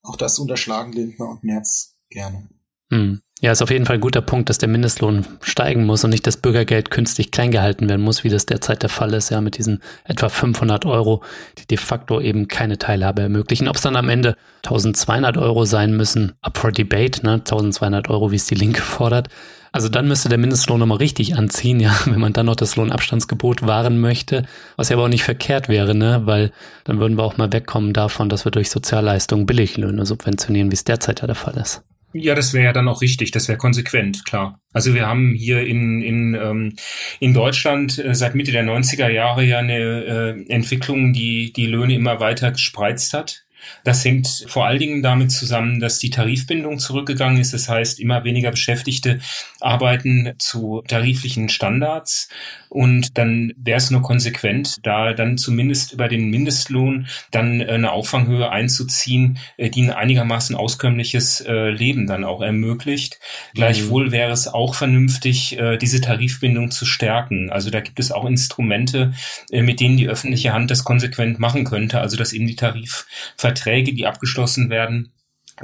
Auch 0.00 0.16
das 0.16 0.38
unterschlagen 0.38 0.94
Lindner 0.94 1.28
und 1.28 1.44
Merz 1.44 1.98
gerne. 2.08 2.48
Hm. 2.90 3.20
Ja, 3.40 3.52
ist 3.52 3.62
auf 3.62 3.70
jeden 3.70 3.86
Fall 3.86 3.98
ein 3.98 4.00
guter 4.00 4.20
Punkt, 4.20 4.48
dass 4.48 4.58
der 4.58 4.68
Mindestlohn 4.68 5.24
steigen 5.42 5.86
muss 5.86 6.02
und 6.02 6.10
nicht 6.10 6.26
das 6.26 6.38
Bürgergeld 6.38 6.90
künstlich 6.90 7.30
klein 7.30 7.52
gehalten 7.52 7.88
werden 7.88 8.02
muss, 8.02 8.24
wie 8.24 8.30
das 8.30 8.46
derzeit 8.46 8.82
der 8.82 8.88
Fall 8.88 9.14
ist, 9.14 9.30
ja, 9.30 9.40
mit 9.40 9.58
diesen 9.58 9.80
etwa 10.02 10.28
500 10.28 10.84
Euro, 10.86 11.22
die 11.56 11.66
de 11.66 11.78
facto 11.78 12.20
eben 12.20 12.48
keine 12.48 12.78
Teilhabe 12.78 13.22
ermöglichen. 13.22 13.68
Ob 13.68 13.76
es 13.76 13.82
dann 13.82 13.94
am 13.94 14.08
Ende 14.08 14.36
1200 14.64 15.36
Euro 15.36 15.64
sein 15.66 15.96
müssen, 15.96 16.32
up 16.42 16.58
for 16.58 16.72
debate, 16.72 17.24
ne, 17.24 17.34
1200 17.34 18.10
Euro, 18.10 18.32
wie 18.32 18.36
es 18.36 18.46
die 18.46 18.56
Linke 18.56 18.82
fordert. 18.82 19.28
Also 19.70 19.88
dann 19.88 20.08
müsste 20.08 20.28
der 20.28 20.38
Mindestlohn 20.38 20.80
nochmal 20.80 20.98
richtig 20.98 21.36
anziehen, 21.36 21.78
ja, 21.78 21.96
wenn 22.06 22.18
man 22.18 22.32
dann 22.32 22.46
noch 22.46 22.56
das 22.56 22.74
Lohnabstandsgebot 22.74 23.64
wahren 23.64 24.00
möchte, 24.00 24.46
was 24.74 24.88
ja 24.88 24.96
aber 24.96 25.04
auch 25.04 25.08
nicht 25.08 25.22
verkehrt 25.22 25.68
wäre, 25.68 25.94
ne, 25.94 26.22
weil 26.24 26.50
dann 26.82 26.98
würden 26.98 27.16
wir 27.16 27.22
auch 27.22 27.36
mal 27.36 27.52
wegkommen 27.52 27.92
davon, 27.92 28.28
dass 28.28 28.44
wir 28.44 28.50
durch 28.50 28.68
Sozialleistungen 28.68 29.46
Billiglöhne 29.46 30.06
subventionieren, 30.06 30.72
wie 30.72 30.76
es 30.76 30.82
derzeit 30.82 31.20
ja 31.20 31.28
der 31.28 31.36
Fall 31.36 31.56
ist. 31.56 31.84
Ja, 32.12 32.34
das 32.34 32.54
wäre 32.54 32.64
ja 32.64 32.72
dann 32.72 32.88
auch 32.88 33.02
richtig, 33.02 33.32
das 33.32 33.48
wäre 33.48 33.58
konsequent, 33.58 34.24
klar. 34.24 34.60
Also 34.72 34.94
wir 34.94 35.06
haben 35.06 35.34
hier 35.34 35.66
in, 35.66 36.00
in, 36.00 36.34
ähm, 36.34 36.76
in 37.20 37.34
Deutschland 37.34 37.98
äh, 37.98 38.14
seit 38.14 38.34
Mitte 38.34 38.50
der 38.50 38.64
90er 38.64 39.08
Jahre 39.08 39.44
ja 39.44 39.58
eine 39.58 39.76
äh, 39.76 40.44
Entwicklung, 40.48 41.12
die 41.12 41.52
die 41.52 41.66
Löhne 41.66 41.94
immer 41.94 42.18
weiter 42.18 42.52
gespreizt 42.52 43.12
hat. 43.12 43.44
Das 43.84 44.04
hängt 44.04 44.46
vor 44.48 44.66
allen 44.66 44.78
Dingen 44.78 45.02
damit 45.02 45.32
zusammen, 45.32 45.80
dass 45.80 45.98
die 45.98 46.10
Tarifbindung 46.10 46.78
zurückgegangen 46.78 47.40
ist. 47.40 47.54
Das 47.54 47.68
heißt, 47.68 48.00
immer 48.00 48.24
weniger 48.24 48.50
Beschäftigte 48.50 49.20
arbeiten 49.60 50.34
zu 50.38 50.82
tariflichen 50.86 51.48
Standards. 51.48 52.28
Und 52.68 53.16
dann 53.16 53.52
wäre 53.56 53.78
es 53.78 53.90
nur 53.90 54.02
konsequent, 54.02 54.76
da 54.82 55.14
dann 55.14 55.38
zumindest 55.38 55.92
über 55.92 56.08
den 56.08 56.28
Mindestlohn 56.28 57.06
dann 57.30 57.62
eine 57.62 57.92
Auffanghöhe 57.92 58.50
einzuziehen, 58.50 59.38
äh, 59.56 59.70
die 59.70 59.82
ein 59.82 59.90
einigermaßen 59.90 60.54
auskömmliches 60.54 61.40
äh, 61.40 61.70
Leben 61.70 62.06
dann 62.06 62.24
auch 62.24 62.42
ermöglicht. 62.42 63.18
Gleichwohl 63.54 64.08
mhm. 64.08 64.12
wäre 64.12 64.32
es 64.32 64.48
auch 64.48 64.74
vernünftig, 64.74 65.58
äh, 65.58 65.78
diese 65.78 66.00
Tarifbindung 66.00 66.70
zu 66.70 66.84
stärken. 66.84 67.50
Also 67.50 67.70
da 67.70 67.80
gibt 67.80 68.00
es 68.00 68.12
auch 68.12 68.26
Instrumente, 68.26 69.12
mit 69.50 69.80
denen 69.80 69.96
die 69.96 70.08
öffentliche 70.08 70.52
Hand 70.52 70.70
das 70.70 70.84
konsequent 70.84 71.38
machen 71.38 71.64
könnte. 71.64 72.00
Also 72.00 72.16
dass 72.16 72.32
eben 72.32 72.46
die 72.46 72.56
Tarifverträge, 72.56 73.57
die 73.94 74.06
abgeschlossen 74.06 74.70
werden, 74.70 75.12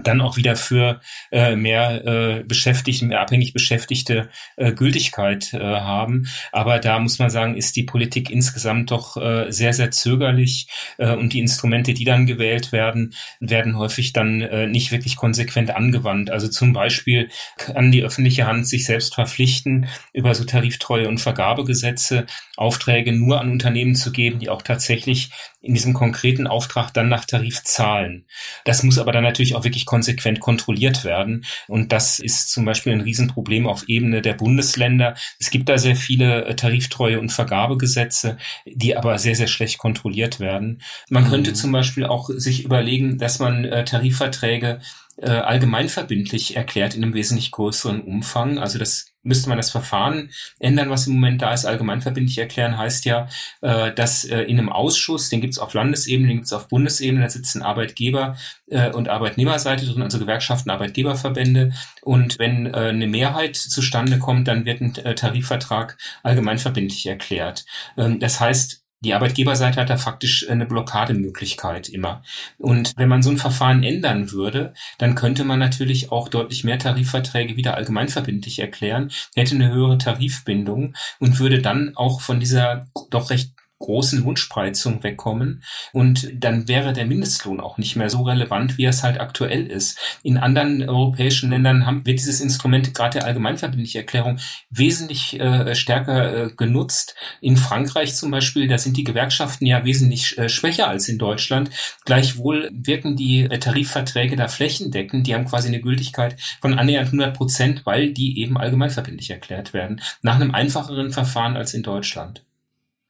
dann 0.02 0.20
auch 0.20 0.36
wieder 0.36 0.56
für 0.56 1.00
äh, 1.30 1.56
mehr 1.56 2.04
äh, 2.04 2.44
Beschäftigte, 2.44 3.06
mehr 3.06 3.20
abhängig 3.20 3.52
Beschäftigte 3.52 4.28
äh, 4.56 4.72
Gültigkeit 4.72 5.52
äh, 5.54 5.58
haben. 5.58 6.26
Aber 6.52 6.78
da 6.78 6.98
muss 6.98 7.18
man 7.18 7.30
sagen, 7.30 7.56
ist 7.56 7.76
die 7.76 7.84
Politik 7.84 8.30
insgesamt 8.30 8.90
doch 8.90 9.16
äh, 9.16 9.50
sehr, 9.50 9.72
sehr 9.72 9.90
zögerlich 9.90 10.68
äh, 10.98 11.14
und 11.14 11.32
die 11.32 11.40
Instrumente, 11.40 11.94
die 11.94 12.04
dann 12.04 12.26
gewählt 12.26 12.72
werden, 12.72 13.14
werden 13.40 13.78
häufig 13.78 14.12
dann 14.12 14.40
äh, 14.40 14.66
nicht 14.66 14.90
wirklich 14.90 15.16
konsequent 15.16 15.70
angewandt. 15.74 16.30
Also 16.30 16.48
zum 16.48 16.72
Beispiel 16.72 17.28
kann 17.56 17.92
die 17.92 18.02
öffentliche 18.02 18.46
Hand 18.46 18.66
sich 18.66 18.84
selbst 18.84 19.14
verpflichten, 19.14 19.86
über 20.12 20.34
so 20.34 20.44
Tariftreue 20.44 21.08
und 21.08 21.18
Vergabegesetze 21.18 22.26
Aufträge 22.56 23.12
nur 23.12 23.40
an 23.40 23.50
Unternehmen 23.50 23.94
zu 23.94 24.12
geben, 24.12 24.38
die 24.38 24.48
auch 24.48 24.62
tatsächlich 24.62 25.30
in 25.60 25.74
diesem 25.74 25.94
konkreten 25.94 26.46
Auftrag 26.46 26.92
dann 26.92 27.08
nach 27.08 27.24
Tarif 27.24 27.62
zahlen. 27.62 28.26
Das 28.64 28.82
muss 28.82 28.98
aber 28.98 29.12
dann 29.12 29.24
natürlich 29.24 29.54
auch 29.54 29.64
wirklich 29.64 29.83
konsequent 29.84 30.40
kontrolliert 30.40 31.04
werden. 31.04 31.44
Und 31.68 31.92
das 31.92 32.18
ist 32.18 32.50
zum 32.50 32.64
Beispiel 32.64 32.92
ein 32.92 33.00
Riesenproblem 33.00 33.66
auf 33.66 33.88
Ebene 33.88 34.22
der 34.22 34.34
Bundesländer. 34.34 35.14
Es 35.38 35.50
gibt 35.50 35.68
da 35.68 35.78
sehr 35.78 35.96
viele 35.96 36.44
äh, 36.44 36.56
Tariftreue 36.56 37.20
und 37.20 37.32
Vergabegesetze, 37.32 38.36
die 38.66 38.96
aber 38.96 39.18
sehr, 39.18 39.34
sehr 39.34 39.48
schlecht 39.48 39.78
kontrolliert 39.78 40.40
werden. 40.40 40.82
Man 41.10 41.24
mhm. 41.24 41.28
könnte 41.28 41.52
zum 41.54 41.72
Beispiel 41.72 42.04
auch 42.04 42.28
sich 42.28 42.64
überlegen, 42.64 43.18
dass 43.18 43.38
man 43.38 43.64
äh, 43.64 43.84
Tarifverträge 43.84 44.80
äh, 45.16 45.30
allgemeinverbindlich 45.30 46.56
erklärt 46.56 46.94
in 46.94 47.02
einem 47.02 47.14
wesentlich 47.14 47.50
größeren 47.50 48.00
Umfang. 48.00 48.58
Also 48.58 48.78
das 48.78 49.13
müsste 49.24 49.48
man 49.48 49.58
das 49.58 49.70
Verfahren 49.70 50.30
ändern, 50.60 50.90
was 50.90 51.06
im 51.06 51.14
Moment 51.14 51.42
da 51.42 51.52
ist. 51.52 51.64
Allgemeinverbindlich 51.64 52.38
erklären 52.38 52.78
heißt 52.78 53.04
ja, 53.04 53.28
äh, 53.62 53.92
dass 53.92 54.24
äh, 54.24 54.42
in 54.42 54.58
einem 54.58 54.68
Ausschuss, 54.68 55.28
den 55.28 55.40
gibt 55.40 55.54
es 55.54 55.58
auf 55.58 55.74
Landesebene, 55.74 56.28
den 56.28 56.36
gibt 56.36 56.46
es 56.46 56.52
auf 56.52 56.68
Bundesebene, 56.68 57.22
da 57.22 57.28
sitzen 57.28 57.62
Arbeitgeber 57.62 58.36
äh, 58.68 58.90
und 58.90 59.08
Arbeitnehmerseite 59.08 59.86
drin, 59.86 60.02
also 60.02 60.18
Gewerkschaften, 60.18 60.70
Arbeitgeberverbände. 60.70 61.72
Und 62.02 62.38
wenn 62.38 62.74
eine 62.74 63.06
Mehrheit 63.06 63.56
zustande 63.56 64.18
kommt, 64.18 64.46
dann 64.46 64.66
wird 64.66 64.80
ein 64.80 64.94
Tarifvertrag 64.94 65.96
allgemeinverbindlich 66.22 67.06
erklärt. 67.06 67.64
Ähm, 67.96 68.20
das 68.20 68.40
heißt, 68.40 68.83
die 69.04 69.14
Arbeitgeberseite 69.14 69.80
hat 69.80 69.90
da 69.90 69.96
faktisch 69.96 70.48
eine 70.48 70.66
Blockademöglichkeit 70.66 71.88
immer. 71.88 72.22
Und 72.58 72.92
wenn 72.96 73.08
man 73.08 73.22
so 73.22 73.30
ein 73.30 73.38
Verfahren 73.38 73.82
ändern 73.82 74.32
würde, 74.32 74.74
dann 74.98 75.14
könnte 75.14 75.44
man 75.44 75.58
natürlich 75.58 76.10
auch 76.10 76.28
deutlich 76.28 76.64
mehr 76.64 76.78
Tarifverträge 76.78 77.56
wieder 77.56 77.74
allgemeinverbindlich 77.74 78.58
erklären, 78.58 79.10
hätte 79.36 79.54
eine 79.54 79.70
höhere 79.70 79.98
Tarifbindung 79.98 80.94
und 81.20 81.38
würde 81.38 81.60
dann 81.60 81.92
auch 81.96 82.20
von 82.20 82.40
dieser 82.40 82.86
doch 83.10 83.30
recht 83.30 83.53
großen 83.84 84.24
Wunschspreizung 84.24 85.02
wegkommen 85.02 85.62
und 85.92 86.30
dann 86.34 86.68
wäre 86.68 86.92
der 86.92 87.04
Mindestlohn 87.04 87.60
auch 87.60 87.76
nicht 87.76 87.96
mehr 87.96 88.08
so 88.08 88.22
relevant, 88.22 88.78
wie 88.78 88.86
es 88.86 89.02
halt 89.02 89.20
aktuell 89.20 89.66
ist. 89.66 89.98
In 90.22 90.38
anderen 90.38 90.88
europäischen 90.88 91.50
Ländern 91.50 91.84
haben, 91.84 92.06
wird 92.06 92.18
dieses 92.18 92.40
Instrument 92.40 92.94
gerade 92.94 93.18
der 93.18 93.26
allgemeinverbindlichen 93.26 94.00
Erklärung 94.00 94.38
wesentlich 94.70 95.38
äh, 95.38 95.74
stärker 95.74 96.44
äh, 96.44 96.50
genutzt. 96.56 97.14
In 97.40 97.56
Frankreich 97.56 98.14
zum 98.14 98.30
Beispiel, 98.30 98.68
da 98.68 98.78
sind 98.78 98.96
die 98.96 99.04
Gewerkschaften 99.04 99.66
ja 99.66 99.84
wesentlich 99.84 100.38
äh, 100.38 100.48
schwächer 100.48 100.88
als 100.88 101.08
in 101.08 101.18
Deutschland. 101.18 101.70
Gleichwohl 102.06 102.70
wirken 102.72 103.16
die 103.16 103.42
äh, 103.42 103.58
Tarifverträge 103.58 104.36
da 104.36 104.48
flächendeckend. 104.48 105.26
Die 105.26 105.34
haben 105.34 105.44
quasi 105.44 105.68
eine 105.68 105.80
Gültigkeit 105.80 106.36
von 106.60 106.78
annähernd 106.78 107.08
100 107.08 107.36
Prozent, 107.36 107.84
weil 107.84 108.12
die 108.12 108.40
eben 108.40 108.56
allgemeinverbindlich 108.56 109.30
erklärt 109.30 109.74
werden. 109.74 110.00
Nach 110.22 110.36
einem 110.36 110.52
einfacheren 110.52 111.10
Verfahren 111.10 111.56
als 111.56 111.74
in 111.74 111.82
Deutschland. 111.82 112.44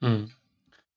Hm. 0.01 0.31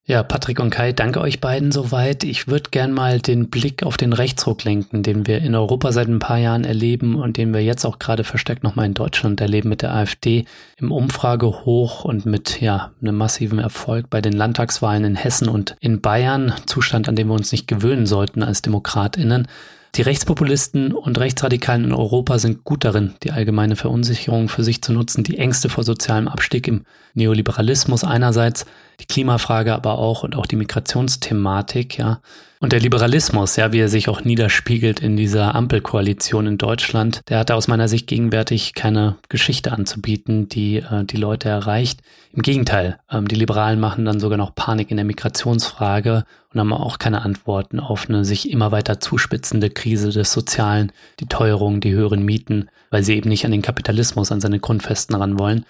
Ja, 0.09 0.23
Patrick 0.23 0.61
und 0.61 0.69
Kai, 0.69 0.93
danke 0.93 1.19
euch 1.19 1.41
beiden 1.41 1.73
soweit. 1.73 2.23
Ich 2.23 2.47
würde 2.47 2.69
gern 2.71 2.93
mal 2.93 3.19
den 3.19 3.49
Blick 3.49 3.83
auf 3.83 3.97
den 3.97 4.13
Rechtsruck 4.13 4.63
lenken, 4.63 5.03
den 5.03 5.27
wir 5.27 5.39
in 5.39 5.53
Europa 5.53 5.91
seit 5.91 6.07
ein 6.07 6.19
paar 6.19 6.37
Jahren 6.37 6.63
erleben 6.63 7.17
und 7.17 7.35
den 7.35 7.53
wir 7.53 7.61
jetzt 7.61 7.83
auch 7.83 7.99
gerade 7.99 8.23
verstärkt 8.23 8.63
nochmal 8.63 8.85
in 8.85 8.93
Deutschland 8.93 9.41
erleben 9.41 9.67
mit 9.67 9.81
der 9.81 9.93
AfD 9.93 10.45
im 10.77 10.93
Umfragehoch 10.93 12.05
und 12.05 12.25
mit 12.25 12.61
ja, 12.61 12.91
einem 13.01 13.17
massiven 13.17 13.59
Erfolg 13.59 14.09
bei 14.09 14.21
den 14.21 14.31
Landtagswahlen 14.31 15.03
in 15.03 15.15
Hessen 15.17 15.49
und 15.49 15.75
in 15.81 15.99
Bayern. 15.99 16.53
Zustand, 16.67 17.09
an 17.09 17.17
dem 17.17 17.27
wir 17.27 17.33
uns 17.33 17.51
nicht 17.51 17.67
gewöhnen 17.67 18.05
sollten 18.05 18.43
als 18.43 18.61
DemokratInnen. 18.61 19.49
Die 19.95 20.03
Rechtspopulisten 20.03 20.93
und 20.93 21.19
Rechtsradikalen 21.19 21.83
in 21.83 21.93
Europa 21.93 22.39
sind 22.39 22.63
gut 22.63 22.85
darin, 22.85 23.15
die 23.23 23.31
allgemeine 23.31 23.75
Verunsicherung 23.75 24.47
für 24.47 24.63
sich 24.63 24.81
zu 24.81 24.93
nutzen, 24.93 25.25
die 25.25 25.37
Ängste 25.37 25.67
vor 25.67 25.83
sozialem 25.83 26.29
Abstieg 26.29 26.69
im 26.69 26.83
Neoliberalismus 27.13 28.05
einerseits, 28.05 28.65
die 28.99 29.05
Klimafrage 29.05 29.73
aber 29.73 29.99
auch 29.99 30.23
und 30.23 30.35
auch 30.35 30.45
die 30.45 30.55
Migrationsthematik, 30.55 31.97
ja. 31.97 32.19
Und 32.59 32.73
der 32.73 32.79
Liberalismus, 32.79 33.55
ja, 33.55 33.71
wie 33.71 33.79
er 33.79 33.89
sich 33.89 34.09
auch 34.09 34.23
niederspiegelt 34.23 34.99
in 34.99 35.15
dieser 35.15 35.53
Ampelkoalition 35.53 36.47
in 36.47 36.57
Deutschland, 36.57 37.21
der 37.29 37.37
hatte 37.37 37.53
aus 37.53 37.67
meiner 37.67 37.87
Sicht 37.87 38.07
gegenwärtig 38.07 38.73
keine 38.73 39.15
Geschichte 39.29 39.71
anzubieten, 39.71 40.49
die 40.49 40.77
äh, 40.77 41.03
die 41.03 41.17
Leute 41.17 41.49
erreicht. 41.49 41.99
Im 42.33 42.41
Gegenteil, 42.41 42.99
ähm, 43.11 43.27
die 43.27 43.35
Liberalen 43.35 43.79
machen 43.79 44.05
dann 44.05 44.19
sogar 44.19 44.39
noch 44.39 44.55
Panik 44.55 44.89
in 44.89 44.97
der 44.97 45.05
Migrationsfrage 45.05 46.25
und 46.51 46.59
haben 46.59 46.73
auch 46.73 46.97
keine 46.97 47.21
Antworten 47.21 47.79
auf 47.79 48.09
eine 48.09 48.25
sich 48.25 48.49
immer 48.49 48.71
weiter 48.71 48.99
zuspitzende 48.99 49.69
Krise 49.69 50.09
des 50.09 50.31
Sozialen, 50.31 50.91
die 51.19 51.27
Teuerung, 51.27 51.79
die 51.79 51.93
höheren 51.93 52.23
Mieten, 52.23 52.69
weil 52.89 53.03
sie 53.03 53.15
eben 53.15 53.29
nicht 53.29 53.45
an 53.45 53.51
den 53.51 53.61
Kapitalismus, 53.61 54.31
an 54.31 54.41
seine 54.41 54.59
Grundfesten 54.59 55.15
ran 55.15 55.37
wollen. 55.37 55.63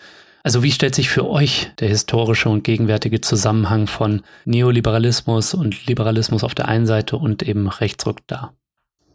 Also 0.48 0.64
wie 0.64 0.72
stellt 0.72 0.96
sich 0.96 1.10
für 1.10 1.28
euch 1.28 1.72
der 1.82 1.90
historische 1.90 2.48
und 2.48 2.64
gegenwärtige 2.64 3.20
Zusammenhang 3.20 3.86
von 3.86 4.22
Neoliberalismus 4.46 5.54
und 5.54 5.88
Liberalismus 5.88 6.42
auf 6.42 6.56
der 6.56 6.70
einen 6.70 6.88
Seite 6.88 7.18
und 7.18 7.44
eben 7.44 7.68
Rechtsruck 7.68 8.26
dar? 8.28 8.56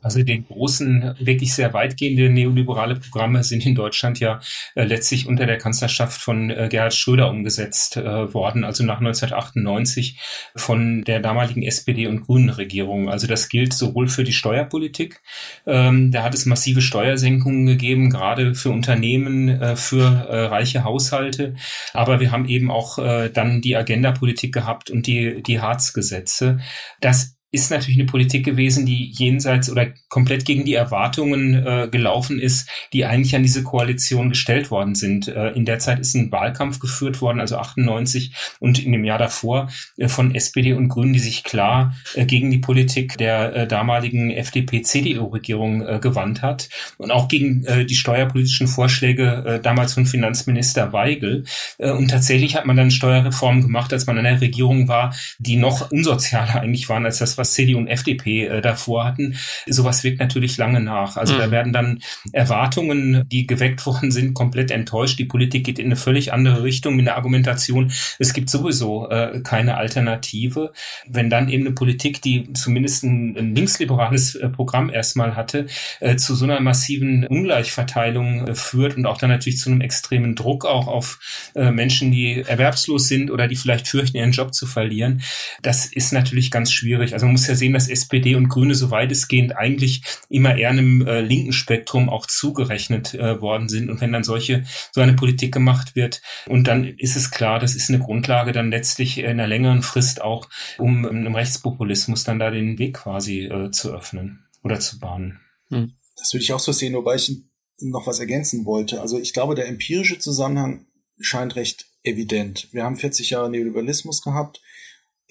Also 0.03 0.23
die 0.23 0.45
großen, 0.45 1.15
wirklich 1.19 1.55
sehr 1.55 1.73
weitgehende 1.73 2.29
neoliberale 2.29 2.97
Programme 2.97 3.45
sind 3.45 3.65
in 3.65 3.75
Deutschland 3.75 4.21
ja 4.21 4.41
äh, 4.75 4.85
letztlich 4.85 5.27
unter 5.27 5.47
der 5.47 5.59
Kanzlerschaft 5.59 6.21
von 6.21 6.51
äh, 6.51 6.69
Gerhard 6.69 6.95
Schröder 6.95 7.31
umgesetzt 7.31 7.97
äh, 7.97 8.35
worden, 8.35 8.65
also 8.65 8.85
nach 8.85 8.99
1998 8.99 10.19
von 10.57 11.03
der 11.05 11.21
damaligen 11.21 11.63
SPD 11.63 12.07
und 12.07 12.23
Grünen 12.23 12.51
Regierung. 12.51 13.09
Also 13.09 13.27
das 13.27 13.49
gilt 13.49 13.73
sowohl 13.73 14.09
für 14.09 14.25
die 14.25 14.33
Steuerpolitik, 14.33 15.21
ähm, 15.67 16.11
da 16.11 16.23
hat 16.25 16.35
es 16.35 16.47
massive 16.47 16.83
Steuersenkungen 16.83 17.67
gegeben, 17.67 18.11
gerade 18.11 18.55
für 18.55 18.71
Unternehmen, 18.71 19.49
äh, 19.49 19.77
für 19.77 20.27
äh, 20.29 20.45
reiche 20.47 20.85
Haushalte, 20.85 21.55
aber 21.93 22.21
wir 22.21 22.33
haben 22.33 22.49
eben 22.49 22.71
auch 22.71 22.99
äh, 22.99 23.31
dann 23.31 23.61
die 23.61 23.77
Agendapolitik 23.77 24.53
gehabt 24.53 24.91
und 24.91 25.07
die, 25.07 25.43
die 25.43 25.61
Harz-Gesetze. 25.61 26.59
Das 27.01 27.37
ist 27.53 27.71
natürlich 27.71 27.99
eine 27.99 28.09
Politik 28.09 28.47
gewesen, 28.47 28.87
die 28.87 29.13
jenseits 29.13 29.71
oder 29.71 29.89
komplett 30.09 30.47
gegen 30.47 30.65
die 30.65 30.73
Erwartungen 30.73 31.55
äh, 31.55 31.89
gelaufen 31.91 32.41
ist, 32.41 32.69
die 32.95 33.05
eigentlich 33.05 33.37
an 33.37 33.43
diese 33.43 33.63
Koalition 33.63 34.31
gestellt 34.31 34.71
worden 34.71 34.95
sind. 34.95 35.29
Äh, 35.29 35.51
in 35.51 35.67
der 35.67 35.79
Zeit 35.79 36.01
ist 36.01 36.15
ein 36.15 36.33
Wahlkampf 36.33 36.81
geführt 36.81 37.21
worden, 37.21 37.41
also 37.41 37.59
98 37.59 38.33
und 38.59 38.83
in 38.83 38.93
dem 38.93 39.05
Jahr 39.05 39.19
davor 39.19 39.69
äh, 39.99 40.09
von 40.09 40.35
SPD 40.35 40.73
und 40.73 40.89
Grünen, 40.89 41.13
die 41.13 41.19
sich 41.19 41.45
klar 41.45 41.95
äh, 42.15 42.25
gegen 42.25 42.51
die 42.51 42.59
Politik 42.59 43.19
der 43.19 43.55
äh, 43.55 43.67
damaligen 43.69 44.31
FDP-CDU-Regierung 44.31 45.87
äh, 45.87 45.99
gewandt 46.01 46.41
hat 46.41 46.71
und 46.97 47.11
auch 47.11 47.29
gegen 47.29 47.65
äh, 47.65 47.85
die 47.85 47.97
steuerpolitischen 47.97 48.67
Vorschläge 48.67 49.45
äh, 49.45 49.61
damals 49.61 49.93
von 49.93 50.07
Finanzminister 50.07 50.95
Weigel. 50.95 51.45
Äh, 51.77 51.91
und 51.91 52.09
tatsächlich 52.09 52.57
hat 52.57 52.65
man 52.65 52.79
dann 52.79 52.91
Steuerreformen 52.91 53.61
gemacht, 53.61 53.93
als 53.93 54.07
man 54.07 54.17
in 54.17 54.25
einer 54.25 54.41
Regierung 54.41 54.89
war, 54.89 55.15
die 55.39 55.57
noch 55.57 55.91
unsozialer 55.91 56.55
eigentlich 56.63 56.89
waren 56.89 57.05
als 57.05 57.19
das, 57.19 57.42
CDU 57.51 57.79
und 57.79 57.89
FDP 57.89 58.47
äh, 58.47 58.61
davor 58.61 59.05
hatten. 59.05 59.37
Sowas 59.67 60.05
wirkt 60.05 60.21
natürlich 60.21 60.57
lange 60.57 60.81
nach. 60.81 61.17
Also 61.17 61.35
mhm. 61.35 61.39
da 61.39 61.51
werden 61.51 61.73
dann 61.73 61.99
Erwartungen, 62.33 63.29
die 63.29 63.47
geweckt 63.47 63.85
worden 63.87 64.11
sind, 64.11 64.35
komplett 64.35 64.71
enttäuscht. 64.71 65.19
Die 65.19 65.25
Politik 65.25 65.65
geht 65.65 65.79
in 65.79 65.87
eine 65.87 65.97
völlig 65.97 66.33
andere 66.33 66.63
Richtung 66.63 66.99
in 66.99 67.05
der 67.05 67.17
Argumentation. 67.17 67.93
Es 68.19 68.33
gibt 68.33 68.51
sowieso 68.51 69.09
äh, 69.09 69.41
keine 69.43 69.77
Alternative. 69.77 70.73
Wenn 71.09 71.31
dann 71.31 71.49
eben 71.49 71.67
eine 71.67 71.75
Politik, 71.75 72.23
die 72.23 72.53
zumindest 72.53 73.05
ein, 73.05 73.37
ein 73.37 73.55
linksliberales 73.55 74.35
äh, 74.35 74.49
Programm 74.49 74.91
erstmal 74.91 75.37
hatte, 75.37 75.67
äh, 76.01 76.17
zu 76.17 76.35
so 76.35 76.45
einer 76.45 76.61
massiven 76.61 77.27
Ungleichverteilung 77.27 78.49
äh, 78.49 78.55
führt 78.55 78.97
und 78.97 79.07
auch 79.07 79.19
dann 79.19 79.31
natürlich 79.31 79.59
zu 79.59 79.71
einem 79.71 79.81
extremen 79.81 80.35
Druck 80.35 80.65
auch 80.65 80.87
auf 80.87 81.19
äh, 81.55 81.71
Menschen, 81.71 82.11
die 82.11 82.43
erwerbslos 82.43 83.09
sind 83.09 83.31
oder 83.31 83.49
die 83.49 83.57
vielleicht 83.57 83.89
fürchten, 83.89 84.17
ihren 84.17 84.33
Job 84.33 84.55
zu 84.55 84.67
verlieren, 84.67 85.23
das 85.63 85.87
ist 85.87 86.13
natürlich 86.13 86.51
ganz 86.51 86.73
schwierig. 86.73 87.15
Also 87.15 87.27
man 87.33 87.41
muss 87.41 87.47
ja 87.47 87.55
sehen, 87.55 87.73
dass 87.73 87.89
SPD 87.89 88.35
und 88.35 88.51
Grüne 88.51 88.75
so 88.75 88.91
weitestgehend 88.91 89.57
eigentlich 89.57 90.03
immer 90.29 90.55
eher 90.55 90.69
einem 90.69 91.07
äh, 91.07 91.23
linken 91.23 91.55
Spektrum 91.55 92.11
auch 92.11 92.27
zugerechnet 92.27 93.15
äh, 93.15 93.41
worden 93.41 93.71
sind. 93.71 93.89
Und 93.89 94.03
wenn 94.03 94.13
dann 94.13 94.23
solche, 94.23 94.65
so 94.93 95.01
eine 95.01 95.15
Politik 95.15 95.53
gemacht 95.53 95.97
wird, 95.97 96.21
und 96.47 96.69
dann 96.69 96.85
ist 96.85 97.17
es 97.17 97.31
klar, 97.31 97.59
das 97.59 97.75
ist 97.75 97.89
eine 97.89 98.01
Grundlage 98.01 98.53
dann 98.53 98.71
letztlich 98.71 99.17
in 99.17 99.25
einer 99.25 99.47
längeren 99.47 99.81
Frist 99.81 100.21
auch, 100.21 100.51
um 100.77 101.07
einem 101.07 101.35
Rechtspopulismus 101.35 102.25
dann 102.25 102.39
da 102.39 102.51
den 102.51 102.79
Weg 102.79 102.97
quasi 102.97 103.47
äh, 103.47 103.71
zu 103.71 103.95
öffnen 103.95 104.45
oder 104.63 104.79
zu 104.79 104.99
bahnen. 104.99 105.41
Hm. 105.71 105.95
Das 106.17 106.35
würde 106.35 106.45
ich 106.45 106.53
auch 106.53 106.61
so 106.61 106.73
sehen, 106.73 106.93
wobei 106.93 107.15
ich 107.15 107.35
noch 107.81 108.07
was 108.07 108.21
ergänzen 108.21 108.67
wollte. 108.67 109.01
Also 109.01 109.19
ich 109.19 109.33
glaube, 109.33 109.55
der 109.55 109.69
empirische 109.69 110.19
Zusammenhang 110.19 110.85
scheint 111.19 111.57
recht 111.57 111.87
evident. 112.03 112.69
Wir 112.73 112.85
haben 112.85 112.97
40 112.97 113.31
Jahre 113.31 113.51
Neoliberalismus 113.51 114.21
gehabt 114.21 114.61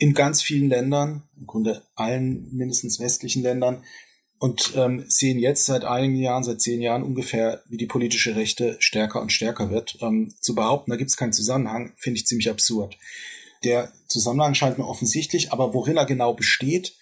in 0.02 0.16
ganz 0.16 0.42
vielen 0.42 0.68
Ländern, 0.68 1.22
im 1.38 1.46
Grunde 1.46 1.84
allen 1.94 2.52
mindestens 2.52 3.00
westlichen 3.00 3.44
Ländern 3.44 3.84
und 4.40 4.74
ähm, 4.76 5.06
sehen 5.08 5.38
jetzt 5.38 5.68
seit 5.68 5.86
einigen 5.86 6.16
Jahren, 6.16 6.44
seit 6.44 6.60
zehn 6.60 6.82
Jahren 6.82 7.04
ungefähr, 7.04 7.62
wie 7.70 7.78
die 7.78 7.86
politische 7.86 8.36
Rechte 8.36 8.78
stärker 8.80 9.22
und 9.22 9.32
stärker 9.32 9.70
wird. 9.70 10.00
Ähm, 10.02 10.34
zu 10.40 10.56
behaupten, 10.56 10.90
da 10.90 10.98
gibt 10.98 11.12
es 11.12 11.18
keinen 11.18 11.34
Zusammenhang, 11.34 11.94
finde 11.98 12.18
ich 12.18 12.26
ziemlich 12.26 12.50
absurd. 12.50 12.98
Der 13.64 13.94
Zusammenhang 14.08 14.56
scheint 14.56 14.80
mir 14.80 14.88
offensichtlich, 14.88 15.52
aber 15.52 15.76
worin 15.76 15.98
er 15.98 16.08
genau 16.08 16.34
besteht, 16.34 16.96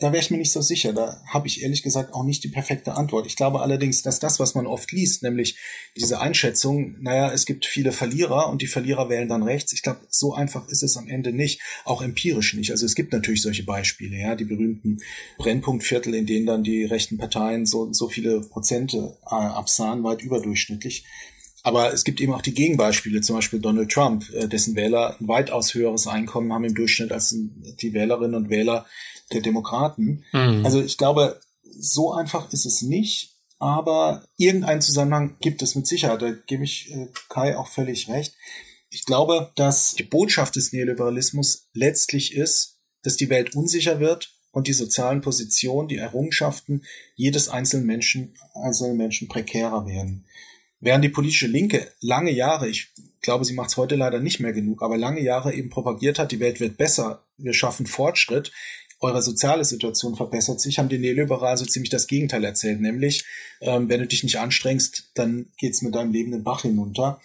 da 0.00 0.12
wäre 0.12 0.22
ich 0.22 0.30
mir 0.30 0.38
nicht 0.38 0.50
so 0.50 0.60
sicher. 0.60 0.92
Da 0.92 1.22
habe 1.28 1.46
ich 1.46 1.62
ehrlich 1.62 1.82
gesagt 1.82 2.14
auch 2.14 2.24
nicht 2.24 2.42
die 2.42 2.48
perfekte 2.48 2.94
Antwort. 2.94 3.26
Ich 3.26 3.36
glaube 3.36 3.60
allerdings, 3.60 4.02
dass 4.02 4.18
das, 4.18 4.40
was 4.40 4.54
man 4.56 4.66
oft 4.66 4.90
liest, 4.90 5.22
nämlich 5.22 5.56
diese 5.96 6.20
Einschätzung, 6.20 6.96
naja, 7.00 7.32
es 7.32 7.46
gibt 7.46 7.64
viele 7.64 7.92
Verlierer 7.92 8.48
und 8.50 8.60
die 8.60 8.66
Verlierer 8.66 9.08
wählen 9.08 9.28
dann 9.28 9.44
rechts. 9.44 9.72
Ich 9.72 9.82
glaube, 9.82 10.00
so 10.10 10.34
einfach 10.34 10.68
ist 10.68 10.82
es 10.82 10.96
am 10.96 11.08
Ende 11.08 11.32
nicht, 11.32 11.60
auch 11.84 12.02
empirisch 12.02 12.54
nicht. 12.54 12.72
Also 12.72 12.86
es 12.86 12.96
gibt 12.96 13.12
natürlich 13.12 13.42
solche 13.42 13.62
Beispiele, 13.62 14.16
ja, 14.16 14.34
die 14.34 14.44
berühmten 14.44 15.00
Brennpunktviertel, 15.38 16.14
in 16.14 16.26
denen 16.26 16.46
dann 16.46 16.64
die 16.64 16.84
rechten 16.84 17.16
Parteien 17.16 17.64
so, 17.64 17.92
so 17.92 18.08
viele 18.08 18.40
Prozente 18.40 19.16
äh, 19.24 19.34
absahen, 19.34 20.02
weit 20.02 20.22
überdurchschnittlich. 20.22 21.04
Aber 21.66 21.94
es 21.94 22.04
gibt 22.04 22.20
eben 22.20 22.34
auch 22.34 22.42
die 22.42 22.54
Gegenbeispiele, 22.54 23.22
zum 23.22 23.36
Beispiel 23.36 23.58
Donald 23.58 23.90
Trump, 23.90 24.30
äh, 24.34 24.46
dessen 24.46 24.76
Wähler 24.76 25.16
ein 25.18 25.26
weitaus 25.26 25.72
höheres 25.72 26.06
Einkommen 26.06 26.52
haben 26.52 26.64
im 26.64 26.74
Durchschnitt 26.74 27.10
als 27.10 27.34
die 27.34 27.94
Wählerinnen 27.94 28.34
und 28.34 28.50
Wähler 28.50 28.86
der 29.32 29.40
Demokraten. 29.40 30.24
Mhm. 30.32 30.60
Also 30.62 30.82
ich 30.82 30.98
glaube, 30.98 31.40
so 31.62 32.12
einfach 32.12 32.52
ist 32.52 32.66
es 32.66 32.82
nicht, 32.82 33.34
aber 33.58 34.26
irgendeinen 34.36 34.82
Zusammenhang 34.82 35.36
gibt 35.40 35.62
es 35.62 35.74
mit 35.74 35.86
Sicherheit. 35.86 36.20
Da 36.20 36.32
gebe 36.32 36.64
ich 36.64 36.92
äh, 36.92 37.08
Kai 37.30 37.56
auch 37.56 37.68
völlig 37.68 38.08
recht. 38.10 38.34
Ich 38.90 39.06
glaube, 39.06 39.50
dass 39.56 39.94
die 39.94 40.02
Botschaft 40.02 40.56
des 40.56 40.74
Neoliberalismus 40.74 41.68
letztlich 41.72 42.34
ist, 42.34 42.78
dass 43.02 43.16
die 43.16 43.30
Welt 43.30 43.56
unsicher 43.56 44.00
wird 44.00 44.34
und 44.50 44.68
die 44.68 44.74
sozialen 44.74 45.22
Positionen, 45.22 45.88
die 45.88 45.96
Errungenschaften 45.96 46.84
jedes 47.16 47.48
einzelnen 47.48 47.86
Menschen, 47.86 48.34
einzelnen 48.52 48.98
Menschen 48.98 49.28
prekärer 49.28 49.86
werden. 49.86 50.26
Während 50.84 51.02
die 51.02 51.08
politische 51.08 51.46
Linke 51.46 51.90
lange 52.02 52.30
Jahre, 52.30 52.68
ich 52.68 52.92
glaube, 53.22 53.46
sie 53.46 53.54
macht 53.54 53.70
es 53.70 53.78
heute 53.78 53.96
leider 53.96 54.20
nicht 54.20 54.38
mehr 54.38 54.52
genug, 54.52 54.82
aber 54.82 54.98
lange 54.98 55.22
Jahre 55.22 55.54
eben 55.54 55.70
propagiert 55.70 56.18
hat, 56.18 56.30
die 56.30 56.40
Welt 56.40 56.60
wird 56.60 56.76
besser, 56.76 57.24
wir 57.38 57.54
schaffen 57.54 57.86
Fortschritt, 57.86 58.52
eure 59.00 59.22
soziale 59.22 59.64
Situation 59.64 60.14
verbessert 60.14 60.60
sich, 60.60 60.78
haben 60.78 60.90
die 60.90 60.98
Neoliberalen 60.98 61.56
so 61.56 61.64
ziemlich 61.64 61.88
das 61.88 62.06
Gegenteil 62.06 62.44
erzählt, 62.44 62.82
nämlich 62.82 63.24
ähm, 63.62 63.88
wenn 63.88 64.00
du 64.00 64.06
dich 64.06 64.24
nicht 64.24 64.38
anstrengst, 64.38 65.10
dann 65.14 65.46
geht's 65.56 65.80
mit 65.80 65.94
deinem 65.94 66.12
Leben 66.12 66.32
den 66.32 66.44
Bach 66.44 66.62
hinunter. 66.62 67.18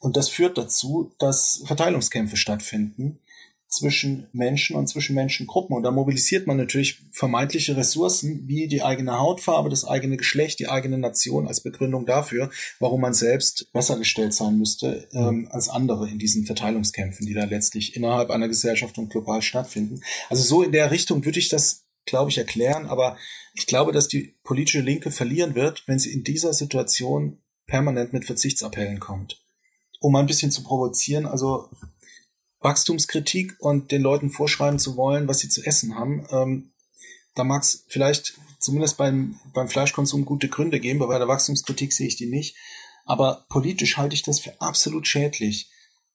Und 0.00 0.16
das 0.16 0.30
führt 0.30 0.56
dazu, 0.56 1.12
dass 1.18 1.62
Verteilungskämpfe 1.66 2.38
stattfinden 2.38 3.18
zwischen 3.72 4.28
Menschen 4.34 4.76
und 4.76 4.86
zwischen 4.86 5.14
Menschengruppen. 5.14 5.74
Und 5.74 5.82
da 5.82 5.90
mobilisiert 5.90 6.46
man 6.46 6.58
natürlich 6.58 7.00
vermeintliche 7.10 7.74
Ressourcen 7.74 8.46
wie 8.46 8.68
die 8.68 8.82
eigene 8.82 9.18
Hautfarbe, 9.18 9.70
das 9.70 9.86
eigene 9.86 10.18
Geschlecht, 10.18 10.58
die 10.58 10.68
eigene 10.68 10.98
Nation 10.98 11.48
als 11.48 11.62
Begründung 11.62 12.04
dafür, 12.04 12.50
warum 12.80 13.00
man 13.00 13.14
selbst 13.14 13.72
besser 13.72 13.96
gestellt 13.96 14.34
sein 14.34 14.58
müsste 14.58 15.08
ähm, 15.12 15.48
als 15.50 15.70
andere 15.70 16.08
in 16.10 16.18
diesen 16.18 16.44
Verteilungskämpfen, 16.44 17.26
die 17.26 17.32
da 17.32 17.44
letztlich 17.44 17.96
innerhalb 17.96 18.30
einer 18.30 18.46
Gesellschaft 18.46 18.98
und 18.98 19.08
global 19.08 19.40
stattfinden. 19.40 20.02
Also 20.28 20.42
so 20.42 20.62
in 20.62 20.72
der 20.72 20.90
Richtung 20.90 21.24
würde 21.24 21.38
ich 21.38 21.48
das, 21.48 21.86
glaube 22.04 22.30
ich, 22.30 22.36
erklären. 22.36 22.84
Aber 22.84 23.16
ich 23.54 23.66
glaube, 23.66 23.92
dass 23.92 24.06
die 24.06 24.34
politische 24.44 24.82
Linke 24.82 25.10
verlieren 25.10 25.54
wird, 25.54 25.84
wenn 25.86 25.98
sie 25.98 26.12
in 26.12 26.24
dieser 26.24 26.52
Situation 26.52 27.38
permanent 27.66 28.12
mit 28.12 28.26
Verzichtsappellen 28.26 29.00
kommt. 29.00 29.40
Um 29.98 30.14
ein 30.16 30.26
bisschen 30.26 30.50
zu 30.50 30.62
provozieren, 30.62 31.24
also 31.24 31.70
Wachstumskritik 32.62 33.56
und 33.58 33.90
den 33.90 34.02
Leuten 34.02 34.30
vorschreiben 34.30 34.78
zu 34.78 34.96
wollen, 34.96 35.28
was 35.28 35.40
sie 35.40 35.48
zu 35.48 35.62
essen 35.62 35.96
haben. 35.96 36.26
Ähm, 36.30 36.72
da 37.34 37.44
mag 37.44 37.62
es 37.62 37.84
vielleicht 37.88 38.34
zumindest 38.58 38.96
beim, 38.96 39.38
beim 39.52 39.68
Fleischkonsum 39.68 40.24
gute 40.24 40.48
Gründe 40.48 40.80
geben, 40.80 41.02
aber 41.02 41.14
bei 41.14 41.18
der 41.18 41.28
Wachstumskritik 41.28 41.92
sehe 41.92 42.06
ich 42.06 42.16
die 42.16 42.26
nicht. 42.26 42.56
Aber 43.04 43.46
politisch 43.48 43.96
halte 43.96 44.14
ich 44.14 44.22
das 44.22 44.40
für 44.40 44.60
absolut 44.60 45.06
schädlich. 45.06 45.70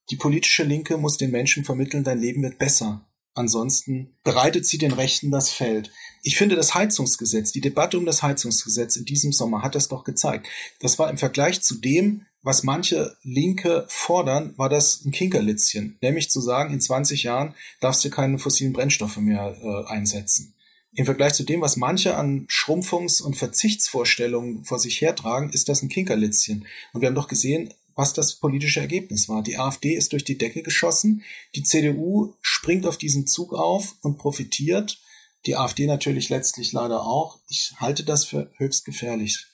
Die 0.09 0.15
politische 0.15 0.63
Linke 0.63 0.97
muss 0.97 1.17
den 1.17 1.31
Menschen 1.31 1.65
vermitteln, 1.65 2.03
dein 2.03 2.19
Leben 2.19 2.43
wird 2.43 2.57
besser. 2.57 3.05
Ansonsten 3.33 4.17
bereitet 4.23 4.65
sie 4.65 4.77
den 4.77 4.93
Rechten 4.93 5.29
das 5.29 5.51
Feld. 5.51 5.91
Ich 6.23 6.37
finde 6.37 6.55
das 6.55 6.73
Heizungsgesetz, 6.73 7.51
die 7.51 7.61
Debatte 7.61 7.97
um 7.97 8.05
das 8.05 8.23
Heizungsgesetz 8.23 8.95
in 8.95 9.05
diesem 9.05 9.31
Sommer 9.31 9.61
hat 9.61 9.75
das 9.75 9.89
doch 9.89 10.03
gezeigt. 10.03 10.47
Das 10.79 10.97
war 10.97 11.09
im 11.09 11.17
Vergleich 11.17 11.61
zu 11.61 11.75
dem, 11.75 12.25
was 12.43 12.63
manche 12.63 13.17
Linke 13.23 13.85
fordern, 13.89 14.53
war 14.57 14.69
das 14.69 15.03
ein 15.05 15.11
Kinkerlitzchen. 15.11 15.97
Nämlich 16.01 16.29
zu 16.29 16.39
sagen, 16.39 16.73
in 16.73 16.81
20 16.81 17.23
Jahren 17.23 17.55
darfst 17.79 18.03
du 18.05 18.09
keine 18.09 18.39
fossilen 18.39 18.73
Brennstoffe 18.73 19.17
mehr 19.17 19.57
äh, 19.61 19.91
einsetzen. 19.91 20.53
Im 20.93 21.05
Vergleich 21.05 21.33
zu 21.33 21.43
dem, 21.43 21.61
was 21.61 21.77
manche 21.77 22.15
an 22.15 22.47
Schrumpfungs- 22.47 23.21
und 23.21 23.35
Verzichtsvorstellungen 23.35 24.63
vor 24.63 24.79
sich 24.79 25.01
hertragen, 25.01 25.51
ist 25.51 25.69
das 25.69 25.81
ein 25.81 25.89
Kinkerlitzchen. 25.89 26.65
Und 26.93 27.01
wir 27.01 27.07
haben 27.07 27.15
doch 27.15 27.27
gesehen, 27.27 27.73
was 27.93 28.13
das 28.13 28.35
politische 28.35 28.79
Ergebnis 28.79 29.27
war. 29.27 29.43
Die 29.43 29.57
AfD 29.57 29.93
ist 29.93 30.13
durch 30.13 30.23
die 30.23 30.37
Decke 30.37 30.63
geschossen, 30.63 31.23
die 31.55 31.63
CDU 31.63 32.33
springt 32.41 32.85
auf 32.85 32.97
diesen 32.97 33.27
Zug 33.27 33.53
auf 33.53 33.95
und 34.01 34.17
profitiert, 34.17 34.99
die 35.45 35.55
AfD 35.55 35.87
natürlich 35.87 36.29
letztlich 36.29 36.71
leider 36.71 37.01
auch. 37.01 37.39
Ich 37.49 37.73
halte 37.77 38.03
das 38.03 38.25
für 38.25 38.51
höchst 38.57 38.85
gefährlich. 38.85 39.47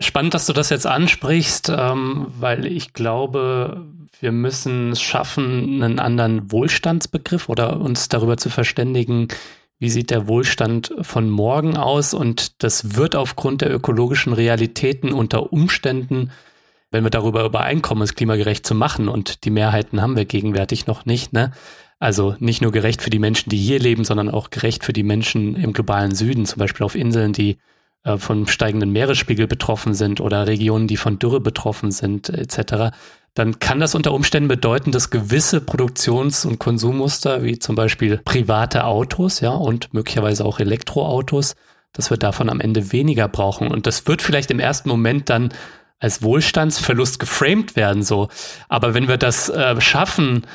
Spannend, 0.00 0.34
dass 0.34 0.46
du 0.46 0.52
das 0.52 0.70
jetzt 0.70 0.86
ansprichst, 0.86 1.70
ähm, 1.70 2.26
weil 2.38 2.66
ich 2.66 2.92
glaube, 2.92 3.86
wir 4.20 4.32
müssen 4.32 4.92
es 4.92 5.00
schaffen, 5.00 5.82
einen 5.82 5.98
anderen 5.98 6.50
Wohlstandsbegriff 6.52 7.48
oder 7.48 7.80
uns 7.80 8.08
darüber 8.08 8.36
zu 8.36 8.50
verständigen, 8.50 9.28
wie 9.78 9.90
sieht 9.90 10.10
der 10.10 10.26
Wohlstand 10.26 10.94
von 11.00 11.30
morgen 11.30 11.76
aus. 11.76 12.14
Und 12.14 12.62
das 12.62 12.96
wird 12.96 13.14
aufgrund 13.16 13.60
der 13.60 13.74
ökologischen 13.74 14.32
Realitäten 14.32 15.12
unter 15.12 15.52
Umständen 15.52 16.30
wenn 16.90 17.04
wir 17.04 17.10
darüber 17.10 17.44
übereinkommen, 17.44 18.02
es 18.02 18.14
klimagerecht 18.14 18.66
zu 18.66 18.74
machen 18.74 19.08
und 19.08 19.44
die 19.44 19.50
Mehrheiten 19.50 20.00
haben 20.00 20.16
wir 20.16 20.24
gegenwärtig 20.24 20.86
noch 20.86 21.04
nicht, 21.04 21.32
ne? 21.32 21.52
Also 21.98 22.36
nicht 22.38 22.60
nur 22.60 22.72
gerecht 22.72 23.00
für 23.00 23.10
die 23.10 23.18
Menschen, 23.18 23.48
die 23.48 23.56
hier 23.56 23.78
leben, 23.78 24.04
sondern 24.04 24.30
auch 24.30 24.50
gerecht 24.50 24.84
für 24.84 24.92
die 24.92 25.02
Menschen 25.02 25.56
im 25.56 25.72
globalen 25.72 26.14
Süden, 26.14 26.44
zum 26.44 26.58
Beispiel 26.58 26.84
auf 26.84 26.94
Inseln, 26.94 27.32
die 27.32 27.58
äh, 28.06 28.18
vom 28.18 28.46
steigenden 28.46 28.92
Meeresspiegel 28.92 29.48
betroffen 29.48 29.92
sind 29.92 30.20
oder 30.20 30.46
Regionen, 30.46 30.86
die 30.86 30.96
von 30.96 31.18
Dürre 31.18 31.40
betroffen 31.40 31.90
sind, 31.90 32.28
etc., 32.28 32.92
dann 33.34 33.58
kann 33.58 33.80
das 33.80 33.94
unter 33.94 34.14
Umständen 34.14 34.48
bedeuten, 34.48 34.92
dass 34.92 35.10
gewisse 35.10 35.60
Produktions- 35.60 36.46
und 36.46 36.58
Konsummuster, 36.58 37.42
wie 37.42 37.58
zum 37.58 37.74
Beispiel 37.74 38.16
private 38.24 38.84
Autos, 38.84 39.40
ja, 39.40 39.50
und 39.50 39.92
möglicherweise 39.92 40.46
auch 40.46 40.58
Elektroautos, 40.58 41.54
dass 41.92 42.08
wir 42.08 42.16
davon 42.16 42.48
am 42.48 42.60
Ende 42.60 42.92
weniger 42.92 43.28
brauchen. 43.28 43.68
Und 43.68 43.86
das 43.86 44.06
wird 44.06 44.22
vielleicht 44.22 44.50
im 44.50 44.58
ersten 44.58 44.88
Moment 44.88 45.28
dann 45.28 45.52
als 45.98 46.22
Wohlstandsverlust 46.22 47.18
geframed 47.18 47.76
werden, 47.76 48.02
so. 48.02 48.28
Aber 48.70 48.94
wenn 48.94 49.06
wir 49.06 49.18
das 49.18 49.50
äh, 49.50 49.78
schaffen, 49.82 50.44
äh, 50.44 50.46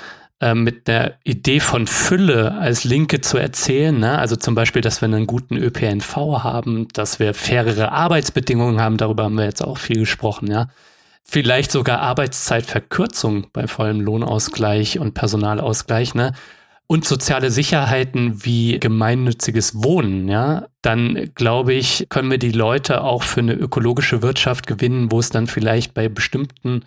mit 0.55 0.87
der 0.87 1.19
Idee 1.23 1.59
von 1.59 1.87
Fülle 1.87 2.57
als 2.57 2.83
Linke 2.83 3.21
zu 3.21 3.37
erzählen, 3.37 3.99
ne? 3.99 4.17
also 4.17 4.35
zum 4.35 4.55
Beispiel, 4.55 4.81
dass 4.81 5.01
wir 5.01 5.07
einen 5.07 5.27
guten 5.27 5.55
ÖPNV 5.55 6.15
haben, 6.15 6.87
dass 6.93 7.19
wir 7.19 7.33
fairere 7.33 7.91
Arbeitsbedingungen 7.91 8.81
haben, 8.81 8.97
darüber 8.97 9.23
haben 9.23 9.37
wir 9.37 9.45
jetzt 9.45 9.63
auch 9.63 9.77
viel 9.77 9.99
gesprochen, 9.99 10.49
ja. 10.49 10.67
Vielleicht 11.23 11.71
sogar 11.71 11.99
Arbeitszeitverkürzung 11.99 13.47
bei 13.53 13.67
vollem 13.67 14.01
Lohnausgleich 14.01 14.99
und 14.99 15.13
Personalausgleich, 15.13 16.15
ne? 16.15 16.33
und 16.91 17.05
soziale 17.05 17.51
Sicherheiten 17.51 18.43
wie 18.43 18.77
gemeinnütziges 18.77 19.81
Wohnen, 19.81 20.27
ja, 20.27 20.67
dann 20.81 21.31
glaube 21.35 21.71
ich, 21.71 22.07
können 22.09 22.29
wir 22.29 22.37
die 22.37 22.51
Leute 22.51 23.05
auch 23.05 23.23
für 23.23 23.39
eine 23.39 23.53
ökologische 23.53 24.21
Wirtschaft 24.21 24.67
gewinnen, 24.67 25.09
wo 25.09 25.19
es 25.19 25.29
dann 25.29 25.47
vielleicht 25.47 25.93
bei 25.93 26.09
bestimmten 26.09 26.81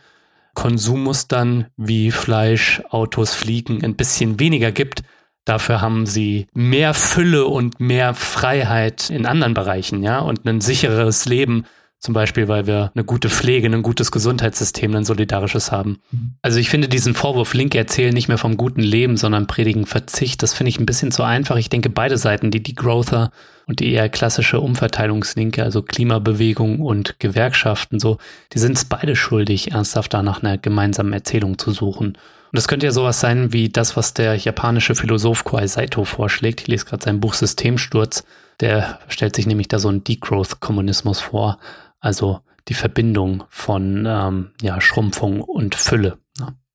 Konsummustern 0.54 1.66
wie 1.76 2.10
Fleisch, 2.10 2.82
Autos, 2.90 3.34
Fliegen 3.34 3.84
ein 3.84 3.96
bisschen 3.96 4.40
weniger 4.40 4.72
gibt. 4.72 5.02
Dafür 5.44 5.80
haben 5.82 6.06
sie 6.06 6.46
mehr 6.54 6.94
Fülle 6.94 7.44
und 7.46 7.78
mehr 7.78 8.14
Freiheit 8.14 9.10
in 9.10 9.26
anderen 9.26 9.52
Bereichen, 9.52 10.02
ja, 10.02 10.20
und 10.20 10.46
ein 10.46 10.60
sicheres 10.62 11.26
Leben 11.26 11.66
Zum 12.04 12.12
Beispiel, 12.12 12.48
weil 12.48 12.66
wir 12.66 12.92
eine 12.94 13.02
gute 13.02 13.30
Pflege, 13.30 13.66
ein 13.66 13.82
gutes 13.82 14.12
Gesundheitssystem, 14.12 14.94
ein 14.94 15.06
solidarisches 15.06 15.72
haben. 15.72 16.00
Mhm. 16.10 16.34
Also 16.42 16.58
ich 16.58 16.68
finde 16.68 16.86
diesen 16.86 17.14
Vorwurf, 17.14 17.54
Linke 17.54 17.78
erzählen 17.78 18.12
nicht 18.12 18.28
mehr 18.28 18.36
vom 18.36 18.58
guten 18.58 18.82
Leben, 18.82 19.16
sondern 19.16 19.46
predigen 19.46 19.86
Verzicht, 19.86 20.42
das 20.42 20.52
finde 20.52 20.68
ich 20.68 20.78
ein 20.78 20.84
bisschen 20.84 21.12
zu 21.12 21.22
einfach. 21.22 21.56
Ich 21.56 21.70
denke, 21.70 21.88
beide 21.88 22.18
Seiten, 22.18 22.50
die 22.50 22.62
Degrowther 22.62 23.30
und 23.66 23.80
die 23.80 23.92
eher 23.92 24.08
klassische 24.08 24.60
Umverteilungslinke, 24.60 25.62
also 25.62 25.82
Klimabewegung 25.82 26.80
und 26.80 27.18
Gewerkschaften, 27.18 27.98
so, 27.98 28.18
die 28.52 28.58
sind 28.58 28.76
es 28.76 28.84
beide 28.84 29.16
schuldig, 29.16 29.72
ernsthaft 29.72 30.14
da 30.14 30.22
nach 30.22 30.42
einer 30.42 30.58
gemeinsamen 30.58 31.12
Erzählung 31.12 31.58
zu 31.58 31.70
suchen. 31.70 32.08
Und 32.08 32.18
das 32.52 32.68
könnte 32.68 32.86
ja 32.86 32.92
sowas 32.92 33.20
sein 33.20 33.52
wie 33.52 33.68
das, 33.68 33.96
was 33.96 34.14
der 34.14 34.36
japanische 34.36 34.94
Philosoph 34.94 35.44
Kwai 35.44 35.66
Saito 35.66 36.04
vorschlägt. 36.04 36.60
Ich 36.60 36.66
lese 36.68 36.84
gerade 36.84 37.02
sein 37.02 37.20
Buch 37.20 37.34
Systemsturz. 37.34 38.24
Der 38.60 39.00
stellt 39.08 39.34
sich 39.34 39.46
nämlich 39.46 39.66
da 39.66 39.80
so 39.80 39.88
einen 39.88 40.04
Degrowth-Kommunismus 40.04 41.20
vor. 41.20 41.58
Also 41.98 42.40
die 42.68 42.74
Verbindung 42.74 43.44
von 43.48 44.06
ähm, 44.06 44.50
ja, 44.62 44.80
Schrumpfung 44.80 45.40
und 45.40 45.74
Fülle. 45.74 46.18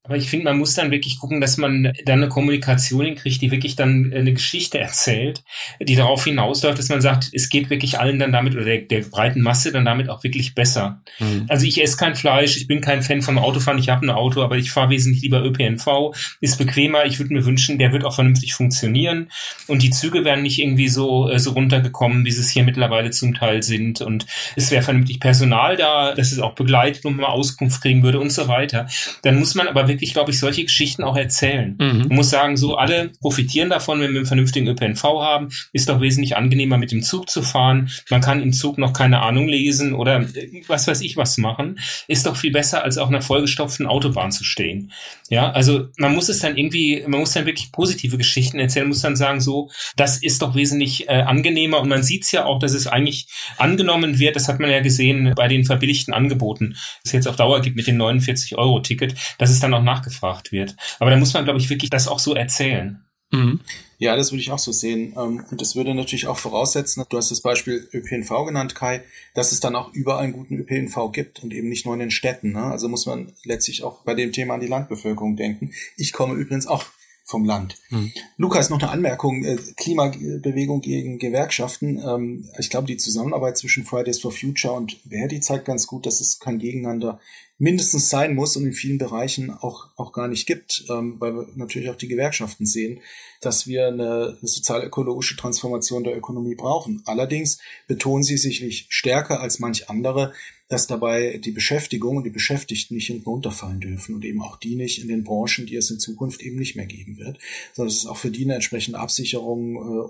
Aber 0.09 0.17
ich 0.17 0.27
finde, 0.27 0.45
man 0.45 0.57
muss 0.57 0.73
dann 0.73 0.89
wirklich 0.89 1.19
gucken, 1.19 1.39
dass 1.39 1.57
man 1.57 1.93
dann 2.03 2.19
eine 2.19 2.29
Kommunikation 2.29 3.05
hinkriegt, 3.05 3.43
die 3.43 3.51
wirklich 3.51 3.75
dann 3.75 4.11
eine 4.11 4.33
Geschichte 4.33 4.79
erzählt, 4.79 5.43
die 5.79 5.95
darauf 5.95 6.23
hinausläuft, 6.23 6.79
dass 6.79 6.89
man 6.89 6.99
sagt, 6.99 7.29
es 7.31 7.49
geht 7.49 7.69
wirklich 7.69 7.99
allen 7.99 8.17
dann 8.17 8.31
damit 8.31 8.55
oder 8.55 8.65
der, 8.65 8.79
der 8.79 9.01
breiten 9.01 9.41
Masse 9.41 9.71
dann 9.71 9.85
damit 9.85 10.09
auch 10.09 10.23
wirklich 10.23 10.55
besser. 10.55 10.99
Mhm. 11.19 11.45
Also 11.47 11.67
ich 11.67 11.79
esse 11.79 11.95
kein 11.95 12.15
Fleisch, 12.15 12.57
ich 12.57 12.65
bin 12.65 12.81
kein 12.81 13.03
Fan 13.03 13.21
vom 13.21 13.37
Autofahren, 13.37 13.77
ich 13.77 13.89
habe 13.89 14.03
ein 14.03 14.09
Auto, 14.09 14.41
aber 14.41 14.57
ich 14.57 14.71
fahre 14.71 14.89
wesentlich 14.89 15.21
lieber 15.21 15.43
ÖPNV, 15.43 16.15
ist 16.41 16.57
bequemer. 16.57 17.05
Ich 17.05 17.19
würde 17.19 17.31
mir 17.31 17.45
wünschen, 17.45 17.77
der 17.77 17.91
wird 17.91 18.03
auch 18.03 18.15
vernünftig 18.15 18.55
funktionieren 18.55 19.29
und 19.67 19.83
die 19.83 19.91
Züge 19.91 20.25
werden 20.25 20.41
nicht 20.41 20.57
irgendwie 20.57 20.89
so, 20.89 21.29
äh, 21.29 21.37
so 21.37 21.51
runtergekommen, 21.51 22.25
wie 22.25 22.31
sie 22.31 22.41
es 22.41 22.49
hier 22.49 22.63
mittlerweile 22.63 23.11
zum 23.11 23.35
Teil 23.35 23.61
sind 23.61 24.01
und 24.01 24.25
es 24.55 24.71
wäre 24.71 24.81
vernünftig 24.81 25.19
Personal 25.19 25.77
da, 25.77 26.15
dass 26.15 26.31
es 26.31 26.39
auch 26.39 26.55
begleitet 26.55 27.05
und 27.05 27.17
man 27.17 27.25
Auskunft 27.25 27.83
kriegen 27.83 28.01
würde 28.01 28.19
und 28.19 28.31
so 28.31 28.47
weiter. 28.47 28.87
Dann 29.21 29.37
muss 29.37 29.53
man 29.53 29.67
aber 29.67 29.87
wirklich 29.87 29.98
wirklich, 29.99 30.13
glaube 30.13 30.31
ich, 30.31 30.39
solche 30.39 30.63
Geschichten 30.63 31.03
auch 31.03 31.17
erzählen. 31.17 31.75
Mhm. 31.77 32.05
Man 32.07 32.15
muss 32.15 32.29
sagen, 32.29 32.55
so 32.55 32.75
alle 32.75 33.11
profitieren 33.19 33.69
davon, 33.69 33.99
wenn 33.99 34.11
wir 34.11 34.19
einen 34.19 34.25
vernünftigen 34.25 34.67
ÖPNV 34.67 35.03
haben. 35.03 35.49
Ist 35.73 35.89
doch 35.89 35.99
wesentlich 35.99 36.37
angenehmer, 36.37 36.77
mit 36.77 36.91
dem 36.91 37.03
Zug 37.03 37.29
zu 37.29 37.41
fahren. 37.41 37.89
Man 38.09 38.21
kann 38.21 38.41
im 38.41 38.53
Zug 38.53 38.77
noch 38.77 38.93
keine 38.93 39.21
Ahnung 39.21 39.49
lesen 39.49 39.93
oder 39.93 40.21
äh, 40.21 40.63
was 40.67 40.87
weiß 40.87 41.01
ich 41.01 41.17
was 41.17 41.37
machen. 41.37 41.79
Ist 42.07 42.25
doch 42.25 42.37
viel 42.37 42.51
besser, 42.51 42.83
als 42.83 42.97
auf 42.97 43.09
einer 43.09 43.21
vollgestopften 43.21 43.87
Autobahn 43.87 44.31
zu 44.31 44.45
stehen. 44.45 44.93
Ja, 45.29 45.51
also 45.51 45.87
man 45.97 46.15
muss 46.15 46.29
es 46.29 46.39
dann 46.39 46.57
irgendwie, 46.57 47.03
man 47.05 47.19
muss 47.19 47.33
dann 47.33 47.45
wirklich 47.45 47.71
positive 47.71 48.17
Geschichten 48.17 48.57
erzählen, 48.57 48.87
muss 48.87 49.01
dann 49.01 49.15
sagen, 49.15 49.41
so, 49.41 49.69
das 49.97 50.17
ist 50.17 50.41
doch 50.41 50.55
wesentlich 50.55 51.09
äh, 51.09 51.21
angenehmer 51.21 51.81
und 51.81 51.89
man 51.89 52.03
sieht 52.03 52.23
es 52.23 52.31
ja 52.31 52.45
auch, 52.45 52.59
dass 52.59 52.73
es 52.73 52.87
eigentlich 52.87 53.27
angenommen 53.57 54.17
wird, 54.17 54.35
das 54.35 54.47
hat 54.47 54.59
man 54.59 54.71
ja 54.71 54.79
gesehen 54.79 55.33
bei 55.35 55.47
den 55.47 55.65
verbilligten 55.65 56.13
Angeboten, 56.13 56.69
das 57.03 57.09
es 57.09 57.11
jetzt 57.11 57.27
auf 57.27 57.35
Dauer 57.35 57.61
gibt 57.61 57.75
mit 57.75 57.85
dem 57.85 57.97
49-Euro-Ticket, 57.97 59.15
dass 59.37 59.51
es 59.51 59.59
dann 59.59 59.73
auch 59.73 59.83
nachgefragt 59.89 60.51
wird. 60.51 60.75
Aber 60.99 61.09
da 61.09 61.17
muss 61.17 61.33
man, 61.33 61.43
glaube 61.43 61.59
ich, 61.59 61.69
wirklich 61.69 61.89
das 61.89 62.07
auch 62.07 62.19
so 62.19 62.33
erzählen. 62.33 63.03
Mhm. 63.31 63.59
Ja, 63.99 64.15
das 64.15 64.31
würde 64.31 64.41
ich 64.41 64.51
auch 64.51 64.59
so 64.59 64.71
sehen. 64.71 65.13
Ähm, 65.17 65.45
und 65.51 65.61
das 65.61 65.75
würde 65.75 65.93
natürlich 65.93 66.27
auch 66.27 66.37
voraussetzen, 66.37 67.03
du 67.09 67.17
hast 67.17 67.31
das 67.31 67.41
Beispiel 67.41 67.87
ÖPNV 67.93 68.45
genannt, 68.45 68.75
Kai, 68.75 69.03
dass 69.35 69.51
es 69.51 69.59
dann 69.59 69.75
auch 69.75 69.93
überall 69.93 70.23
einen 70.23 70.33
guten 70.33 70.55
ÖPNV 70.55 71.11
gibt 71.11 71.43
und 71.43 71.53
eben 71.53 71.69
nicht 71.69 71.85
nur 71.85 71.93
in 71.93 71.99
den 71.99 72.11
Städten. 72.11 72.53
Ne? 72.53 72.63
Also 72.63 72.87
muss 72.89 73.05
man 73.05 73.33
letztlich 73.43 73.83
auch 73.83 74.03
bei 74.03 74.15
dem 74.15 74.31
Thema 74.31 74.55
an 74.55 74.61
die 74.61 74.67
Landbevölkerung 74.67 75.35
denken. 75.35 75.71
Ich 75.95 76.13
komme 76.13 76.35
übrigens 76.35 76.65
auch 76.65 76.85
vom 77.29 77.45
Land. 77.45 77.77
Hm. 77.89 78.11
Lukas, 78.37 78.71
noch 78.71 78.81
eine 78.81 78.89
Anmerkung. 78.89 79.43
Äh, 79.43 79.57
Klimabewegung 79.77 80.81
gegen 80.81 81.19
Gewerkschaften. 81.19 82.01
Ähm, 82.03 82.49
ich 82.57 82.71
glaube, 82.71 82.87
die 82.87 82.97
Zusammenarbeit 82.97 83.57
zwischen 83.57 83.85
Fridays 83.85 84.19
for 84.19 84.31
Future 84.31 84.73
und 84.73 84.99
Verdi 85.07 85.39
zeigt 85.39 85.65
ganz 85.65 85.85
gut, 85.85 86.07
dass 86.07 86.21
es 86.21 86.39
kein 86.39 86.57
Gegeneinander 86.57 87.19
mindestens 87.59 88.09
sein 88.09 88.33
muss 88.33 88.57
und 88.57 88.65
in 88.65 88.73
vielen 88.73 88.97
Bereichen 88.97 89.51
auch, 89.51 89.89
auch 89.95 90.11
gar 90.11 90.27
nicht 90.27 90.47
gibt, 90.47 90.85
ähm, 90.89 91.17
weil 91.19 91.35
wir 91.35 91.47
natürlich 91.55 91.89
auch 91.89 91.97
die 91.97 92.07
Gewerkschaften 92.07 92.65
sehen, 92.65 93.01
dass 93.41 93.67
wir 93.67 93.87
eine, 93.87 94.37
eine 94.39 94.47
sozial-ökologische 94.47 95.35
Transformation 95.35 96.03
der 96.03 96.17
Ökonomie 96.17 96.55
brauchen. 96.55 97.03
Allerdings 97.05 97.59
betonen 97.87 98.23
sie 98.23 98.37
sicherlich 98.37 98.87
stärker 98.89 99.41
als 99.41 99.59
manch 99.59 99.89
andere, 99.89 100.33
dass 100.69 100.87
dabei 100.87 101.39
die 101.43 101.51
Beschäftigung 101.51 102.17
und 102.17 102.23
die 102.23 102.29
Beschäftigten 102.29 102.93
nicht 102.95 103.07
hinten 103.07 103.27
runterfallen 103.27 103.81
dürfen 103.81 104.15
und 104.15 104.23
eben 104.23 104.41
auch 104.41 104.55
die 104.55 104.75
nicht 104.75 105.01
in 105.01 105.09
den 105.09 105.23
Branchen, 105.23 105.65
die 105.65 105.75
es 105.75 105.91
in 105.91 105.99
Zukunft 105.99 106.41
eben 106.41 106.57
nicht 106.57 106.75
mehr 106.75 106.85
geben 106.85 107.17
wird, 107.17 107.39
sondern 107.73 107.89
es 107.89 107.97
ist 107.97 108.05
auch 108.05 108.17
für 108.17 108.31
die 108.31 108.45
eine 108.45 108.55
entsprechende 108.55 108.99
Absicherung, 108.99 109.75
äh, 109.75 110.09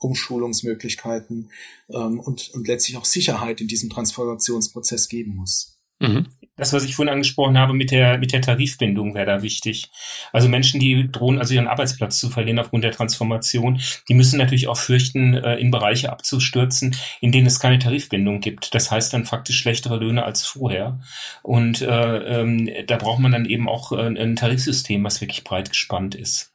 Umschulungsmöglichkeiten 0.00 1.50
ähm, 1.88 2.18
und, 2.20 2.50
und 2.50 2.66
letztlich 2.66 2.96
auch 2.96 3.04
Sicherheit 3.04 3.60
in 3.60 3.68
diesem 3.68 3.88
Transformationsprozess 3.88 5.08
geben 5.08 5.36
muss. 5.36 5.78
Mhm 6.00 6.26
das, 6.56 6.72
was 6.72 6.84
ich 6.84 6.94
vorhin 6.94 7.12
angesprochen 7.12 7.56
habe 7.56 7.72
mit 7.72 7.90
der, 7.90 8.18
mit 8.18 8.32
der 8.32 8.42
Tarifbindung 8.42 9.14
wäre 9.14 9.26
da 9.26 9.42
wichtig. 9.42 9.90
Also 10.32 10.48
Menschen, 10.48 10.80
die 10.80 11.10
drohen, 11.10 11.38
also 11.38 11.54
ihren 11.54 11.66
Arbeitsplatz 11.66 12.18
zu 12.18 12.28
verlieren 12.28 12.58
aufgrund 12.58 12.84
der 12.84 12.92
Transformation, 12.92 13.80
die 14.08 14.14
müssen 14.14 14.38
natürlich 14.38 14.68
auch 14.68 14.76
fürchten, 14.76 15.34
äh, 15.34 15.56
in 15.56 15.70
Bereiche 15.70 16.12
abzustürzen, 16.12 16.94
in 17.20 17.32
denen 17.32 17.46
es 17.46 17.58
keine 17.58 17.78
Tarifbindung 17.78 18.40
gibt. 18.40 18.74
Das 18.74 18.90
heißt 18.90 19.14
dann 19.14 19.24
faktisch 19.24 19.58
schlechtere 19.58 19.96
Löhne 19.96 20.24
als 20.24 20.44
vorher. 20.44 21.00
Und 21.42 21.80
äh, 21.80 22.40
ähm, 22.40 22.68
da 22.86 22.96
braucht 22.96 23.20
man 23.20 23.32
dann 23.32 23.46
eben 23.46 23.68
auch 23.68 23.92
äh, 23.92 24.06
ein 24.06 24.36
Tarifsystem, 24.36 25.02
was 25.04 25.20
wirklich 25.20 25.44
breit 25.44 25.70
gespannt 25.70 26.14
ist. 26.14 26.52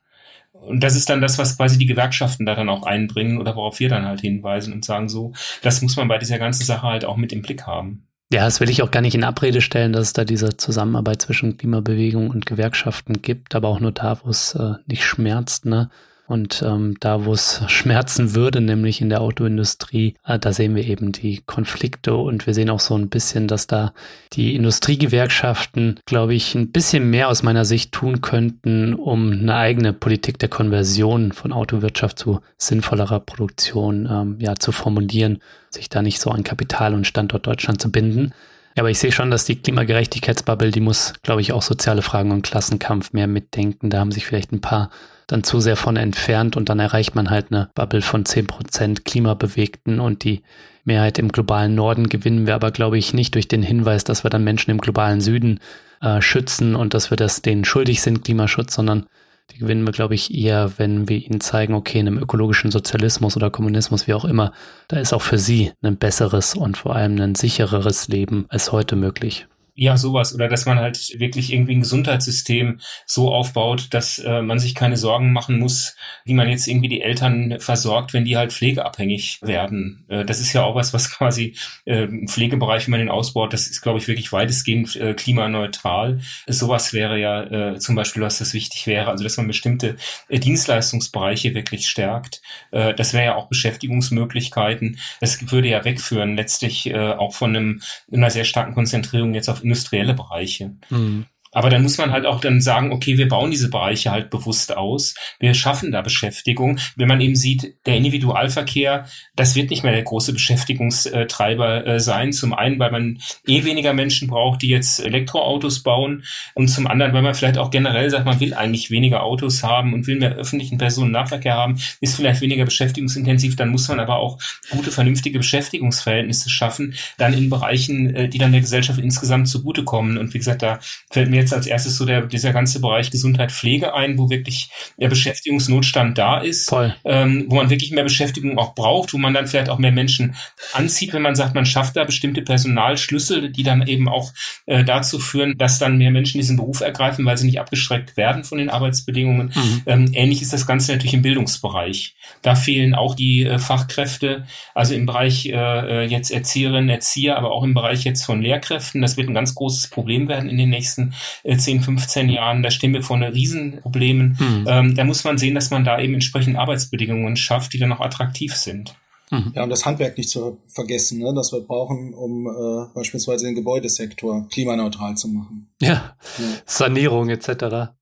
Und 0.54 0.84
das 0.84 0.96
ist 0.96 1.10
dann 1.10 1.22
das, 1.22 1.38
was 1.38 1.58
quasi 1.58 1.78
die 1.78 1.86
Gewerkschaften 1.86 2.46
da 2.46 2.56
dann 2.56 2.70
auch 2.70 2.84
einbringen 2.84 3.40
oder 3.40 3.56
worauf 3.56 3.80
wir 3.80 3.90
dann 3.90 4.06
halt 4.06 4.22
hinweisen 4.22 4.74
und 4.74 4.86
sagen 4.86 5.10
so, 5.10 5.34
das 5.62 5.82
muss 5.82 5.96
man 5.96 6.08
bei 6.08 6.18
dieser 6.18 6.40
ganzen 6.40 6.64
Sache 6.64 6.88
halt 6.88 7.06
auch 7.06 7.18
mit 7.18 7.32
im 7.32 7.42
Blick 7.42 7.68
haben. 7.68 8.07
Ja, 8.32 8.44
das 8.44 8.60
will 8.60 8.70
ich 8.70 8.82
auch 8.82 8.92
gar 8.92 9.02
nicht 9.02 9.16
in 9.16 9.24
Abrede 9.24 9.62
stellen, 9.62 9.94
dass 9.94 10.08
es 10.08 10.14
da 10.14 10.26
diese 10.26 10.58
Zusammenarbeit 10.58 11.22
zwischen 11.22 11.58
Klimabewegung 11.58 12.30
und 12.30 12.46
Gewerkschaften 12.46 13.22
gibt, 13.22 13.56
aber 13.56 13.70
auch 13.70 13.80
nur 13.80 13.94
da, 13.94 14.20
wo 14.22 14.30
es 14.30 14.54
äh, 14.54 14.74
nicht 14.86 15.06
schmerzt, 15.06 15.66
ne? 15.66 15.90
Und 16.28 16.62
ähm, 16.62 16.96
da, 17.00 17.24
wo 17.24 17.32
es 17.32 17.62
schmerzen 17.68 18.36
würde, 18.36 18.60
nämlich 18.60 19.00
in 19.00 19.08
der 19.08 19.22
Autoindustrie, 19.22 20.16
äh, 20.26 20.38
da 20.38 20.52
sehen 20.52 20.76
wir 20.76 20.86
eben 20.86 21.14
die 21.14 21.42
Konflikte 21.46 22.16
und 22.16 22.46
wir 22.46 22.54
sehen 22.54 22.70
auch 22.70 22.82
so 22.82 22.98
ein 22.98 23.08
bisschen, 23.08 23.48
dass 23.48 23.66
da 23.66 23.94
die 24.34 24.54
Industriegewerkschaften, 24.56 26.02
glaube 26.06 26.34
ich, 26.34 26.54
ein 26.54 26.74
bisschen 26.74 27.10
mehr 27.10 27.30
aus 27.30 27.44
meiner 27.44 27.64
Sicht 27.64 27.94
tun 27.94 28.20
könnten, 28.20 28.94
um 28.94 29.32
eine 29.32 29.56
eigene 29.56 29.94
Politik 29.94 30.38
der 30.38 30.50
Konversion 30.50 31.32
von 31.32 31.54
Autowirtschaft 31.54 32.20
zu 32.20 32.42
sinnvollerer 32.58 33.22
Produktion 33.22 34.06
ähm, 34.12 34.36
ja, 34.40 34.56
zu 34.56 34.74
formulieren, 34.74 35.40
sich 35.70 35.88
da 35.88 36.02
nicht 36.02 36.20
so 36.20 36.30
an 36.30 36.44
Kapital 36.44 36.94
und 36.94 37.08
Standort 37.08 37.48
Deutschland 37.48 37.82
zu 37.82 37.90
binden. 37.90 38.34
Ja, 38.76 38.84
aber 38.84 38.92
ich 38.92 39.00
sehe 39.00 39.14
schon, 39.14 39.32
dass 39.32 39.46
die 39.46 39.56
Klimagerechtigkeitsbubble, 39.56 40.72
die 40.72 40.82
muss, 40.82 41.14
glaube 41.24 41.40
ich, 41.40 41.54
auch 41.54 41.62
soziale 41.62 42.02
Fragen 42.02 42.32
und 42.32 42.44
Klassenkampf 42.44 43.14
mehr 43.14 43.28
mitdenken. 43.28 43.90
Da 43.90 44.00
haben 44.00 44.12
sich 44.12 44.26
vielleicht 44.26 44.52
ein 44.52 44.62
paar 44.62 44.92
dann 45.28 45.44
zu 45.44 45.60
sehr 45.60 45.76
von 45.76 45.98
entfernt 45.98 46.56
und 46.56 46.70
dann 46.70 46.80
erreicht 46.80 47.14
man 47.14 47.30
halt 47.30 47.52
eine 47.52 47.70
Bubble 47.76 48.02
von 48.02 48.26
zehn 48.26 48.48
Prozent 48.48 49.06
Klimabewegten 49.06 50.00
und 50.00 50.24
die 50.24 50.42
Mehrheit 50.86 51.20
im 51.20 51.32
globalen 51.32 51.76
Norden 51.76 52.08
gewinnen 52.08 52.48
wir 52.48 52.56
aber, 52.56 52.72
glaube 52.72 52.98
ich, 52.98 53.14
nicht 53.14 53.36
durch 53.36 53.50
den 53.50 53.62
Hinweis, 53.62 54.06
dass 54.06 54.24
wir 54.24 54.30
dann 54.30 54.46
Menschen 54.46 54.72
im 54.72 54.80
globalen 54.80 55.20
Süden 55.20 55.60
äh, 56.02 56.22
schützen 56.22 56.76
und 56.76 56.94
dass 56.94 57.10
wir 57.10 57.18
das 57.18 57.42
denen 57.42 57.66
schuldig 57.66 58.02
sind, 58.02 58.24
Klimaschutz, 58.24 58.74
sondern 58.74 59.06
die 59.52 59.60
gewinnen 59.60 59.86
wir, 59.86 59.92
glaube 59.92 60.16
ich, 60.16 60.34
eher, 60.34 60.74
wenn 60.78 61.08
wir 61.10 61.18
ihnen 61.18 61.42
zeigen, 61.42 61.74
okay, 61.74 62.00
in 62.00 62.08
einem 62.08 62.18
ökologischen 62.18 62.72
Sozialismus 62.72 63.36
oder 63.38 63.50
Kommunismus, 63.50 64.08
wie 64.08 64.14
auch 64.14 64.26
immer, 64.26 64.52
da 64.88 64.98
ist 64.98 65.14
auch 65.14 65.22
für 65.22 65.38
sie 65.38 65.72
ein 65.82 65.98
besseres 65.98 66.56
und 66.56 66.78
vor 66.78 66.96
allem 66.96 67.20
ein 67.20 67.36
sichereres 67.36 68.08
Leben 68.08 68.46
als 68.50 68.72
heute 68.72 68.96
möglich. 68.96 69.48
Ja, 69.80 69.96
sowas. 69.96 70.34
Oder 70.34 70.48
dass 70.48 70.66
man 70.66 70.80
halt 70.80 71.20
wirklich 71.20 71.54
irgendwie 71.54 71.76
ein 71.76 71.82
Gesundheitssystem 71.82 72.80
so 73.06 73.32
aufbaut, 73.32 73.90
dass 73.92 74.18
äh, 74.18 74.42
man 74.42 74.58
sich 74.58 74.74
keine 74.74 74.98
Sorgen 74.98 75.32
machen 75.32 75.60
muss, 75.60 75.96
wie 76.26 76.34
man 76.34 76.50
jetzt 76.50 76.68
irgendwie 76.68 76.88
die 76.88 77.04
Eltern 77.04 77.60
versorgt, 77.60 78.12
wenn 78.12 78.26
die 78.26 78.38
halt 78.38 78.52
pflegeabhängig 78.52 79.38
werden. 79.44 80.04
Äh, 80.08 80.26
das 80.26 80.40
ist 80.40 80.52
ja 80.54 80.64
auch 80.64 80.74
was, 80.74 80.96
was 80.96 81.12
quasi 81.16 81.54
äh, 81.86 82.06
im 82.06 82.28
Pflegebereich, 82.28 82.88
wenn 82.88 82.92
man 82.92 83.02
den 83.02 83.10
ausbaut, 83.10 83.54
das 83.54 83.68
ist, 83.68 83.84
glaube 83.84 84.00
ich, 84.00 84.08
wirklich 84.08 84.34
weitestgehend 84.34 84.96
äh, 84.96 85.14
klimaneutral. 85.14 86.22
Sowas 86.48 86.94
wäre 86.94 87.20
ja 87.20 87.44
äh, 87.44 87.78
zum 87.78 87.94
Beispiel, 87.94 88.24
was 88.24 88.40
das 88.40 88.56
wichtig 88.56 88.88
wäre, 88.88 89.12
also 89.12 89.24
dass 89.24 89.38
man 89.38 89.46
bestimmte 89.46 89.98
äh, 90.28 90.40
Dienstleistungsbereiche 90.40 91.54
wirklich 91.54 91.88
stärkt. 91.88 92.42
Äh, 92.72 92.96
das 92.96 93.14
wäre 93.14 93.26
ja 93.26 93.36
auch 93.36 93.48
Beschäftigungsmöglichkeiten. 93.48 94.98
Das 95.22 95.52
würde 95.52 95.68
ja 95.68 95.86
wegführen, 95.86 96.36
letztlich 96.36 96.88
äh, 96.88 97.12
auch 97.12 97.36
von 97.36 97.56
einem, 97.56 97.82
einer 98.12 98.32
sehr 98.32 98.44
starken 98.44 98.74
Konzentrierung 98.74 99.36
jetzt 99.36 99.50
auf 99.50 99.67
industrielle 99.68 100.14
Bereiche. 100.14 100.76
Mhm. 100.90 101.26
Aber 101.58 101.72
dann 101.72 101.82
muss 101.82 101.98
man 101.98 102.12
halt 102.12 102.28
auch 102.28 102.40
dann 102.40 102.62
sagen, 102.62 102.92
okay, 102.92 103.18
wir 103.18 103.28
bauen 103.28 103.50
diese 103.50 103.72
Bereiche 103.72 104.12
halt 104.12 104.30
bewusst 104.30 104.78
aus. 104.78 105.16
Wir 105.40 105.56
schaffen 105.56 105.92
da 105.92 106.04
Beschäftigung. 106.04 106.78
Wenn 106.96 107.08
man 107.08 107.20
eben 107.20 107.36
sieht, 107.36 107.74
der 107.88 107.96
Individualverkehr, 107.96 109.08
das 109.36 109.56
wird 109.56 109.72
nicht 109.72 109.82
mehr 109.82 109.92
der 109.92 110.04
große 110.04 110.34
Beschäftigungstreiber 110.34 111.88
äh, 111.88 112.00
sein. 112.00 112.32
Zum 112.32 112.54
einen, 112.54 112.78
weil 112.78 112.92
man 112.92 113.18
eh 113.48 113.64
weniger 113.64 113.94
Menschen 113.94 114.28
braucht, 114.28 114.62
die 114.62 114.68
jetzt 114.68 115.00
Elektroautos 115.00 115.82
bauen. 115.82 116.26
Und 116.54 116.68
zum 116.68 116.86
anderen, 116.86 117.14
weil 117.14 117.24
man 117.24 117.34
vielleicht 117.34 117.58
auch 117.58 117.72
generell 117.72 118.12
sagt, 118.12 118.26
man 118.26 118.40
will 118.40 118.54
eigentlich 118.54 118.92
weniger 118.92 119.24
Autos 119.24 119.64
haben 119.64 119.96
und 119.96 120.06
will 120.06 120.20
mehr 120.20 120.36
öffentlichen 120.36 120.78
Personennahverkehr 120.78 121.56
haben, 121.56 121.80
ist 122.02 122.16
vielleicht 122.16 122.42
weniger 122.42 122.66
beschäftigungsintensiv. 122.66 123.56
Dann 123.56 123.70
muss 123.70 123.88
man 123.88 124.00
aber 124.00 124.18
auch 124.18 124.38
gute, 124.70 124.92
vernünftige 124.92 125.40
Beschäftigungsverhältnisse 125.40 126.52
schaffen, 126.52 126.94
dann 127.18 127.34
in 127.34 127.50
Bereichen, 127.50 128.14
äh, 128.16 128.30
die 128.30 128.38
dann 128.38 128.52
der 128.52 128.62
Gesellschaft 128.62 129.00
insgesamt 129.00 129.48
zugutekommen. 129.50 130.20
Und 130.20 130.36
wie 130.36 130.38
gesagt, 130.38 130.62
da 130.62 130.78
fällt 131.10 131.32
mir 131.32 131.47
jetzt 131.47 131.47
als 131.54 131.68
erstes 131.68 131.98
so 131.98 132.06
der, 132.06 132.22
dieser 132.22 132.54
ganze 132.54 132.80
Bereich 132.80 133.12
Gesundheit, 133.12 133.52
Pflege 133.52 133.94
ein, 133.94 134.18
wo 134.18 134.30
wirklich 134.30 134.70
der 134.98 135.10
Beschäftigungsnotstand 135.10 136.18
da 136.18 136.40
ist, 136.40 136.72
ähm, 137.06 137.46
wo 137.48 137.56
man 137.56 137.70
wirklich 137.70 137.92
mehr 137.92 138.04
Beschäftigung 138.04 138.58
auch 138.58 138.76
braucht, 138.76 139.14
wo 139.14 139.18
man 139.18 139.34
dann 139.34 139.48
vielleicht 139.48 139.70
auch 139.70 139.80
mehr 139.80 139.92
Menschen 139.92 140.36
anzieht, 140.74 141.14
wenn 141.14 141.22
man 141.22 141.36
sagt, 141.36 141.56
man 141.56 141.66
schafft 141.66 141.96
da 141.96 142.04
bestimmte 142.04 142.42
Personalschlüssel, 142.42 143.52
die 143.52 143.64
dann 143.64 143.86
eben 143.88 144.08
auch 144.08 144.34
äh, 144.66 144.84
dazu 144.84 145.20
führen, 145.20 145.58
dass 145.58 145.80
dann 145.80 145.98
mehr 145.98 146.12
Menschen 146.12 146.40
diesen 146.40 146.58
Beruf 146.58 146.82
ergreifen, 146.82 147.26
weil 147.26 147.38
sie 147.38 147.46
nicht 147.46 147.60
abgeschreckt 147.60 148.18
werden 148.18 148.44
von 148.44 148.58
den 148.58 148.70
Arbeitsbedingungen. 148.70 149.52
Mhm. 149.54 149.82
Ähm, 149.86 150.10
ähnlich 150.14 150.42
ist 150.42 150.54
das 150.54 150.68
Ganze 150.68 150.92
natürlich 150.92 151.14
im 151.14 151.22
Bildungsbereich. 151.22 152.16
Da 152.42 152.56
fehlen 152.56 152.96
auch 152.96 153.16
die 153.16 153.46
äh, 153.46 153.60
Fachkräfte, 153.60 154.46
also 154.74 154.94
im 154.94 155.06
Bereich 155.06 155.48
äh, 155.48 155.52
äh 155.54 156.08
jetzt 156.08 156.32
Erzieherinnen, 156.32 156.90
Erzieher, 156.90 157.38
aber 157.38 157.52
auch 157.52 157.64
im 157.64 157.74
Bereich 157.74 158.04
jetzt 158.04 158.26
von 158.26 158.42
Lehrkräften. 158.42 159.02
Das 159.02 159.18
wird 159.18 159.30
ein 159.30 159.34
ganz 159.34 159.56
großes 159.56 159.90
Problem 159.90 160.28
werden 160.28 160.50
in 160.50 160.58
den 160.58 160.70
nächsten 160.70 161.14
10, 161.44 161.80
äh, 161.80 161.82
15 161.82 162.30
Jahren. 162.30 162.64
Da 162.64 162.72
stehen 162.72 162.94
wir 162.94 163.04
vor 163.04 163.16
einer 163.16 163.34
Riesenproblemen. 163.34 164.38
Mhm. 164.40 164.66
Ähm, 164.68 164.96
da 164.96 165.04
muss 165.04 165.24
man 165.24 165.38
sehen, 165.38 165.56
dass 165.56 165.72
man 165.72 165.84
da 165.84 166.00
eben 166.00 166.14
entsprechend 166.14 166.58
Arbeitsbedingungen 166.58 167.36
schafft, 167.36 167.74
die 167.74 167.80
dann 167.80 167.94
auch 167.94 168.02
attraktiv 168.02 168.56
sind. 168.56 168.96
Mhm. 169.30 169.52
Ja, 169.56 169.64
und 169.64 169.70
das 169.70 169.86
Handwerk 169.86 170.18
nicht 170.18 170.30
zu 170.30 170.62
vergessen, 170.68 171.20
ne, 171.20 171.34
das 171.34 171.52
wir 171.52 171.60
brauchen, 171.60 172.14
um 172.14 172.48
äh, 172.48 172.94
beispielsweise 172.94 173.46
den 173.46 173.56
Gebäudesektor 173.56 174.48
klimaneutral 174.48 175.16
zu 175.16 175.28
machen. 175.28 175.70
Ja, 175.82 176.16
ja. 176.38 176.46
Sanierung 176.66 177.30
etc. 177.30 177.48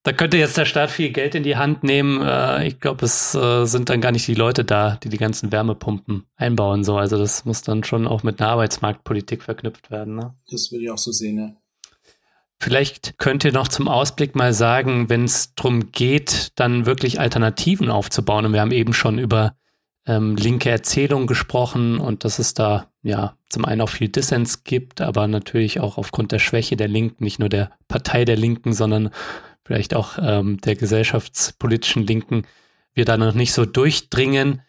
Da 0.04 0.14
könnte 0.16 0.38
jetzt 0.38 0.58
der 0.58 0.66
Staat 0.66 0.92
viel 0.92 1.10
Geld 1.12 1.34
in 1.34 1.42
die 1.42 1.56
Hand 1.56 1.84
nehmen. 1.84 2.22
Äh, 2.22 2.68
ich 2.68 2.80
glaube, 2.80 3.06
es 3.06 3.34
äh, 3.34 3.66
sind 3.66 3.90
dann 3.90 4.02
gar 4.02 4.12
nicht 4.12 4.28
die 4.28 4.36
Leute 4.36 4.64
da, 4.64 4.98
die 5.04 5.10
die 5.10 5.18
ganzen 5.18 5.52
Wärmepumpen 5.52 6.26
einbauen. 6.36 6.84
So, 6.84 6.98
also 6.98 7.18
das 7.18 7.44
muss 7.44 7.64
dann 7.64 7.84
schon 7.84 8.08
auch 8.08 8.22
mit 8.22 8.40
einer 8.40 8.52
Arbeitsmarktpolitik 8.52 9.42
verknüpft 9.42 9.90
werden. 9.90 10.16
Ne? 10.16 10.36
Das 10.52 10.72
würde 10.72 10.86
ich 10.86 10.92
auch 10.92 11.00
so 11.00 11.12
sehen. 11.12 11.40
Ja. 11.40 11.56
Vielleicht 12.60 13.18
könnt 13.18 13.44
ihr 13.44 13.52
noch 13.52 13.68
zum 13.68 13.88
Ausblick 13.88 14.36
mal 14.36 14.54
sagen, 14.54 15.10
wenn 15.10 15.26
es 15.26 15.54
darum 15.56 15.92
geht, 15.92 16.52
dann 16.56 16.86
wirklich 16.86 17.20
Alternativen 17.20 17.90
aufzubauen. 17.90 18.46
Und 18.46 18.54
wir 18.54 18.62
haben 18.62 18.72
eben 18.72 18.94
schon 18.94 19.20
über 19.20 19.56
ähm, 20.08 20.36
linke 20.36 20.70
Erzählung 20.70 21.28
gesprochen 21.28 22.00
und 22.00 22.24
dass 22.24 22.40
es 22.40 22.54
da 22.54 22.92
ja 23.02 23.38
zum 23.50 23.66
einen 23.66 23.82
auch 23.82 23.90
viel 23.90 24.10
Dissens 24.10 24.64
gibt, 24.64 25.02
aber 25.02 25.28
natürlich 25.28 25.80
auch 25.80 25.98
aufgrund 25.98 26.32
der 26.32 26.40
Schwäche 26.40 26.76
der 26.76 26.88
Linken, 26.88 27.24
nicht 27.24 27.40
nur 27.40 27.50
der 27.50 27.72
Partei 27.88 28.26
der 28.26 28.38
Linken, 28.38 28.74
sondern 28.74 29.10
vielleicht 29.64 29.96
auch 29.96 30.18
ähm, 30.22 30.60
der 30.62 30.76
gesellschaftspolitischen 30.76 32.06
Linken, 32.06 32.44
wir 32.94 33.06
da 33.06 33.18
noch 33.18 33.34
nicht 33.34 33.54
so 33.54 33.66
durchdringen. 33.66 34.62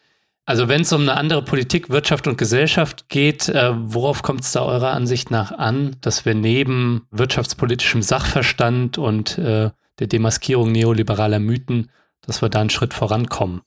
Also 0.49 0.69
wenn 0.69 0.83
es 0.83 0.93
um 0.93 1.03
eine 1.03 1.17
andere 1.17 1.45
Politik, 1.45 1.91
Wirtschaft 1.91 2.29
und 2.29 2.39
Gesellschaft 2.39 3.09
geht, 3.09 3.49
äh, 3.49 3.73
worauf 3.75 4.23
kommt 4.23 4.43
es 4.43 4.53
da 4.53 4.65
eurer 4.65 4.93
Ansicht 4.93 5.33
nach 5.33 5.51
an, 5.51 5.97
dass 6.03 6.25
wir 6.25 6.37
neben 6.37 7.09
wirtschaftspolitischem 7.11 8.01
Sachverstand 8.01 8.97
und 8.97 9.39
äh, 9.39 9.71
der 9.99 10.07
Demaskierung 10.07 10.71
neoliberaler 10.71 11.41
Mythen, 11.41 11.91
dass 12.21 12.43
wir 12.43 12.49
da 12.49 12.61
einen 12.61 12.71
Schritt 12.71 12.95
vorankommen? 12.95 13.63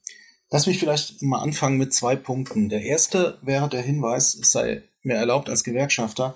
Lass 0.52 0.68
mich 0.68 0.80
vielleicht 0.80 1.22
mal 1.22 1.42
anfangen 1.42 1.78
mit 1.78 1.94
zwei 1.94 2.16
Punkten. 2.16 2.70
Der 2.70 2.82
erste 2.82 3.38
wäre 3.42 3.68
der 3.68 3.82
Hinweis, 3.82 4.34
es 4.36 4.54
sei 4.54 4.82
mir 5.04 5.16
erlaubt 5.16 5.50
als 5.50 5.66
Gewerkschafter, 5.66 6.36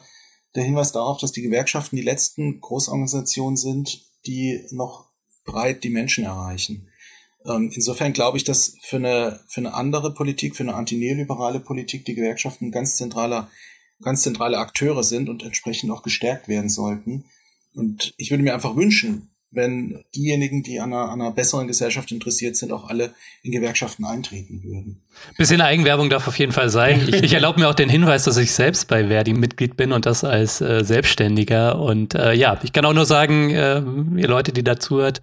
der 0.56 0.64
Hinweis 0.64 0.92
darauf, 0.92 1.20
dass 1.20 1.32
die 1.32 1.42
Gewerkschaften 1.42 1.96
die 1.96 2.04
letzten 2.04 2.60
Großorganisationen 2.60 3.56
sind, 3.56 4.02
die 4.26 4.68
noch 4.72 5.06
breit 5.46 5.86
die 5.86 5.90
Menschen 5.90 6.26
erreichen. 6.26 6.90
Ähm, 7.46 7.72
insofern 7.74 8.14
glaube 8.14 8.38
ich, 8.38 8.44
dass 8.44 8.76
für 8.82 8.98
eine, 8.98 9.40
für 9.48 9.62
eine 9.62 9.74
andere 9.74 10.14
Politik, 10.14 10.56
für 10.56 10.64
eine 10.64 10.76
antineoliberale 10.76 11.60
Politik 11.60 12.06
die 12.06 12.16
Gewerkschaften 12.16 12.72
ganz 12.72 12.96
zentraler, 12.98 13.50
ganz 14.02 14.22
zentrale 14.22 14.58
Akteure 14.58 15.04
sind 15.04 15.30
und 15.30 15.44
entsprechend 15.44 15.92
auch 15.92 16.04
gestärkt 16.04 16.48
werden 16.48 16.70
sollten. 16.70 17.26
Und 17.74 18.14
ich 18.18 18.32
würde 18.32 18.44
mir 18.44 18.54
einfach 18.54 18.76
wünschen, 18.76 19.30
wenn 19.54 20.04
diejenigen, 20.16 20.64
die 20.64 20.80
an 20.80 20.94
einer, 20.94 21.10
an 21.12 21.22
einer, 21.22 21.32
besseren 21.32 21.68
Gesellschaft 21.68 22.12
interessiert 22.12 22.56
sind, 22.56 22.72
auch 22.72 22.90
alle 22.90 23.14
in 23.44 23.52
Gewerkschaften 23.52 24.04
eintreten 24.04 24.64
würden. 24.64 25.04
Bisschen 25.38 25.62
Eigenwerbung 25.62 26.10
darf 26.10 26.28
auf 26.28 26.40
jeden 26.40 26.52
Fall 26.52 26.70
sein. 26.70 27.08
Ich, 27.08 27.22
ich 27.22 27.34
erlaube 27.34 27.60
mir 27.60 27.70
auch 27.70 27.76
den 27.76 27.90
Hinweis, 27.90 28.24
dass 28.24 28.38
ich 28.38 28.52
selbst 28.52 28.88
bei 28.88 29.08
Verdi 29.08 29.34
Mitglied 29.34 29.78
bin 29.78 29.92
und 29.92 30.06
das 30.08 30.24
als 30.24 30.60
äh, 30.60 30.84
Selbstständiger. 30.84 31.80
Und 31.80 32.16
äh, 32.16 32.34
ja, 32.34 32.60
ich 32.64 32.74
kann 32.74 32.86
auch 32.86 32.94
nur 32.94 33.06
sagen, 33.06 33.52
äh, 33.52 33.84
ihr 34.18 34.28
Leute, 34.28 34.54
die 34.54 34.64
dazuhört, 34.64 35.22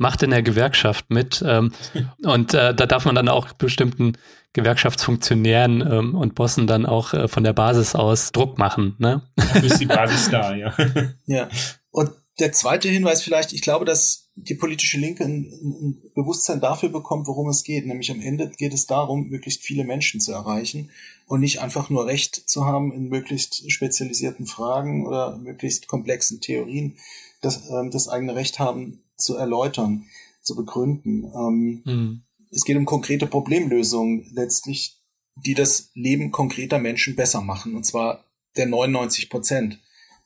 macht 0.00 0.22
in 0.22 0.30
der 0.30 0.42
Gewerkschaft 0.42 1.10
mit. 1.10 1.44
Ähm, 1.46 1.72
und 2.24 2.54
äh, 2.54 2.74
da 2.74 2.86
darf 2.86 3.04
man 3.04 3.14
dann 3.14 3.28
auch 3.28 3.52
bestimmten 3.52 4.14
Gewerkschaftsfunktionären 4.52 5.80
ähm, 5.80 6.14
und 6.16 6.34
Bossen 6.34 6.66
dann 6.66 6.86
auch 6.86 7.12
äh, 7.12 7.28
von 7.28 7.44
der 7.44 7.52
Basis 7.52 7.94
aus 7.94 8.32
Druck 8.32 8.58
machen. 8.58 8.96
Ne? 8.98 9.22
Da 9.36 9.60
ist 9.60 9.78
die 9.78 9.86
Basis 9.86 10.30
da, 10.30 10.56
ja. 10.56 10.74
Ja. 11.26 11.48
Und 11.90 12.10
der 12.40 12.52
zweite 12.52 12.88
Hinweis 12.88 13.22
vielleicht, 13.22 13.52
ich 13.52 13.62
glaube, 13.62 13.84
dass 13.84 14.30
die 14.34 14.54
politische 14.54 14.98
Linke 14.98 15.24
ein, 15.24 15.52
ein, 15.62 16.02
Bewusstsein 16.14 16.60
dafür 16.60 16.88
bekommt, 16.88 17.26
worum 17.26 17.48
es 17.48 17.62
geht. 17.62 17.86
Nämlich 17.86 18.10
am 18.10 18.20
Ende 18.20 18.50
geht 18.56 18.72
es 18.72 18.86
darum, 18.86 19.28
möglichst 19.28 19.62
viele 19.62 19.84
Menschen 19.84 20.20
zu 20.20 20.32
erreichen 20.32 20.90
und 21.26 21.40
nicht 21.40 21.60
einfach 21.60 21.90
nur 21.90 22.06
Recht 22.06 22.34
zu 22.48 22.64
haben 22.64 22.92
in 22.92 23.08
möglichst 23.08 23.70
spezialisierten 23.70 24.46
Fragen 24.46 25.06
oder 25.06 25.36
möglichst 25.36 25.86
komplexen 25.86 26.40
Theorien, 26.40 26.96
das, 27.42 27.68
ähm, 27.68 27.90
das 27.90 28.08
eigene 28.08 28.34
Recht 28.34 28.58
haben 28.58 29.00
zu 29.20 29.36
erläutern, 29.36 30.06
zu 30.42 30.56
begründen. 30.56 31.24
Ähm, 31.24 31.82
mhm. 31.84 32.22
Es 32.50 32.64
geht 32.64 32.76
um 32.76 32.84
konkrete 32.84 33.26
Problemlösungen 33.26 34.30
letztlich, 34.32 34.96
die 35.36 35.54
das 35.54 35.90
Leben 35.94 36.32
konkreter 36.32 36.78
Menschen 36.78 37.16
besser 37.16 37.40
machen, 37.40 37.74
und 37.74 37.84
zwar 37.84 38.24
der 38.56 38.66
99 38.66 39.30
Prozent 39.30 39.78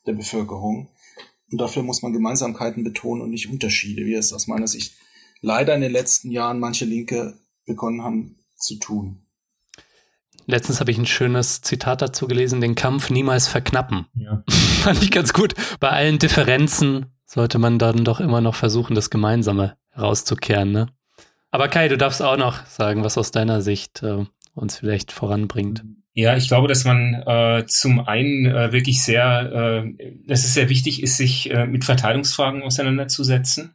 der 0.07 0.13
Bevölkerung. 0.13 0.89
Und 1.51 1.61
dafür 1.61 1.83
muss 1.83 2.01
man 2.01 2.13
Gemeinsamkeiten 2.13 2.83
betonen 2.83 3.21
und 3.21 3.29
nicht 3.29 3.49
Unterschiede, 3.49 4.05
wie 4.05 4.15
es 4.15 4.33
aus 4.33 4.47
meiner 4.47 4.67
Sicht 4.67 4.95
leider 5.41 5.75
in 5.75 5.81
den 5.81 5.91
letzten 5.91 6.31
Jahren 6.31 6.59
manche 6.59 6.85
Linke 6.85 7.37
begonnen 7.65 8.03
haben 8.03 8.39
zu 8.57 8.77
tun. 8.77 9.21
Letztens 10.47 10.79
habe 10.79 10.91
ich 10.91 10.97
ein 10.97 11.07
schönes 11.07 11.61
Zitat 11.61 12.01
dazu 12.01 12.27
gelesen, 12.27 12.61
den 12.61 12.75
Kampf 12.75 13.09
niemals 13.09 13.47
verknappen. 13.47 14.05
Ja. 14.15 14.43
Fand 14.49 15.01
ich 15.01 15.11
ganz 15.11 15.33
gut. 15.33 15.55
Bei 15.79 15.89
allen 15.89 16.19
Differenzen 16.19 17.14
sollte 17.25 17.59
man 17.59 17.79
dann 17.79 18.03
doch 18.03 18.19
immer 18.19 18.41
noch 18.41 18.55
versuchen, 18.55 18.95
das 18.95 19.09
Gemeinsame 19.09 19.77
herauszukehren. 19.91 20.71
Ne? 20.71 20.87
Aber 21.51 21.67
Kai, 21.67 21.87
du 21.87 21.97
darfst 21.97 22.21
auch 22.21 22.37
noch 22.37 22.65
sagen, 22.65 23.03
was 23.03 23.17
aus 23.17 23.31
deiner 23.31 23.61
Sicht 23.61 24.03
äh, 24.03 24.25
uns 24.53 24.77
vielleicht 24.77 25.11
voranbringt. 25.11 25.83
Ja, 26.13 26.37
ich 26.37 26.47
glaube, 26.47 26.69
dass 26.69 26.85
man 26.85 27.13
äh, 27.25 27.65
zum 27.67 27.99
einen 27.99 28.45
äh, 28.45 28.71
wirklich 28.71 29.03
sehr, 29.03 29.83
äh, 29.83 30.11
dass 30.25 30.45
es 30.45 30.53
sehr 30.53 30.69
wichtig 30.69 31.03
ist, 31.03 31.17
sich 31.17 31.51
äh, 31.51 31.65
mit 31.65 31.83
Verteilungsfragen 31.83 32.63
auseinanderzusetzen 32.63 33.74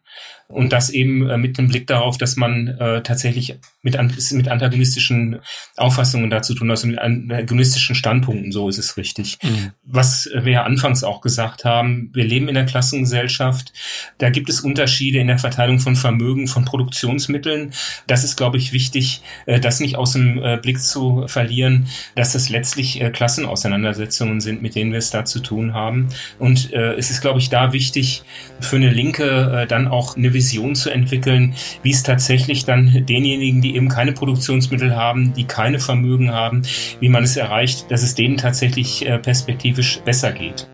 und 0.51 0.73
das 0.73 0.91
eben 0.91 1.29
äh, 1.29 1.39
mit 1.39 1.59
dem 1.59 1.69
Blick 1.69 1.87
darauf, 1.87 2.19
dass 2.19 2.37
man 2.37 2.69
äh, 2.69 3.03
tatsächlich 3.03 3.57
mit, 3.83 3.97
an, 3.97 4.13
mit 4.33 4.49
antagonistischen 4.49 5.39
Auffassungen 5.77 6.29
dazu 6.29 6.55
tun, 6.55 6.71
also 6.71 6.87
mit 6.87 6.99
antagonistischen 6.99 7.95
Standpunkten, 7.95 8.53
so 8.53 8.69
ist 8.69 8.79
es 8.79 8.97
richtig. 8.97 9.39
Mhm. 9.43 9.71
Was 9.85 10.29
wir 10.35 10.53
ja 10.53 10.63
anfangs 10.65 11.05
auch 11.05 11.21
gesagt 11.21 11.65
haben, 11.65 12.11
wir 12.13 12.25
leben 12.25 12.49
in 12.49 12.55
der 12.55 12.67
Klassengesellschaft, 12.67 13.73
da 14.19 14.31
gibt 14.31 14.51
es 14.51 14.61
Unterschiede 14.61 15.19
in 15.19 15.29
der 15.29 15.39
Verteilung 15.39 15.79
von 15.79 15.97
Vermögen, 15.97 16.49
von 16.49 16.65
Produktionsmitteln. 16.65 17.73
Das 18.07 18.25
ist, 18.25 18.37
glaube 18.37 18.59
ich, 18.59 18.73
wichtig, 18.73 19.23
äh, 19.47 19.61
das 19.61 19.81
nicht 19.81 19.97
aus 19.97 20.13
dem 20.13 20.43
äh, 20.43 20.59
Blick 20.61 20.81
zu 20.81 21.25
verlieren, 21.27 21.87
dass 22.17 22.33
das 22.33 22.49
letztlich 22.49 23.01
äh, 23.01 23.11
Klassenauseinandersetzungen 23.11 24.41
sind, 24.41 24.63
mit 24.63 24.75
denen 24.75 24.93
wir 24.93 24.99
es 24.99 25.11
da 25.11 25.25
zu 25.25 25.41
tun 25.41 25.75
haben. 25.75 26.09
Und 26.39 26.73
äh, 26.73 26.95
es 26.95 27.11
ist, 27.11 27.21
glaube 27.21 27.39
ich, 27.39 27.51
da 27.51 27.73
wichtig, 27.73 28.25
für 28.59 28.77
eine 28.77 28.91
Linke 28.91 29.63
äh, 29.63 29.67
dann 29.67 29.89
auch 29.89 30.00
eine 30.17 30.33
Vision 30.35 30.75
zu 30.75 30.91
entwickeln, 30.91 31.55
wie 31.83 31.91
es 31.91 32.03
tatsächlich 32.03 32.65
dann 32.65 33.07
denjenigen, 33.07 33.61
die 33.61 33.77
eben 33.77 33.89
keine 33.89 34.13
Produktionsmittel 34.13 34.97
haben, 34.97 35.33
die 35.35 35.45
keine 35.45 35.79
Vermögen 35.79 36.33
haben, 36.33 36.63
wie 37.01 37.09
man 37.09 37.25
es 37.25 37.37
erreicht, 37.37 37.91
dass 37.91 38.03
es 38.03 38.15
denen 38.15 38.37
tatsächlich 38.37 39.07
äh, 39.07 39.19
perspektivisch 39.19 40.01
besser 40.05 40.33
geht. 40.33 40.67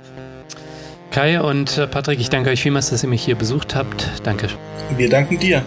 Kai 1.10 1.40
und 1.40 1.78
äh, 1.78 1.86
Patrick, 1.86 2.20
ich 2.20 2.28
danke 2.28 2.50
euch 2.50 2.62
vielmals, 2.62 2.90
dass 2.90 3.02
ihr 3.02 3.08
mich 3.08 3.24
hier 3.24 3.36
besucht 3.36 3.74
habt. 3.74 4.10
Danke. 4.24 4.48
Wir 4.96 5.08
danken 5.08 5.38
dir. 5.38 5.64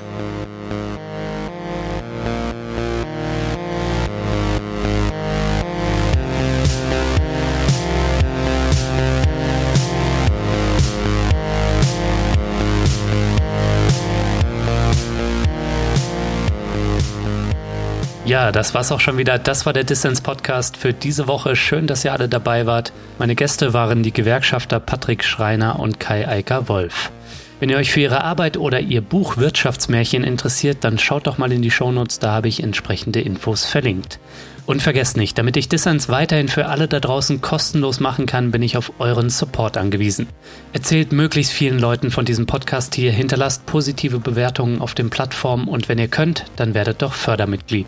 Ja, 18.29 18.51
das 18.51 18.75
war's 18.75 18.91
auch 18.91 18.99
schon 18.99 19.17
wieder. 19.17 19.39
Das 19.39 19.65
war 19.65 19.73
der 19.73 19.83
Dissens 19.83 20.21
Podcast 20.21 20.77
für 20.77 20.93
diese 20.93 21.27
Woche. 21.27 21.55
Schön, 21.55 21.87
dass 21.87 22.05
ihr 22.05 22.13
alle 22.13 22.29
dabei 22.29 22.67
wart. 22.67 22.93
Meine 23.17 23.33
Gäste 23.33 23.73
waren 23.73 24.03
die 24.03 24.13
Gewerkschafter 24.13 24.79
Patrick 24.79 25.23
Schreiner 25.23 25.79
und 25.79 25.99
Kai 25.99 26.27
Eiker 26.27 26.69
Wolf. 26.69 27.11
Wenn 27.59 27.71
ihr 27.71 27.77
euch 27.77 27.91
für 27.91 28.01
ihre 28.01 28.23
Arbeit 28.23 28.57
oder 28.57 28.81
ihr 28.81 29.01
Buch 29.01 29.37
Wirtschaftsmärchen 29.37 30.23
interessiert, 30.23 30.83
dann 30.83 30.99
schaut 30.99 31.25
doch 31.25 31.39
mal 31.39 31.51
in 31.51 31.63
die 31.63 31.71
Shownotes, 31.71 32.19
da 32.19 32.29
habe 32.33 32.49
ich 32.49 32.61
entsprechende 32.61 33.19
Infos 33.19 33.65
verlinkt. 33.65 34.19
Und 34.67 34.83
vergesst 34.83 35.17
nicht, 35.17 35.35
damit 35.39 35.57
ich 35.57 35.67
Dissens 35.67 36.07
weiterhin 36.07 36.49
für 36.49 36.67
alle 36.67 36.87
da 36.87 36.99
draußen 36.99 37.41
kostenlos 37.41 37.99
machen 37.99 38.27
kann, 38.27 38.51
bin 38.51 38.61
ich 38.61 38.77
auf 38.77 38.93
euren 38.99 39.31
Support 39.31 39.75
angewiesen. 39.75 40.27
Erzählt 40.71 41.13
möglichst 41.13 41.51
vielen 41.51 41.79
Leuten 41.79 42.11
von 42.11 42.25
diesem 42.25 42.45
Podcast 42.45 42.93
hier, 42.93 43.11
hinterlasst 43.11 43.65
positive 43.65 44.19
Bewertungen 44.19 44.81
auf 44.81 44.93
den 44.93 45.09
Plattformen 45.09 45.67
und 45.67 45.89
wenn 45.89 45.97
ihr 45.97 46.09
könnt, 46.09 46.45
dann 46.57 46.75
werdet 46.75 47.01
doch 47.01 47.13
Fördermitglied. 47.13 47.87